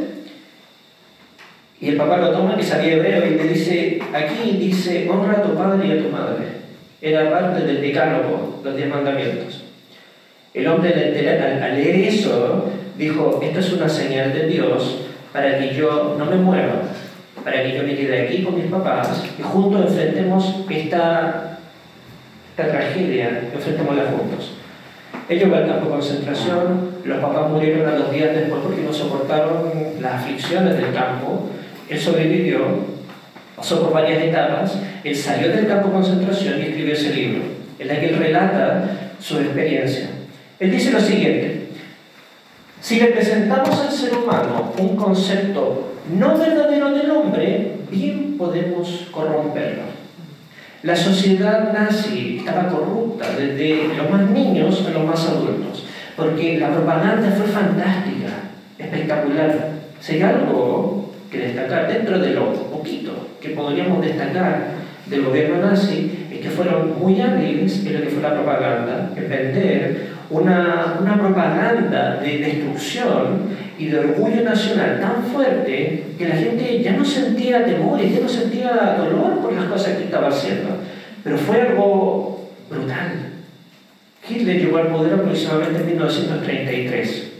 Y 1.79 1.89
el 1.89 1.97
papá 1.97 2.17
lo 2.17 2.31
toma, 2.31 2.57
que 2.57 2.63
sabía 2.63 2.93
hebreo, 2.93 3.25
y 3.25 3.35
le 3.35 3.43
dice, 3.43 3.99
aquí 4.13 4.57
dice, 4.57 5.07
honra 5.09 5.33
a 5.33 5.43
tu 5.43 5.55
padre 5.55 5.87
y 5.87 5.91
a 5.91 6.01
tu 6.01 6.09
madre. 6.09 6.45
Era 7.01 7.29
parte 7.29 7.65
del 7.65 7.81
decálogo, 7.81 8.61
los 8.63 8.75
diez 8.75 8.89
mandamientos. 8.89 9.63
El 10.53 10.67
hombre 10.67 10.93
al 10.93 11.75
leer 11.75 11.95
eso 12.07 12.71
dijo, 12.97 13.41
esto 13.43 13.59
es 13.59 13.73
una 13.73 13.89
señal 13.89 14.33
de 14.33 14.47
Dios 14.47 15.01
para 15.33 15.59
que 15.59 15.75
yo 15.75 16.15
no 16.17 16.25
me 16.25 16.37
mueva, 16.37 16.81
para 17.45 17.61
que 17.61 17.77
yo 17.77 17.83
me 17.83 17.95
quede 17.95 18.23
aquí 18.23 18.41
con 18.41 18.55
mis 18.55 18.71
papás 18.71 19.23
y 19.37 19.41
juntos 19.43 19.91
enfrentemos 19.91 20.61
esta, 20.67 21.59
esta 22.49 22.71
tragedia, 22.71 23.43
enfrentémosla 23.53 24.05
juntos. 24.05 24.53
Ellos 25.29 25.51
van 25.51 25.61
al 25.61 25.69
campo 25.69 25.85
de 25.85 25.91
concentración, 25.91 26.89
los 27.05 27.19
papás 27.19 27.51
murieron 27.51 27.87
a 27.87 27.99
los 27.99 28.11
días 28.11 28.33
después 28.33 28.61
porque 28.63 28.81
no 28.81 28.91
soportaron 28.91 29.71
las 30.01 30.23
aflicciones 30.23 30.75
del 30.75 30.91
campo, 30.91 31.51
él 31.87 31.99
sobrevivió, 31.99 32.61
pasó 33.55 33.83
por 33.83 33.93
varias 33.93 34.23
etapas, 34.23 34.79
él 35.03 35.15
salió 35.15 35.49
del 35.49 35.67
campo 35.67 35.89
de 35.89 35.93
concentración 35.93 36.59
y 36.59 36.61
escribió 36.63 36.93
ese 36.93 37.13
libro, 37.13 37.43
en 37.77 37.91
el 37.91 37.99
que 37.99 38.09
él 38.09 38.17
relata 38.17 38.89
su 39.19 39.39
experiencia. 39.39 40.09
Él 40.59 40.71
dice 40.71 40.91
lo 40.91 40.99
siguiente, 40.99 41.64
si 42.85 42.99
le 42.99 43.07
presentamos 43.07 43.79
al 43.79 43.91
ser 43.91 44.13
humano 44.15 44.71
un 44.77 44.95
concepto 44.95 45.93
no 46.15 46.37
verdadero 46.37 46.91
del 46.91 47.09
hombre, 47.09 47.77
bien 47.89 48.37
podemos 48.37 49.07
corromperlo. 49.09 49.81
La 50.83 50.95
sociedad 50.95 51.73
nazi 51.73 52.37
estaba 52.37 52.69
corrupta 52.69 53.25
desde 53.35 53.87
los 53.97 54.07
más 54.11 54.29
niños 54.29 54.85
a 54.87 54.91
los 54.91 55.03
más 55.03 55.27
adultos, 55.27 55.87
porque 56.15 56.59
la 56.59 56.75
propaganda 56.75 57.31
fue 57.35 57.47
fantástica, 57.47 58.53
espectacular. 58.77 59.71
Si 59.99 60.21
algo 60.21 61.11
que 61.31 61.39
destacar 61.39 61.91
dentro 61.91 62.19
de 62.19 62.35
lo 62.35 62.53
poquito 62.53 63.13
que 63.41 63.49
podríamos 63.49 64.05
destacar 64.05 64.75
del 65.07 65.23
gobierno 65.23 65.57
nazi, 65.57 66.27
es 66.31 66.39
que 66.39 66.51
fueron 66.51 66.99
muy 66.99 67.19
hábiles 67.19 67.83
en 67.83 67.93
lo 67.95 68.01
que 68.01 68.09
fue 68.09 68.21
la 68.21 68.35
propaganda, 68.35 69.11
en 69.15 69.27
vender 69.27 70.14
una, 70.29 70.97
una 71.01 71.17
propaganda 71.19 72.17
de 72.17 72.37
destrucción 72.37 73.55
y 73.77 73.87
de 73.87 73.99
orgullo 73.99 74.43
nacional 74.43 74.99
tan 74.99 75.23
fuerte 75.23 76.03
que 76.17 76.27
la 76.27 76.35
gente 76.35 76.81
ya 76.81 76.93
no 76.93 77.03
sentía 77.03 77.65
temor, 77.65 77.99
ya 78.01 78.19
no 78.21 78.29
sentía 78.29 78.95
dolor 78.97 79.39
por 79.41 79.53
las 79.53 79.65
cosas 79.65 79.97
que 79.97 80.05
estaba 80.05 80.29
haciendo. 80.29 80.69
Pero 81.23 81.37
fue 81.37 81.61
algo 81.61 82.49
brutal. 82.69 83.11
Hitler 84.27 84.59
llegó 84.59 84.77
al 84.77 84.87
poder 84.87 85.13
aproximadamente 85.13 85.81
en 85.81 85.87
1933. 85.87 87.31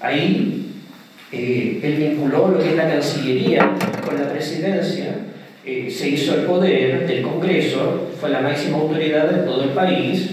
Ahí 0.00 0.60
eh, 1.32 1.80
él 1.82 1.94
vinculó 1.94 2.48
lo 2.48 2.58
que 2.58 2.70
es 2.70 2.76
la 2.76 2.88
Cancillería 2.88 3.74
con 4.04 4.16
la 4.16 4.28
presidencia, 4.30 5.14
eh, 5.64 5.88
se 5.90 6.08
hizo 6.08 6.34
el 6.34 6.42
poder 6.42 7.06
del 7.06 7.22
Congreso, 7.22 8.08
fue 8.18 8.30
la 8.30 8.40
máxima 8.40 8.78
autoridad 8.78 9.30
de 9.30 9.42
todo 9.42 9.64
el 9.64 9.70
país, 9.70 10.30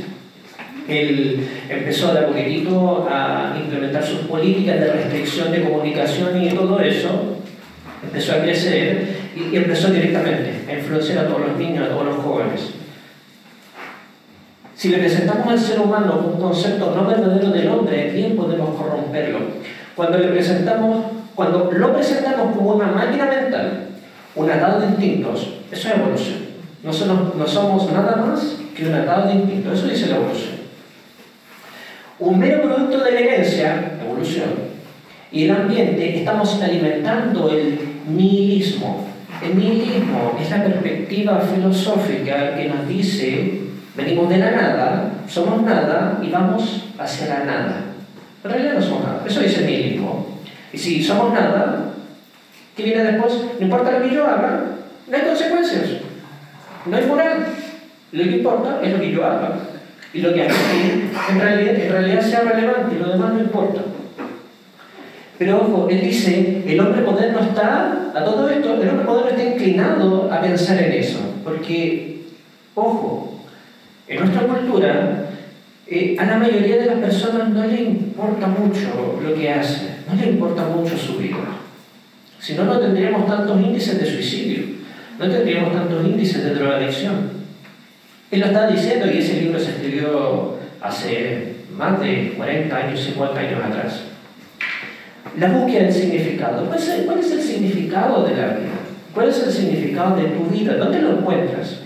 él 0.87 1.47
empezó 1.69 2.13
de 2.13 2.19
a 2.19 2.27
poquitito 2.27 3.07
a 3.09 3.55
implementar 3.59 4.03
sus 4.03 4.19
políticas 4.21 4.79
de 4.79 4.93
restricción 4.93 5.51
de 5.51 5.63
comunicación 5.63 6.41
y 6.41 6.49
todo 6.49 6.79
eso, 6.79 7.37
empezó 8.03 8.33
a 8.33 8.39
crecer 8.39 9.17
y, 9.35 9.55
empezó 9.55 9.89
directamente 9.89 10.65
a 10.69 10.73
influenciar 10.73 11.19
a 11.19 11.27
todos 11.27 11.41
los 11.41 11.57
niños, 11.57 11.85
a 11.85 11.89
todos 11.89 12.05
los 12.05 12.15
jóvenes. 12.17 12.71
Si 14.75 14.89
le 14.89 14.99
presentamos 14.99 15.47
al 15.47 15.59
ser 15.59 15.79
humano 15.79 16.31
un 16.33 16.39
concepto 16.39 16.93
no 16.95 17.05
verdadero 17.05 17.49
del 17.49 17.67
hombre, 17.67 18.11
bien 18.11 18.35
podemos 18.35 18.75
corromperlo. 18.75 19.39
Cuando 19.95 20.19
le 20.19 20.27
presentamos, 20.27 21.05
cuando 21.35 21.71
lo 21.71 21.93
presentamos 21.93 22.55
como 22.55 22.75
una 22.75 22.87
máquina 22.87 23.25
mental, 23.25 23.87
un 24.35 24.49
atado 24.49 24.81
de 24.81 24.87
instintos, 24.87 25.55
eso 25.71 25.87
es 25.89 25.95
evolución. 25.95 26.47
No 26.83 26.93
somos, 26.93 27.35
no 27.35 27.47
somos 27.47 27.91
nada 27.91 28.15
más 28.17 28.57
que 28.75 28.87
un 28.87 28.93
atado 28.93 29.27
de 29.27 29.33
instintos, 29.33 29.79
eso 29.79 29.87
dice 29.87 30.07
la 30.07 30.17
evolución 30.17 30.56
un 32.19 32.39
mero 32.39 32.61
producto 32.63 33.03
de 33.03 33.11
la 33.11 33.19
herencia, 33.19 33.97
evolución, 34.01 34.67
y 35.31 35.45
el 35.45 35.51
ambiente, 35.51 36.17
estamos 36.17 36.61
alimentando 36.61 37.49
el 37.51 37.79
nihilismo. 38.07 39.05
El 39.43 39.57
nihilismo 39.57 40.37
es 40.41 40.49
la 40.49 40.63
perspectiva 40.63 41.39
filosófica 41.41 42.55
que 42.55 42.69
nos 42.69 42.87
dice, 42.87 43.61
venimos 43.95 44.29
de 44.29 44.37
la 44.37 44.51
nada, 44.51 45.11
somos 45.27 45.61
nada 45.61 46.19
y 46.23 46.29
vamos 46.29 46.85
hacia 46.97 47.27
la 47.27 47.43
nada. 47.43 47.81
En 48.43 48.49
realidad 48.49 48.73
no 48.75 48.81
somos 48.81 49.03
nada, 49.03 49.23
eso 49.27 49.41
dice 49.41 49.59
el 49.59 49.67
nihilismo. 49.67 50.39
Y 50.73 50.77
si 50.77 51.03
somos 51.03 51.33
nada, 51.33 51.91
¿qué 52.75 52.83
viene 52.83 53.03
después? 53.03 53.33
No 53.59 53.65
importa 53.65 53.99
lo 53.99 54.07
que 54.07 54.15
yo 54.15 54.25
haga, 54.25 54.63
no 55.07 55.15
hay 55.15 55.23
consecuencias, 55.23 55.89
no 56.85 56.97
hay 56.97 57.05
moral. 57.05 57.45
Lo 58.13 58.23
que 58.23 58.37
importa 58.37 58.79
es 58.81 58.93
lo 58.93 58.99
que 58.99 59.11
yo 59.11 59.25
haga 59.25 59.55
y 60.17 60.21
lo 60.21 60.33
que 60.33 60.41
aquí 60.41 60.55
en 61.29 61.39
realidad, 61.91 62.21
sea 62.21 62.41
relevante 62.41 62.95
lo 62.99 63.09
demás 63.09 63.33
no 63.33 63.39
importa. 63.39 63.81
Pero 65.37 65.61
ojo, 65.61 65.87
él 65.91 66.01
dice, 66.01 66.63
el 66.65 66.79
hombre 66.79 67.03
moderno 67.03 67.39
está, 67.41 68.11
a 68.15 68.23
todo 68.25 68.49
esto, 68.49 68.81
el 68.81 68.89
hombre 68.89 69.05
moderno 69.05 69.29
está 69.29 69.43
inclinado 69.43 70.33
a 70.33 70.41
pensar 70.41 70.81
en 70.81 70.93
eso. 70.93 71.19
Porque, 71.43 72.23
ojo, 72.73 73.43
en 74.07 74.19
nuestra 74.19 74.47
cultura, 74.47 75.29
eh, 75.85 76.15
a 76.17 76.25
la 76.25 76.37
mayoría 76.37 76.77
de 76.77 76.87
las 76.87 76.97
personas 76.97 77.49
no 77.49 77.67
le 77.67 77.79
importa 77.79 78.47
mucho 78.47 79.19
lo 79.23 79.35
que 79.35 79.51
hace, 79.51 79.97
no 80.07 80.19
le 80.19 80.31
importa 80.31 80.63
mucho 80.63 80.97
su 80.97 81.17
vida. 81.17 81.37
Si 82.39 82.55
no, 82.55 82.65
no 82.65 82.79
tendríamos 82.79 83.27
tantos 83.27 83.61
índices 83.61 83.99
de 83.99 84.05
suicidio, 84.07 84.63
no 85.19 85.29
tendríamos 85.29 85.73
tantos 85.73 86.03
índices 86.03 86.43
de 86.43 86.55
drogadicción. 86.55 87.36
Él 88.29 88.41
lo 88.41 88.47
está 88.47 88.67
diciendo 88.67 89.07
y 89.07 89.19
ese 89.19 89.41
libro 89.41 89.59
se 89.59 89.71
escribió 89.71 90.55
hace 90.81 91.55
más 91.77 91.99
de 91.99 92.33
40 92.35 92.75
años, 92.75 92.99
50 92.99 93.39
años 93.39 93.63
atrás. 93.63 94.01
La 95.37 95.49
búsqueda 95.49 95.83
del 95.83 95.93
significado. 95.93 96.65
¿Cuál 96.65 96.79
es, 96.79 97.31
el, 97.31 97.41
significado 97.41 98.25
de 98.25 98.35
la 98.35 98.47
vida? 98.47 98.69
¿Cuál 99.13 99.29
es 99.29 99.43
el 99.43 99.51
significado 99.51 100.15
de 100.17 100.25
tu 100.29 100.45
vida? 100.45 100.75
¿Dónde 100.75 101.01
lo 101.01 101.19
encuentras? 101.19 101.81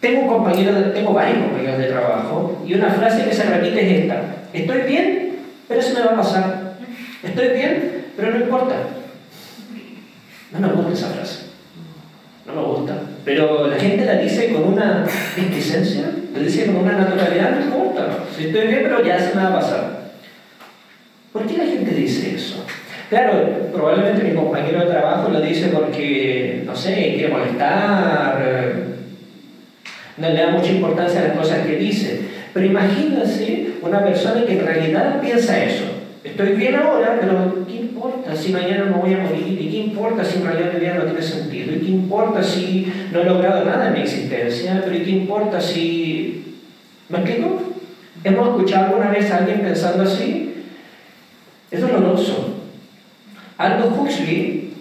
Tengo, 0.00 0.22
un 0.22 0.28
compañero 0.28 0.92
tengo 0.92 1.12
varios 1.12 1.38
compañeros 1.38 1.78
de 1.78 1.86
trabajo 1.86 2.62
y 2.66 2.74
una 2.74 2.90
frase 2.90 3.24
que 3.24 3.34
se 3.34 3.44
repite 3.44 3.86
es 3.86 4.02
esta. 4.02 4.22
Estoy 4.52 4.82
bien, 4.82 5.36
pero 5.68 5.80
se 5.80 5.94
me 5.94 6.00
va 6.00 6.12
a 6.12 6.16
pasar. 6.16 6.76
Estoy 7.22 7.48
bien, 7.48 8.06
pero 8.16 8.32
no 8.32 8.44
importa. 8.44 8.74
No 10.52 10.60
me 10.60 10.72
gusta 10.74 10.92
esa 10.92 11.08
frase. 11.08 11.46
No 12.46 12.54
me 12.54 12.62
gusta. 12.62 12.96
Pero 13.26 13.66
la 13.66 13.76
gente 13.76 14.04
la 14.04 14.18
dice 14.18 14.52
con 14.52 14.74
una 14.74 15.04
displicencia, 15.34 16.12
la 16.32 16.38
dice 16.38 16.66
con 16.66 16.76
una 16.76 16.92
naturalidad, 16.92 17.56
no 17.56 17.64
importa. 17.64 18.20
Si 18.34 18.46
estoy 18.46 18.68
bien, 18.68 18.82
pero 18.84 19.04
ya 19.04 19.18
se 19.18 19.34
me 19.34 19.42
va 19.42 19.48
a 19.48 19.54
pasar. 19.54 20.12
¿Por 21.32 21.44
qué 21.44 21.58
la 21.58 21.64
gente 21.64 21.90
dice 21.90 22.36
eso? 22.36 22.64
Claro, 23.10 23.68
probablemente 23.72 24.22
mi 24.22 24.32
compañero 24.32 24.78
de 24.78 24.92
trabajo 24.92 25.28
lo 25.28 25.40
dice 25.40 25.70
porque, 25.70 26.62
no 26.64 26.76
sé, 26.76 27.14
quiere 27.16 27.34
molestar, 27.34 28.40
no 30.18 30.28
le 30.28 30.40
da 30.40 30.50
mucha 30.50 30.70
importancia 30.70 31.20
a 31.20 31.24
las 31.24 31.36
cosas 31.36 31.66
que 31.66 31.74
dice. 31.78 32.20
Pero 32.54 32.66
imagínense 32.66 33.70
una 33.82 34.04
persona 34.04 34.46
que 34.46 34.52
en 34.52 34.64
realidad 34.64 35.20
piensa 35.20 35.64
eso. 35.64 35.95
Estoy 36.26 36.56
bien 36.56 36.74
ahora, 36.74 37.18
pero 37.20 37.64
¿qué 37.66 37.76
importa 37.76 38.34
si 38.34 38.52
mañana 38.52 38.86
me 38.86 38.96
voy 38.96 39.14
a 39.14 39.18
morir? 39.18 39.60
¿Y 39.60 39.70
qué 39.70 39.76
importa 39.76 40.24
si 40.24 40.38
en 40.38 40.44
realidad 40.44 40.72
mi 40.74 40.80
vida 40.80 40.94
no 40.94 41.04
tiene 41.04 41.22
sentido? 41.22 41.72
¿Y 41.72 41.78
qué 41.78 41.90
importa 41.90 42.42
si 42.42 42.92
no 43.12 43.20
he 43.20 43.24
logrado 43.24 43.64
nada 43.64 43.88
en 43.88 43.94
mi 43.94 44.00
existencia? 44.00 44.82
¿Pero 44.84 45.04
qué 45.04 45.10
importa 45.10 45.60
si... 45.60 46.56
¿Me 47.08 47.18
explico? 47.18 47.62
¿Hemos 48.24 48.48
escuchado 48.48 48.86
alguna 48.86 49.10
vez 49.10 49.30
a 49.30 49.38
alguien 49.38 49.60
pensando 49.60 50.02
así? 50.02 50.64
Es 51.70 51.80
doloroso. 51.80 52.56
Aldo 53.56 53.94
Huxley 53.96 54.72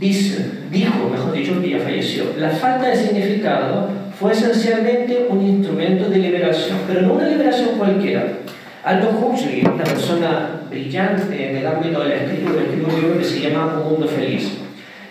dice, 0.00 0.50
dijo, 0.70 1.10
mejor 1.10 1.32
dicho, 1.32 1.60
que 1.60 1.70
ya 1.70 1.78
falleció, 1.78 2.24
la 2.38 2.50
falta 2.50 2.88
de 2.88 2.96
significado 2.96 3.90
fue 4.18 4.32
esencialmente 4.32 5.26
un 5.28 5.46
instrumento 5.46 6.08
de 6.08 6.18
liberación, 6.18 6.78
pero 6.88 7.02
no 7.02 7.14
una 7.14 7.28
liberación 7.28 7.76
cualquiera. 7.78 8.38
Aldo 8.82 9.10
Huxley, 9.10 9.62
una 9.62 9.84
persona 9.84 10.60
brillante 10.70 11.50
en 11.50 11.56
el 11.56 11.66
ámbito 11.66 12.00
de 12.00 12.08
la 12.08 12.14
escritura, 12.16 12.62
escribió 12.62 12.88
un 12.88 13.00
libro 13.00 13.18
que 13.18 13.24
se 13.24 13.40
llama 13.40 13.80
Un 13.80 13.92
Mundo 13.92 14.08
Feliz. 14.08 14.58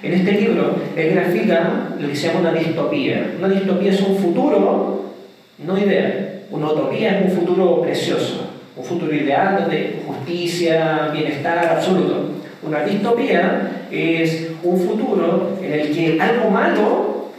En 0.04 0.14
este 0.14 0.32
libro, 0.34 0.76
él 0.96 1.16
grafica 1.16 1.90
lo 2.00 2.08
que 2.08 2.16
se 2.16 2.28
llama 2.28 2.42
una 2.42 2.54
distopía. 2.54 3.34
Una 3.40 3.50
distopía 3.50 3.92
es 3.92 4.02
un 4.02 4.18
futuro 4.18 5.14
no 5.58 5.78
ideal. 5.78 6.42
Una 6.52 6.68
utopía 6.68 7.20
es 7.20 7.26
un 7.26 7.40
futuro 7.40 7.82
precioso, 7.82 8.52
un 8.76 8.84
futuro 8.84 9.14
ideal 9.14 9.68
de 9.70 10.02
justicia, 10.06 11.10
bienestar 11.12 11.58
absoluto. 11.58 12.30
Una 12.62 12.84
distopía 12.84 13.88
es 13.92 14.52
un 14.64 14.80
futuro 14.80 15.58
en 15.62 15.74
el 15.74 15.92
que 15.92 16.22
algo 16.22 16.50
malo 16.50 17.30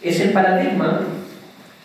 es 0.00 0.20
el 0.20 0.30
paradigma, 0.30 1.00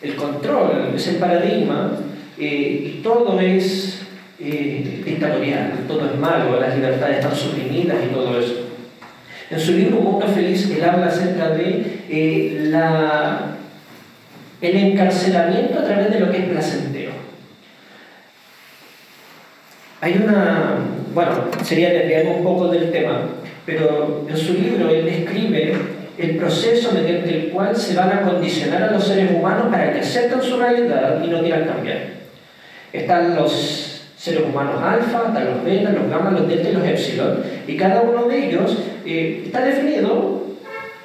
el 0.02 0.16
control 0.16 0.94
es 0.96 1.08
el 1.08 1.16
paradigma, 1.16 1.94
eh, 2.40 2.94
y 2.96 3.02
todo 3.02 3.40
es 3.40 3.97
eh, 4.40 5.02
dictatorial, 5.04 5.86
todo 5.88 6.06
es 6.06 6.20
malo, 6.20 6.60
las 6.60 6.76
libertades 6.76 7.18
están 7.18 7.36
suprimidas 7.36 7.98
y 8.06 8.14
todo 8.14 8.40
eso. 8.40 8.68
En 9.50 9.60
su 9.60 9.72
libro 9.72 10.02
Mundo 10.02 10.28
Feliz, 10.28 10.70
él 10.70 10.84
habla 10.84 11.08
acerca 11.08 11.50
de 11.50 12.04
eh, 12.10 12.68
la, 12.70 13.56
el 14.62 14.76
encarcelamiento 14.76 15.80
a 15.80 15.86
través 15.86 16.12
de 16.12 16.20
lo 16.20 16.30
que 16.30 16.38
es 16.38 16.46
placentero. 16.46 17.12
Hay 20.02 20.22
una, 20.24 20.76
bueno, 21.14 21.46
sería 21.64 21.90
desviarme 21.90 22.36
un 22.36 22.44
poco 22.44 22.68
del 22.68 22.92
tema, 22.92 23.22
pero 23.66 24.28
en 24.30 24.38
su 24.38 24.54
libro 24.54 24.90
él 24.90 25.06
describe 25.06 25.74
el 26.18 26.38
proceso 26.38 26.92
mediante 26.94 27.30
el 27.30 27.50
cual 27.50 27.76
se 27.76 27.96
van 27.96 28.12
a 28.12 28.22
condicionar 28.22 28.84
a 28.84 28.92
los 28.92 29.08
seres 29.08 29.32
humanos 29.32 29.68
para 29.72 29.94
que 29.94 30.00
acepten 30.00 30.42
su 30.42 30.58
realidad 30.58 31.24
y 31.24 31.28
no 31.28 31.42
quieran 31.42 31.66
cambiar. 31.66 31.98
Están 32.94 33.36
los 33.36 33.97
seres 34.28 34.44
humanos 34.48 34.82
alfa, 34.82 35.28
están 35.28 35.46
los 35.46 35.64
beta, 35.64 35.92
los 35.92 36.10
gamma, 36.10 36.32
los 36.32 36.48
delta 36.48 36.70
y 36.70 36.74
los 36.74 36.86
epsilon, 36.86 37.44
y 37.68 37.78
cada 37.78 38.02
uno 38.02 38.28
de 38.28 38.48
ellos 38.48 38.78
eh, 39.06 39.44
está 39.46 39.64
definido. 39.64 40.46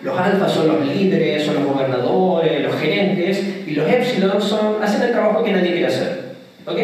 Los 0.03 0.19
alfa 0.19 0.49
son 0.49 0.67
los 0.67 0.87
líderes, 0.87 1.45
son 1.45 1.55
los 1.55 1.65
gobernadores, 1.65 2.61
los 2.63 2.75
gerentes, 2.75 3.41
y 3.67 3.71
los 3.71 3.89
epsilon 3.89 4.43
son, 4.43 4.83
hacen 4.83 5.03
el 5.03 5.13
trabajo 5.13 5.45
que 5.45 5.53
nadie 5.53 5.71
quiere 5.71 5.87
hacer. 5.87 6.33
¿Ok? 6.67 6.79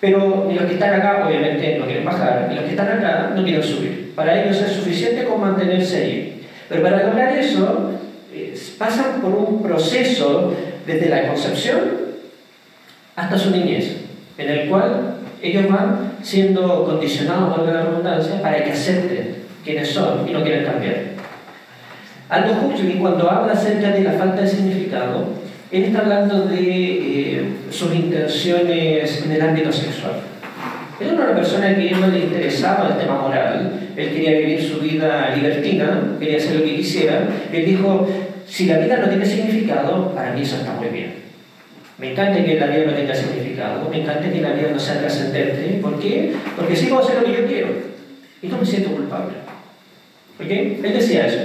Pero 0.00 0.46
los 0.52 0.64
que 0.64 0.74
están 0.74 0.94
acá, 0.94 1.24
obviamente, 1.26 1.78
no 1.78 1.86
quieren 1.86 2.04
bajar, 2.04 2.50
y 2.52 2.56
los 2.56 2.64
que 2.64 2.70
están 2.72 2.98
acá 2.98 3.32
no 3.34 3.42
quieren 3.42 3.62
subir. 3.62 4.12
Para 4.14 4.42
ellos 4.42 4.60
es 4.60 4.72
suficiente 4.72 5.24
con 5.24 5.40
mantenerse 5.40 5.96
ahí. 5.96 6.46
Pero 6.68 6.82
para 6.82 7.04
lograr 7.04 7.36
eso, 7.38 7.92
pasan 8.78 9.22
por 9.22 9.34
un 9.34 9.62
proceso 9.62 10.52
desde 10.86 11.08
la 11.08 11.28
concepción 11.28 11.80
hasta 13.14 13.38
su 13.38 13.50
niñez, 13.50 13.96
en 14.36 14.50
el 14.50 14.68
cual 14.68 15.15
ellos 15.42 15.68
van 15.68 16.12
siendo 16.22 16.84
condicionados, 16.84 17.56
por 17.56 17.66
la 17.66 17.82
redundancia, 17.82 18.40
para 18.40 18.64
que 18.64 18.72
acepten 18.72 19.36
quiénes 19.64 19.88
son 19.88 20.28
y 20.28 20.32
no 20.32 20.42
quieren 20.42 20.64
cambiar. 20.64 20.96
Aldo 22.28 22.54
Huxley, 22.66 22.98
cuando 22.98 23.30
habla 23.30 23.52
acerca 23.52 23.90
de 23.90 24.02
la 24.02 24.12
falta 24.12 24.42
de 24.42 24.48
significado, 24.48 25.28
él 25.70 25.84
está 25.84 26.00
hablando 26.00 26.46
de 26.46 26.60
eh, 26.60 27.48
sus 27.70 27.94
intenciones 27.94 29.24
en 29.24 29.32
el 29.32 29.42
ámbito 29.42 29.72
sexual. 29.72 30.14
Él 31.00 31.08
era 31.08 31.24
una 31.24 31.34
persona 31.34 31.76
que 31.76 31.90
no 31.90 32.06
le 32.06 32.20
interesaba 32.20 32.88
el 32.88 32.98
tema 32.98 33.20
moral, 33.20 33.72
él 33.96 34.10
quería 34.10 34.38
vivir 34.38 34.62
su 34.62 34.80
vida 34.80 35.34
libertina, 35.36 36.16
quería 36.18 36.38
hacer 36.38 36.56
lo 36.56 36.64
que 36.64 36.76
quisiera. 36.76 37.28
Él 37.52 37.66
dijo, 37.66 38.08
si 38.46 38.66
la 38.66 38.78
vida 38.78 38.98
no 38.98 39.08
tiene 39.08 39.26
significado, 39.26 40.12
para 40.14 40.32
mí 40.32 40.42
eso 40.42 40.56
está 40.56 40.72
muy 40.72 40.88
bien. 40.88 41.25
Me 41.98 42.12
encanta 42.12 42.44
que 42.44 42.60
la 42.60 42.66
vida 42.66 42.84
no 42.86 42.92
tenga 42.92 43.14
significado, 43.14 43.88
me 43.88 44.02
encanta 44.02 44.30
que 44.30 44.40
la 44.42 44.52
vida 44.52 44.70
no 44.70 44.78
sea 44.78 44.98
trascendente. 44.98 45.78
¿Por 45.80 45.98
qué? 45.98 46.34
Porque 46.54 46.74
puedo 46.74 46.98
hacer 46.98 47.20
lo 47.20 47.24
que 47.24 47.40
yo 47.40 47.46
quiero. 47.46 47.68
Y 48.42 48.48
no 48.48 48.58
me 48.58 48.66
siento 48.66 48.90
culpable. 48.90 49.34
¿Ok? 50.38 50.50
Él 50.50 50.92
decía 50.92 51.26
eso. 51.26 51.38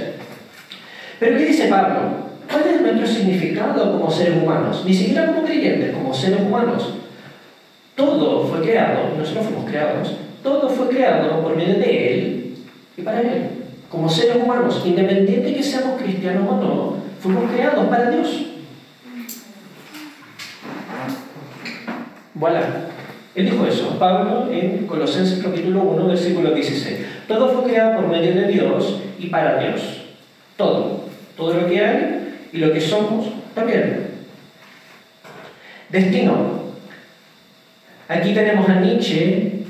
Pero 1.18 1.38
¿qué 1.38 1.46
dice 1.46 1.68
Pablo? 1.68 2.22
¿Cuál 2.50 2.64
es 2.66 2.82
nuestro 2.82 3.06
significado 3.06 3.92
como 3.92 4.10
seres 4.10 4.42
humanos? 4.42 4.82
Ni 4.84 4.92
siquiera 4.92 5.26
como 5.26 5.44
creyentes, 5.44 5.94
como 5.94 6.12
seres 6.12 6.40
humanos. 6.40 6.94
Todo 7.94 8.46
fue 8.46 8.60
creado, 8.60 9.16
nosotros 9.16 9.46
fuimos 9.46 9.70
creados, 9.70 10.16
todo 10.42 10.68
fue 10.68 10.88
creado 10.88 11.42
por 11.42 11.56
medio 11.56 11.78
de 11.78 12.12
Él 12.12 12.54
y 12.96 13.02
para 13.02 13.20
Él. 13.20 13.48
Como 13.88 14.08
seres 14.08 14.36
humanos, 14.36 14.82
independiente 14.84 15.54
que 15.54 15.62
seamos 15.62 16.00
cristianos 16.00 16.46
o 16.48 16.56
no, 16.56 16.96
fuimos 17.20 17.50
creados 17.50 17.86
para 17.86 18.10
Dios. 18.10 18.51
Voilà. 22.42 22.60
Él 23.36 23.48
dijo 23.48 23.64
eso, 23.64 23.96
Pablo, 24.00 24.48
en 24.50 24.84
Colosenses 24.88 25.40
capítulo 25.40 25.82
1, 25.82 26.08
versículo 26.08 26.50
16. 26.50 26.98
Todo 27.28 27.50
fue 27.50 27.70
creado 27.70 28.00
por 28.00 28.08
medio 28.08 28.34
de 28.34 28.48
Dios 28.48 28.98
y 29.16 29.26
para 29.26 29.60
Dios. 29.60 29.80
Todo. 30.56 31.04
Todo 31.36 31.54
lo 31.54 31.68
que 31.68 31.80
hay 31.80 32.34
y 32.52 32.58
lo 32.58 32.72
que 32.72 32.80
somos 32.80 33.28
también. 33.54 34.08
Destino. 35.88 36.62
Aquí 38.08 38.34
tenemos 38.34 38.68
a 38.68 38.80
Nietzsche, 38.80 39.60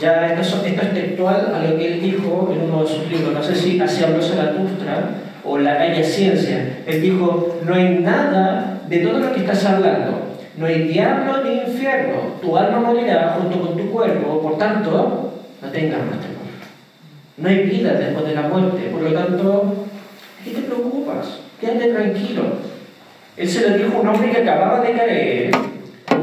ya 0.00 0.32
esto, 0.32 0.64
es 0.64 0.94
textual 0.94 1.52
a 1.54 1.62
lo 1.68 1.76
que 1.76 1.92
él 1.92 2.00
dijo 2.00 2.50
en 2.50 2.62
uno 2.62 2.82
de 2.82 2.88
sus 2.88 3.10
libros, 3.10 3.34
no 3.34 3.42
sé 3.42 3.54
si 3.54 3.78
hacia 3.78 4.06
habló 4.06 4.22
Zaratustra 4.22 5.10
o 5.44 5.58
La 5.58 5.76
Calle 5.76 6.02
Ciencia. 6.02 6.78
Él 6.86 7.02
dijo, 7.02 7.60
no 7.62 7.74
hay 7.74 7.98
nada 7.98 8.80
de 8.88 9.00
todo 9.00 9.18
lo 9.18 9.34
que 9.34 9.40
estás 9.40 9.66
hablando, 9.66 10.21
no 10.56 10.66
hay 10.66 10.88
diablo 10.88 11.44
ni 11.44 11.62
infierno, 11.62 12.34
tu 12.40 12.56
alma 12.56 12.80
morirá 12.80 13.36
junto 13.38 13.60
con 13.60 13.76
tu 13.76 13.90
cuerpo, 13.90 14.42
por 14.42 14.58
tanto, 14.58 15.32
no 15.60 15.68
tengas 15.68 16.00
más 16.00 16.20
temor. 16.20 16.42
No 17.38 17.48
hay 17.48 17.62
vida 17.62 17.94
después 17.94 18.26
de 18.26 18.34
la 18.34 18.42
muerte, 18.42 18.90
por 18.90 19.02
lo 19.02 19.12
tanto, 19.12 19.86
¿qué 20.44 20.50
te 20.50 20.62
preocupas? 20.62 21.40
Quédate 21.60 21.92
tranquilo. 21.92 22.42
Él 23.36 23.48
se 23.48 23.68
lo 23.68 23.76
dijo 23.76 23.96
a 23.96 24.00
un 24.00 24.08
hombre 24.08 24.30
que 24.30 24.42
acababa 24.42 24.80
de 24.80 24.92
caer 24.92 25.50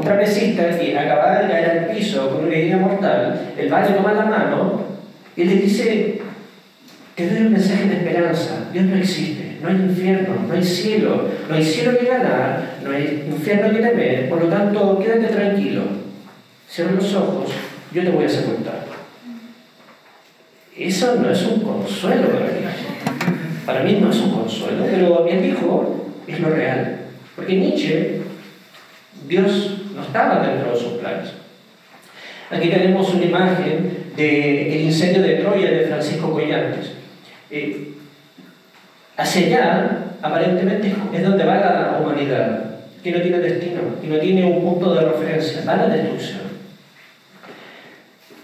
trapecista 0.00 0.78
que 0.78 0.98
acaba 0.98 1.40
de 1.40 1.48
caer 1.48 1.70
al 1.70 1.96
piso 1.96 2.30
con 2.30 2.46
una 2.46 2.54
herida 2.54 2.78
mortal, 2.78 3.52
el 3.58 3.68
padre 3.68 3.94
toma 3.94 4.12
la 4.12 4.24
mano 4.24 4.84
y 5.36 5.44
le 5.44 5.56
dice, 5.56 6.20
te 7.14 7.28
doy 7.28 7.46
un 7.46 7.52
mensaje 7.52 7.88
de 7.88 7.96
esperanza, 7.96 8.68
Dios 8.72 8.84
no 8.86 8.96
existe, 8.96 9.49
no 9.62 9.68
hay 9.68 9.74
infierno, 9.74 10.34
no 10.46 10.54
hay 10.54 10.62
cielo, 10.62 11.28
no 11.48 11.54
hay 11.54 11.64
cielo 11.64 11.98
que 11.98 12.06
ganar, 12.06 12.78
no 12.82 12.90
hay 12.90 13.26
infierno 13.30 13.70
que 13.70 13.82
temer, 13.82 14.28
por 14.28 14.44
lo 14.44 14.48
tanto 14.48 14.98
quédate 14.98 15.28
tranquilo, 15.28 15.82
cierra 16.68 16.92
los 16.92 17.14
ojos, 17.14 17.50
yo 17.92 18.02
te 18.02 18.10
voy 18.10 18.24
a 18.24 18.28
sepultar. 18.28 18.90
Eso 20.76 21.16
no 21.16 21.30
es 21.30 21.42
un 21.42 21.60
consuelo 21.60 22.28
para 22.28 22.46
mí. 22.46 22.60
Para 23.66 23.82
mí 23.82 23.98
no 24.00 24.10
es 24.10 24.16
un 24.16 24.30
consuelo, 24.30 24.86
pero 24.90 25.26
él 25.28 25.42
dijo, 25.42 26.06
es 26.26 26.40
lo 26.40 26.48
real. 26.48 27.00
Porque 27.36 27.56
Nietzsche, 27.56 28.20
Dios 29.28 29.82
no 29.94 30.02
estaba 30.02 30.46
dentro 30.46 30.72
de 30.72 30.78
sus 30.78 30.92
planes. 30.94 31.32
Aquí 32.50 32.68
tenemos 32.68 33.12
una 33.12 33.24
imagen 33.24 34.10
del 34.16 34.80
incendio 34.80 35.22
de 35.22 35.34
Troya 35.36 35.70
de 35.70 35.86
Francisco 35.86 36.32
Collantes. 36.32 36.92
Eh, 37.50 37.94
hacia 39.20 39.46
allá, 39.46 39.98
aparentemente, 40.22 40.94
es 41.12 41.22
donde 41.22 41.44
va 41.44 41.54
la 41.56 41.98
humanidad, 42.00 42.64
que 43.02 43.12
no 43.12 43.20
tiene 43.20 43.38
destino, 43.38 43.80
que 44.00 44.08
no 44.08 44.18
tiene 44.18 44.44
un 44.44 44.62
punto 44.62 44.94
de 44.94 45.02
referencia, 45.02 45.62
va 45.66 45.74
a 45.74 45.76
la 45.76 45.88
destrucción. 45.88 46.50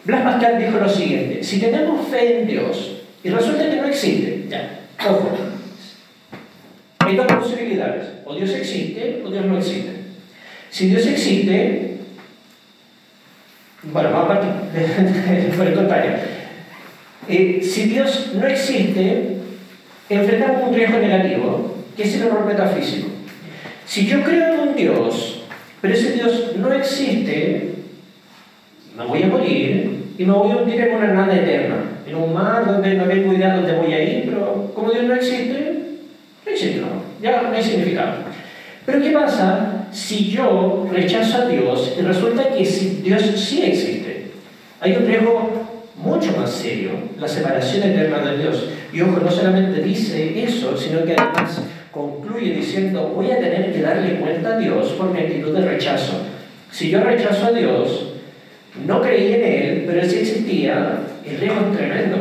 Blas 0.05 0.23
Pascal 0.23 0.59
dijo 0.59 0.79
lo 0.79 0.89
siguiente, 0.89 1.43
si 1.43 1.61
tenemos 1.61 2.07
fe 2.09 2.41
en 2.41 2.47
Dios 2.47 3.03
y 3.25 3.29
resulta 3.31 3.69
que 3.69 3.77
no 3.77 3.87
existe, 3.87 4.45
ya, 4.49 4.81
ojo, 5.09 5.31
hay 6.99 7.17
dos 7.17 7.27
posibilidades, 7.27 8.07
o 8.25 8.35
Dios 8.35 8.51
existe 8.51 9.23
o 9.25 9.31
Dios 9.31 9.45
no 9.45 9.59
existe. 9.59 9.93
Si 10.71 10.89
Dios 10.89 11.07
existe, 11.07 11.99
bueno, 13.85 14.11
vamos 14.11 14.31
a 14.31 14.35
partir 14.35 15.51
por 15.57 15.67
el 15.67 15.75
contrario. 15.75 16.13
Eh, 17.29 17.61
si 17.63 17.85
Dios 17.85 18.33
no 18.35 18.47
existe, 18.47 19.36
enfrentamos 20.09 20.69
un 20.69 20.75
riesgo 20.75 20.99
negativo, 20.99 21.77
que 21.97 22.03
es 22.05 22.15
el 22.15 22.29
error 22.29 22.45
metafísico. 22.45 23.09
Si 23.87 24.07
yo 24.07 24.23
creo 24.23 24.55
en 24.55 24.61
un 24.69 24.77
Dios, 24.77 25.43
pero 25.81 25.95
ese 25.95 26.13
Dios 26.13 26.57
no 26.57 26.73
existe, 26.73 27.71
me 28.97 29.05
voy 29.05 29.23
a 29.23 29.27
morir 29.27 30.05
y 30.19 30.25
me 30.25 30.33
voy 30.33 30.53
a 30.53 30.57
hundir 30.57 30.81
en 30.81 30.97
una 30.97 31.13
nada 31.13 31.37
eterna, 31.37 31.77
en 32.07 32.15
un 32.15 32.33
mar 32.33 32.67
donde 32.67 32.95
no 32.95 33.05
tengo 33.05 33.33
idea 33.33 33.57
dónde 33.57 33.75
voy 33.75 33.93
a 33.93 34.03
ir, 34.03 34.25
pero 34.27 34.73
como 34.75 34.91
Dios 34.91 35.05
no 35.05 35.15
existe, 35.15 35.75
no 36.45 36.53
existe, 36.53 36.81
no, 36.81 36.87
ya 37.23 37.43
no 37.43 37.53
hay 37.53 37.63
significado. 37.63 38.15
Pero 38.85 39.03
¿qué 39.03 39.11
pasa 39.11 39.89
si 39.91 40.31
yo 40.31 40.89
rechazo 40.93 41.43
a 41.43 41.47
Dios 41.47 41.95
y 41.99 42.03
resulta 42.03 42.49
que 42.51 42.65
Dios 42.65 43.23
sí 43.37 43.63
existe? 43.63 44.27
Hay 44.81 44.93
un 44.93 45.07
riesgo 45.07 45.66
mucho 45.97 46.37
más 46.37 46.51
serio, 46.51 46.91
la 47.19 47.27
separación 47.27 47.91
eterna 47.91 48.31
de 48.31 48.39
Dios. 48.39 48.69
Y 48.93 49.01
ojo, 49.01 49.21
no 49.23 49.31
solamente 49.31 49.83
dice 49.83 50.43
eso, 50.43 50.77
sino 50.77 51.05
que 51.05 51.15
además 51.17 51.63
concluye 51.91 52.55
diciendo, 52.55 53.13
voy 53.15 53.31
a 53.31 53.39
tener 53.39 53.73
que 53.73 53.81
darle 53.81 54.21
cuenta 54.21 54.55
a 54.55 54.59
Dios 54.59 54.93
por 54.93 55.11
mi 55.13 55.21
actitud 55.21 55.55
de 55.55 55.67
rechazo. 55.67 56.23
Si 56.71 56.91
yo 56.91 57.01
rechazo 57.01 57.47
a 57.47 57.53
Dios, 57.53 58.13
no 58.87 59.01
creí 59.01 59.33
en 59.33 59.45
Él, 59.45 59.85
pero 59.87 60.01
Él 60.01 60.11
sí 60.11 60.19
existía, 60.19 61.01
el 61.25 61.39
riesgo 61.39 61.61
es 61.71 61.77
tremendo. 61.79 62.17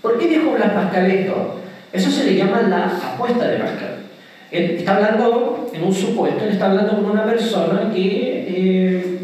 ¿Por 0.00 0.18
qué 0.18 0.28
dijo 0.28 0.52
Blas 0.52 0.72
Pascal 0.72 1.10
esto? 1.10 1.60
Eso 1.92 2.10
se 2.10 2.24
le 2.24 2.36
llama 2.36 2.62
la 2.62 2.86
apuesta 2.86 3.48
de 3.48 3.58
Pascal. 3.58 3.96
Él 4.50 4.76
está 4.78 4.96
hablando, 4.96 5.70
en 5.74 5.82
un 5.82 5.92
supuesto, 5.92 6.44
él 6.44 6.52
está 6.52 6.66
hablando 6.66 6.94
con 6.94 7.10
una 7.10 7.24
persona 7.24 7.90
que 7.92 8.46
eh, 8.48 9.18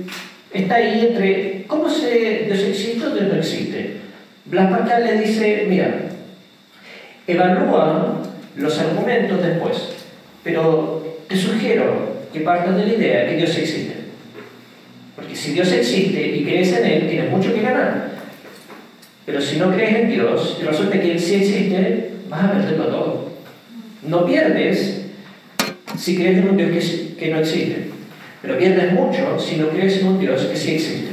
está 0.53 0.77
ahí 0.77 1.07
entre 1.09 1.65
cómo 1.67 1.89
se 1.89 2.45
Dios 2.47 2.61
existe 2.61 3.07
o 3.07 3.11
no 3.11 3.35
existe. 3.37 3.97
Blas 4.45 4.71
Pascal 4.71 5.05
le 5.05 5.21
dice, 5.21 5.67
mira, 5.69 5.95
evalúa 7.27 8.23
los 8.57 8.79
argumentos 8.79 9.43
después, 9.43 9.77
pero 10.43 11.19
te 11.29 11.37
sugiero 11.37 12.23
que 12.33 12.41
partas 12.41 12.77
de 12.77 12.87
la 12.87 12.93
idea 12.95 13.29
que 13.29 13.37
Dios 13.37 13.57
existe. 13.57 13.95
Porque 15.17 15.37
si 15.37 15.53
Dios 15.53 15.71
existe 15.73 16.37
y 16.37 16.45
crees 16.45 16.73
en 16.73 16.85
Él, 16.85 17.09
tienes 17.09 17.31
mucho 17.31 17.55
que 17.55 17.63
ganar. 17.63 18.11
Pero 19.25 19.41
si 19.41 19.57
no 19.57 19.73
crees 19.73 20.01
en 20.01 20.11
Dios 20.11 20.59
y 20.61 20.65
resulta 20.65 21.01
que 21.01 21.13
Él 21.13 21.21
sí 21.21 21.37
existe, 21.37 22.11
vas 22.29 22.45
a 22.45 22.53
perderlo 22.53 22.87
todo. 22.87 23.33
No 24.03 24.27
pierdes 24.27 25.03
si 25.97 26.17
crees 26.17 26.39
en 26.39 26.49
un 26.49 26.57
Dios 26.57 26.71
que 27.19 27.31
no 27.31 27.39
existe, 27.39 27.92
pero 28.43 28.59
pierdes 28.59 28.93
mucho 28.93 29.39
si 29.39 29.57
no 29.57 29.69
crees 29.69 30.01
en 30.01 30.09
un 30.09 30.19
Dios 30.19 30.43
que 30.43 30.57
sí 30.57 30.75
existe. 30.75 31.13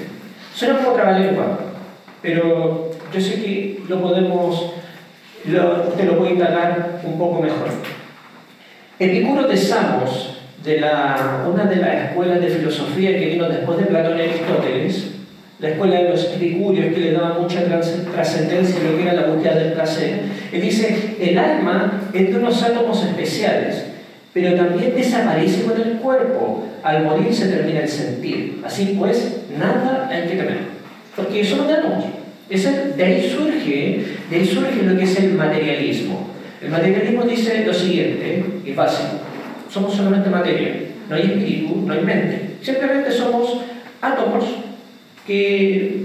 Suena 0.54 0.78
como 0.78 0.90
otra 0.90 1.18
lengua, 1.18 1.60
pero 2.22 2.92
yo 3.14 3.22
sé 3.22 3.36
que 3.36 3.84
lo 3.88 4.02
podemos, 4.02 4.74
lo, 5.46 5.72
te 5.96 6.04
lo 6.04 6.16
voy 6.16 6.30
a 6.30 6.32
indagar 6.32 7.02
un 7.04 7.18
poco 7.18 7.42
mejor. 7.42 7.70
Epicuro 8.98 9.48
de 9.48 9.56
Samos, 9.56 10.40
de 10.64 10.82
la, 10.82 11.48
una 11.50 11.66
de 11.66 11.78
las 11.78 12.10
escuelas 12.10 12.42
de 12.42 12.50
filosofía 12.50 13.18
que 13.18 13.28
vino 13.28 13.48
después 13.48 13.78
de 13.78 13.86
Platón 13.86 14.18
y 14.18 14.22
Aristóteles, 14.22 15.12
la 15.60 15.70
escuela 15.70 16.02
de 16.02 16.10
los 16.10 16.26
epicúreos 16.26 16.94
que 16.94 17.00
le 17.00 17.12
daba 17.12 17.40
mucha 17.40 17.64
trascendencia 17.66 18.80
a 18.80 18.92
lo 18.92 18.98
que 18.98 19.04
era 19.04 19.14
la 19.14 19.28
búsqueda 19.28 19.56
del 19.56 19.74
placer, 19.74 20.22
él 20.52 20.62
dice, 20.62 21.16
el 21.20 21.38
alma 21.38 22.10
es 22.14 22.30
de 22.30 22.38
unos 22.38 22.64
átomos 22.64 23.04
especiales, 23.04 23.86
pero 24.34 24.56
también 24.56 24.96
desaparece 24.96 25.64
con 25.64 25.80
el 25.82 25.98
cuerpo. 25.98 26.68
Al 26.84 27.04
morir 27.04 27.34
se 27.34 27.50
termina 27.50 27.82
el 27.82 27.88
sentir. 27.88 28.62
Así 28.66 28.96
pues, 28.98 29.42
nada 29.58 30.08
hay 30.10 30.24
que 30.24 30.36
temer, 30.36 30.60
porque 31.16 31.42
eso 31.42 31.66
de 31.66 31.74
átomos. 31.74 32.06
de 32.50 33.04
ahí 33.04 33.30
surge, 33.30 34.06
de 34.30 34.36
ahí 34.36 34.46
surge 34.46 34.84
lo 34.84 34.98
que 34.98 35.04
es 35.04 35.20
el 35.20 35.34
materialismo. 35.34 36.30
El 36.62 36.70
materialismo 36.70 37.24
dice 37.24 37.64
lo 37.66 37.74
siguiente, 37.74 38.44
y 38.66 38.72
básico, 38.74 39.20
somos 39.70 39.94
solamente 39.96 40.30
materia, 40.30 40.74
no 41.10 41.16
hay 41.16 41.22
espíritu, 41.22 41.84
no 41.86 41.94
hay 41.94 42.02
mente. 42.02 42.58
Simplemente 42.62 43.12
somos 43.12 43.62
átomos 44.02 44.44
que, 45.26 46.04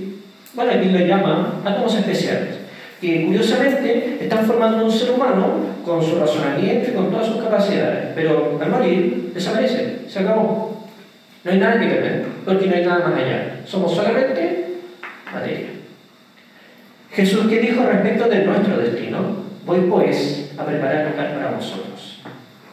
bueno, 0.54 0.72
aquí 0.72 0.90
lo 0.90 1.00
llama 1.00 1.60
átomos 1.64 1.96
especiales, 1.96 2.56
que 3.00 3.26
curiosamente 3.26 4.18
están 4.20 4.46
formando 4.46 4.84
un 4.84 4.90
ser 4.90 5.12
humano 5.12 5.74
con 5.84 6.02
su 6.02 6.18
razonamiento 6.18 6.90
y 6.90 6.94
con 6.94 7.10
todas 7.10 7.26
sus 7.26 7.42
capacidades, 7.42 8.12
pero 8.14 8.58
al 8.60 8.70
morir 8.70 9.32
desaparece, 9.34 9.98
se 10.08 10.18
acabó. 10.20 10.86
No 11.44 11.50
hay 11.50 11.58
nada 11.58 11.78
que 11.78 11.86
temer, 11.86 12.24
porque 12.44 12.66
no 12.66 12.74
hay 12.74 12.86
nada 12.86 13.08
más 13.08 13.18
allá. 13.18 13.60
Somos 13.66 13.94
solamente 13.94 14.64
materia. 15.32 15.66
Jesús, 17.12 17.46
¿qué 17.48 17.60
dijo 17.60 17.84
respecto 17.84 18.28
de 18.28 18.44
nuestro 18.44 18.78
destino? 18.78 19.44
Voy 19.66 19.80
pues 19.90 20.52
a 20.58 20.64
preparar 20.64 21.10
lugar 21.10 21.34
para 21.34 21.50
vosotros. 21.52 22.22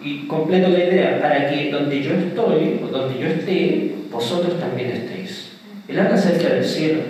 Y 0.02 0.26
completo 0.28 0.70
la 0.70 0.84
idea, 0.84 1.22
para 1.22 1.50
que 1.50 1.72
donde 1.72 2.02
yo 2.02 2.14
estoy, 2.16 2.82
o 2.84 2.88
donde 2.88 3.20
yo 3.20 3.28
esté, 3.28 3.96
vosotros 4.10 4.60
también 4.60 4.92
estéis. 4.92 5.52
Él 5.88 6.00
habla 6.00 6.16
acerca 6.16 6.56
del 6.56 6.66
cielo. 6.66 7.02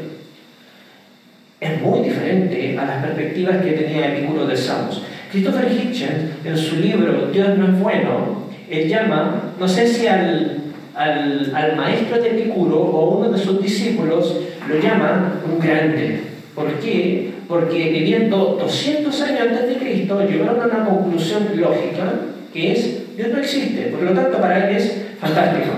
Es 1.62 1.80
muy 1.80 2.00
diferente 2.00 2.76
a 2.76 2.86
las 2.86 3.06
perspectivas 3.06 3.64
que 3.64 3.74
tenía 3.74 4.08
Epicuro 4.08 4.48
de 4.48 4.58
Samos. 4.58 5.04
Christopher 5.32 5.72
Hitchens, 5.72 6.32
en 6.44 6.58
su 6.58 6.78
libro 6.78 7.30
Dios 7.32 7.56
no 7.56 7.68
es 7.68 7.80
bueno, 7.80 8.48
él 8.68 8.90
llama, 8.90 9.54
no 9.60 9.68
sé 9.68 9.88
si 9.88 10.08
al, 10.08 10.58
al, 10.96 11.76
maestro 11.78 12.20
de 12.20 12.30
Epicuro 12.30 12.80
o 12.82 13.20
uno 13.20 13.32
de 13.32 13.38
sus 13.38 13.62
discípulos, 13.62 14.38
lo 14.68 14.80
llama 14.80 15.34
un 15.46 15.60
grande. 15.60 16.22
¿Por 16.56 16.68
qué? 16.80 17.30
Porque 17.48 17.92
viviendo 17.92 18.58
200 18.60 19.22
años 19.22 19.42
antes 19.42 19.68
de 19.68 19.76
Cristo 19.76 20.20
llegaron 20.28 20.60
a 20.62 20.66
una 20.66 20.86
conclusión 20.86 21.48
lógica 21.56 22.12
que 22.52 22.72
es 22.72 23.16
Dios 23.16 23.30
no 23.30 23.38
existe. 23.38 23.84
Por 23.84 24.02
lo 24.02 24.14
tanto, 24.14 24.40
para 24.40 24.68
él 24.68 24.78
es 24.78 25.06
fantástico. 25.20 25.76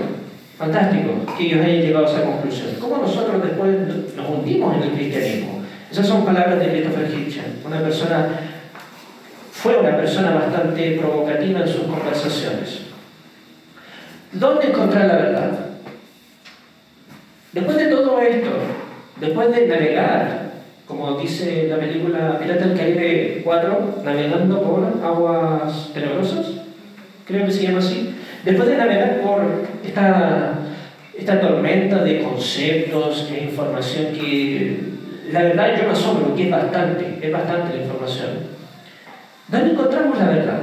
Fantástico 0.56 1.10
que 1.36 1.44
ellos 1.44 1.62
hayan 1.62 1.82
llegado 1.82 2.06
a 2.06 2.10
esa 2.10 2.22
conclusión. 2.22 2.68
¿Cómo 2.80 2.98
nosotros 2.98 3.42
después 3.42 3.76
nos 4.16 4.30
hundimos 4.30 4.76
en 4.76 4.82
el 4.84 4.90
cristianismo? 4.90 5.53
Esas 5.94 6.08
son 6.08 6.24
palabras 6.24 6.58
de 6.58 6.70
Christopher 6.70 7.06
Hitchens, 7.08 7.64
una 7.64 7.78
persona, 7.78 8.26
fue 9.52 9.76
una 9.76 9.96
persona 9.96 10.32
bastante 10.32 10.98
provocativa 10.98 11.60
en 11.60 11.68
sus 11.68 11.82
conversaciones. 11.82 12.80
¿Dónde 14.32 14.70
encontrar 14.70 15.06
la 15.06 15.14
verdad? 15.14 15.50
Después 17.52 17.76
de 17.76 17.86
todo 17.86 18.20
esto, 18.20 18.50
después 19.20 19.54
de 19.54 19.68
navegar, 19.68 20.50
como 20.84 21.16
dice 21.16 21.68
la 21.70 21.76
película 21.76 22.40
Pirata 22.40 22.66
del 22.66 22.76
Caribe 22.76 23.42
4, 23.44 24.02
navegando 24.04 24.62
por 24.62 25.00
aguas 25.00 25.92
tenebrosas, 25.94 26.54
creo 27.24 27.46
que 27.46 27.52
se 27.52 27.62
llama 27.62 27.78
así, 27.78 28.16
después 28.44 28.68
de 28.68 28.78
navegar 28.78 29.20
por 29.20 29.44
esta, 29.84 30.54
esta 31.16 31.40
tormenta 31.40 32.02
de 32.02 32.24
conceptos, 32.24 33.30
de 33.30 33.44
información 33.44 34.06
que 34.06 34.93
la 35.32 35.42
verdad 35.42 35.76
yo 35.76 35.84
me 35.84 35.92
asombro, 35.92 36.34
que 36.34 36.44
es 36.44 36.50
bastante, 36.50 37.18
es 37.20 37.32
bastante 37.32 37.76
la 37.76 37.82
información. 37.82 38.28
¿Dónde 39.48 39.70
encontramos 39.70 40.18
la 40.18 40.26
verdad? 40.26 40.58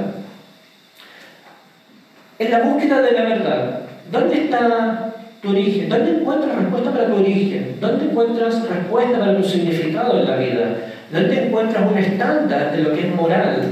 En 2.38 2.50
la 2.50 2.60
búsqueda 2.60 3.02
de 3.02 3.12
la 3.12 3.22
verdad. 3.22 3.80
¿Dónde 4.10 4.44
está 4.44 5.12
tu 5.40 5.50
origen? 5.50 5.88
¿Dónde 5.88 6.10
encuentras 6.10 6.56
respuesta 6.56 6.90
para 6.90 7.06
tu 7.06 7.16
origen? 7.16 7.76
¿Dónde 7.80 8.04
encuentras 8.06 8.68
respuesta 8.68 9.18
para 9.18 9.36
tu 9.36 9.44
significado 9.44 10.20
en 10.20 10.26
la 10.26 10.36
vida? 10.36 10.76
¿Dónde 11.12 11.46
encuentras 11.46 11.90
un 11.90 11.98
estándar 11.98 12.72
de 12.72 12.82
lo 12.82 12.94
que 12.94 13.00
es 13.08 13.14
moral 13.14 13.62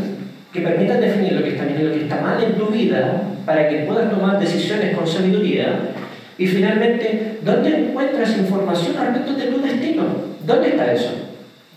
que 0.53 0.61
permita 0.61 0.95
definir 0.95 1.33
lo 1.33 1.43
que 1.43 1.51
está 1.51 1.65
bien 1.65 1.81
y 1.81 1.85
lo 1.85 1.93
que 1.93 2.03
está 2.03 2.21
mal 2.21 2.43
en 2.43 2.55
tu 2.55 2.67
vida 2.67 3.23
para 3.47 3.69
que 3.69 3.79
puedas 3.79 4.11
tomar 4.11 4.39
decisiones 4.39 4.97
con 4.97 5.07
sabiduría? 5.07 5.79
Y 6.39 6.47
finalmente, 6.47 7.39
¿dónde 7.43 7.69
encuentras 7.69 8.37
información 8.39 8.95
respecto 8.99 9.35
de 9.35 9.47
tu 9.47 9.61
destino? 9.61 9.80
¿Dónde 10.51 10.71
está 10.71 10.93
eso? 10.93 11.13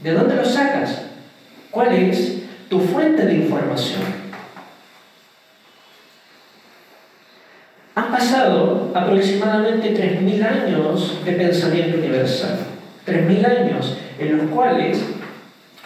¿De 0.01 0.13
dónde 0.13 0.35
lo 0.35 0.43
sacas? 0.43 1.03
¿Cuál 1.69 1.93
es 1.93 2.39
tu 2.69 2.79
fuente 2.79 3.23
de 3.23 3.35
información? 3.35 4.01
Han 7.93 8.11
pasado 8.11 8.91
aproximadamente 8.95 9.93
3.000 9.93 10.43
años 10.43 11.23
de 11.23 11.33
pensamiento 11.33 11.99
universal. 11.99 12.57
3.000 13.05 13.45
años 13.45 13.95
en 14.17 14.37
los 14.37 14.49
cuales 14.49 15.03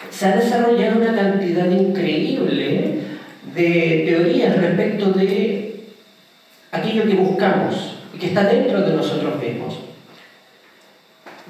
se 0.08 0.24
ha 0.24 0.36
desarrollado 0.36 1.02
una 1.02 1.14
cantidad 1.14 1.70
increíble 1.70 3.00
de 3.54 4.04
teorías 4.08 4.56
respecto 4.56 5.10
de 5.10 5.84
aquello 6.72 7.04
que 7.04 7.14
buscamos 7.16 7.98
y 8.14 8.18
que 8.18 8.28
está 8.28 8.44
dentro 8.44 8.80
de 8.80 8.94
nosotros 8.94 9.38
mismos. 9.38 9.87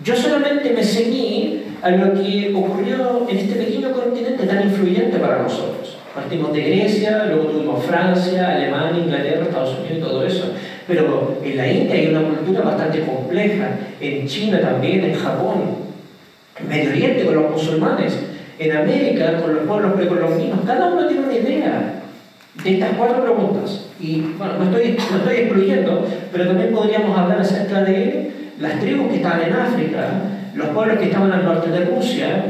Yo 0.04 0.14
solamente 0.14 0.70
me 0.70 0.82
ceñí 0.82 1.62
a 1.82 1.90
lo 1.90 2.14
que 2.14 2.52
ocurrió 2.54 3.26
en 3.28 3.36
este 3.36 3.54
pequeño 3.54 3.90
continente 3.92 4.46
tan 4.46 4.62
influyente 4.62 5.18
para 5.18 5.42
nosotros. 5.42 5.96
Partimos 6.14 6.52
de 6.52 6.62
Grecia, 6.62 7.26
luego 7.26 7.50
tuvimos 7.50 7.84
Francia, 7.84 8.52
Alemania, 8.52 9.02
Inglaterra, 9.04 9.42
Estados 9.42 9.78
Unidos 9.78 9.98
y 9.98 10.00
todo 10.00 10.24
eso. 10.24 10.52
Pero 10.86 11.38
en 11.44 11.56
la 11.56 11.66
India 11.66 11.94
hay 11.94 12.06
una 12.08 12.22
cultura 12.22 12.62
bastante 12.62 13.00
compleja, 13.02 13.70
en 14.00 14.26
China 14.26 14.60
también, 14.60 15.04
en 15.04 15.14
Japón, 15.14 15.62
en 16.58 16.68
Medio 16.68 16.90
Oriente 16.90 17.24
con 17.24 17.34
los 17.34 17.50
musulmanes, 17.50 18.18
en 18.58 18.76
América 18.76 19.40
con 19.40 19.54
los 19.54 19.64
pueblos 19.64 19.92
precolombinos. 19.94 20.60
Cada 20.64 20.92
uno 20.92 21.06
tiene 21.06 21.24
una 21.24 21.34
idea 21.34 22.02
de 22.62 22.74
estas 22.74 22.90
cuatro 22.96 23.22
preguntas. 23.22 23.86
Y 24.00 24.20
bueno, 24.38 24.54
no 24.58 24.64
estoy, 24.64 24.96
no 25.10 25.18
estoy 25.18 25.36
excluyendo, 25.36 26.06
pero 26.32 26.46
también 26.46 26.72
podríamos 26.72 27.18
hablar 27.18 27.40
acerca 27.40 27.82
de 27.82 28.37
las 28.60 28.80
tribus 28.80 29.08
que 29.08 29.16
estaban 29.16 29.42
en 29.42 29.52
África, 29.52 30.10
los 30.54 30.68
pueblos 30.68 30.98
que 30.98 31.04
estaban 31.06 31.32
al 31.32 31.44
norte 31.44 31.70
de 31.70 31.84
Rusia, 31.84 32.44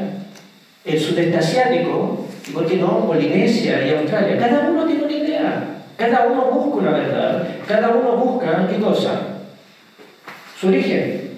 el 0.85 1.01
sudeste 1.01 1.37
asiático, 1.37 2.27
y 2.49 2.51
por 2.53 2.67
qué 2.67 2.77
no, 2.77 3.07
Polinesia 3.07 3.87
y 3.87 3.95
Australia. 3.95 4.39
Cada 4.39 4.71
uno 4.71 4.85
tiene 4.85 5.05
una 5.05 5.13
idea, 5.13 5.65
cada 5.97 6.27
uno 6.27 6.47
busca 6.47 6.81
una 6.81 6.91
verdad, 6.91 7.49
cada 7.67 7.89
uno 7.91 8.17
busca, 8.17 8.67
¿qué 8.69 8.79
cosa? 8.79 9.21
Su 10.59 10.69
origen. 10.69 11.29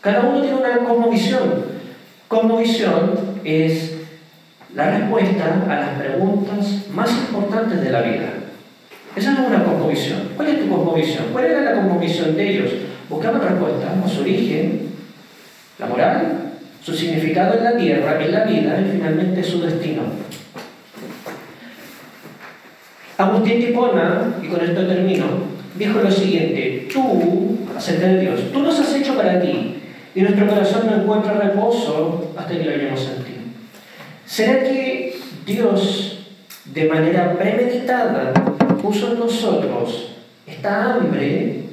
Cada 0.00 0.20
uno 0.20 0.40
tiene 0.40 0.56
una 0.56 0.78
cosmovisión. 0.78 1.64
Cosmovisión 2.26 3.40
es 3.44 3.96
la 4.74 4.98
respuesta 4.98 5.64
a 5.68 5.74
las 5.74 6.00
preguntas 6.00 6.88
más 6.92 7.10
importantes 7.10 7.82
de 7.82 7.90
la 7.90 8.00
vida. 8.00 8.28
Esa 9.14 9.32
es 9.32 9.38
una 9.40 9.64
cosmovisión. 9.64 10.30
¿Cuál 10.36 10.48
es 10.48 10.60
tu 10.60 10.68
cosmovisión? 10.68 11.24
¿Cuál 11.32 11.44
era 11.44 11.60
la 11.60 11.74
cosmovisión 11.74 12.36
de 12.36 12.48
ellos? 12.48 12.70
Buscaban 13.10 13.42
respuestas 13.42 14.12
su 14.12 14.20
origen, 14.20 14.88
la 15.80 15.86
moral, 15.86 16.52
su 16.80 16.94
significado 16.94 17.58
en 17.58 17.64
la 17.64 17.76
tierra, 17.76 18.24
en 18.24 18.32
la 18.32 18.44
vida 18.44 18.80
y 18.80 18.92
finalmente 18.92 19.42
su 19.42 19.60
destino. 19.60 20.02
Agustín 23.18 23.60
Tipona, 23.60 24.36
y 24.40 24.46
con 24.46 24.60
esto 24.60 24.86
termino, 24.86 25.26
dijo 25.74 26.00
lo 26.00 26.10
siguiente, 26.10 26.88
tú, 26.90 27.58
acerca 27.76 28.06
de 28.06 28.20
Dios, 28.20 28.40
tú 28.52 28.60
nos 28.60 28.78
has 28.78 28.94
hecho 28.94 29.16
para 29.16 29.42
ti, 29.42 29.74
y 30.14 30.22
nuestro 30.22 30.46
corazón 30.46 30.86
no 30.86 31.02
encuentra 31.02 31.34
reposo 31.34 32.32
hasta 32.36 32.56
que 32.56 32.64
lo 32.64 32.70
hayamos 32.70 33.00
sentido. 33.00 33.40
¿Será 34.24 34.62
que 34.62 35.18
Dios, 35.44 36.26
de 36.64 36.84
manera 36.84 37.36
premeditada, 37.36 38.32
puso 38.80 39.12
en 39.12 39.18
nosotros 39.18 40.12
esta 40.46 40.94
hambre 40.94 41.69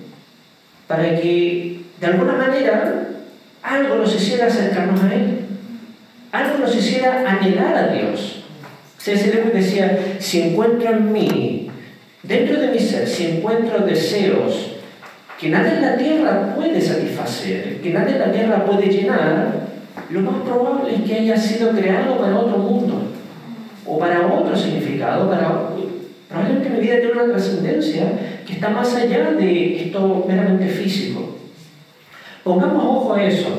para 0.87 1.19
que, 1.19 1.81
de 1.99 2.07
alguna 2.07 2.33
manera, 2.33 3.09
algo 3.61 3.95
nos 3.95 4.15
hiciera 4.15 4.47
acercarnos 4.47 5.03
a 5.03 5.13
Él? 5.13 5.39
Algo 6.31 6.59
nos 6.59 6.75
hiciera 6.75 7.29
anhelar 7.29 7.75
a 7.75 7.87
Dios. 7.93 8.43
C.S. 8.97 9.33
Lewis 9.33 9.53
decía, 9.53 10.15
si 10.19 10.41
encuentro 10.41 10.89
en 10.89 11.11
mí, 11.11 11.69
dentro 12.23 12.59
de 12.59 12.67
mi 12.69 12.79
ser, 12.79 13.07
si 13.07 13.37
encuentro 13.37 13.85
deseos 13.85 14.73
que 15.39 15.49
nadie 15.49 15.75
en 15.75 15.81
la 15.81 15.97
tierra 15.97 16.55
puede 16.55 16.81
satisfacer, 16.81 17.79
que 17.81 17.91
nadie 17.91 18.15
en 18.15 18.19
la 18.19 18.31
tierra 18.31 18.65
puede 18.65 18.87
llenar, 18.87 19.67
lo 20.09 20.21
más 20.21 20.41
probable 20.41 20.95
es 20.95 21.01
que 21.01 21.15
haya 21.15 21.37
sido 21.37 21.71
creado 21.71 22.17
para 22.17 22.37
otro 22.37 22.57
mundo 22.57 23.01
o 23.85 23.99
para 23.99 24.27
otro 24.27 24.55
significado, 24.55 25.29
para 25.29 25.69
probablemente 26.37 26.69
mi 26.69 26.79
vida 26.79 26.99
tiene 26.99 27.13
una 27.13 27.33
trascendencia 27.33 28.03
que 28.45 28.53
está 28.53 28.69
más 28.69 28.95
allá 28.95 29.31
de 29.31 29.83
esto 29.83 30.25
meramente 30.27 30.67
físico. 30.67 31.37
Pongamos 32.43 32.83
ojo 32.83 33.13
a 33.13 33.23
eso. 33.23 33.49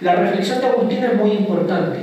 La 0.00 0.16
reflexión 0.16 0.60
de 0.60 0.66
Agustín 0.66 1.04
es 1.04 1.14
muy 1.16 1.32
importante. 1.32 1.98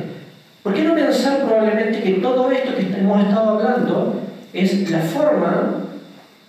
¿Por 0.62 0.74
qué 0.74 0.84
no 0.84 0.96
pensar 0.96 1.40
probablemente 1.46 2.02
que 2.02 2.14
todo 2.14 2.52
esto 2.52 2.76
que 2.76 3.00
hemos 3.00 3.24
estado 3.24 3.58
hablando 3.58 4.22
es 4.54 4.90
la 4.90 5.00
forma 5.00 5.84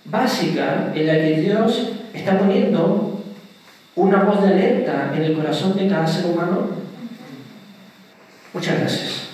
básica 0.05 0.91
en 0.93 1.07
la 1.07 1.13
que 1.13 1.41
Dios 1.41 1.91
está 2.13 2.37
poniendo 2.37 3.21
una 3.95 4.23
voz 4.23 4.41
de 4.43 4.49
alerta 4.49 5.11
en 5.15 5.23
el 5.23 5.33
corazón 5.33 5.75
de 5.77 5.87
cada 5.87 6.05
ser 6.05 6.31
humano? 6.31 6.69
Muchas 8.53 8.79
gracias. 8.79 9.28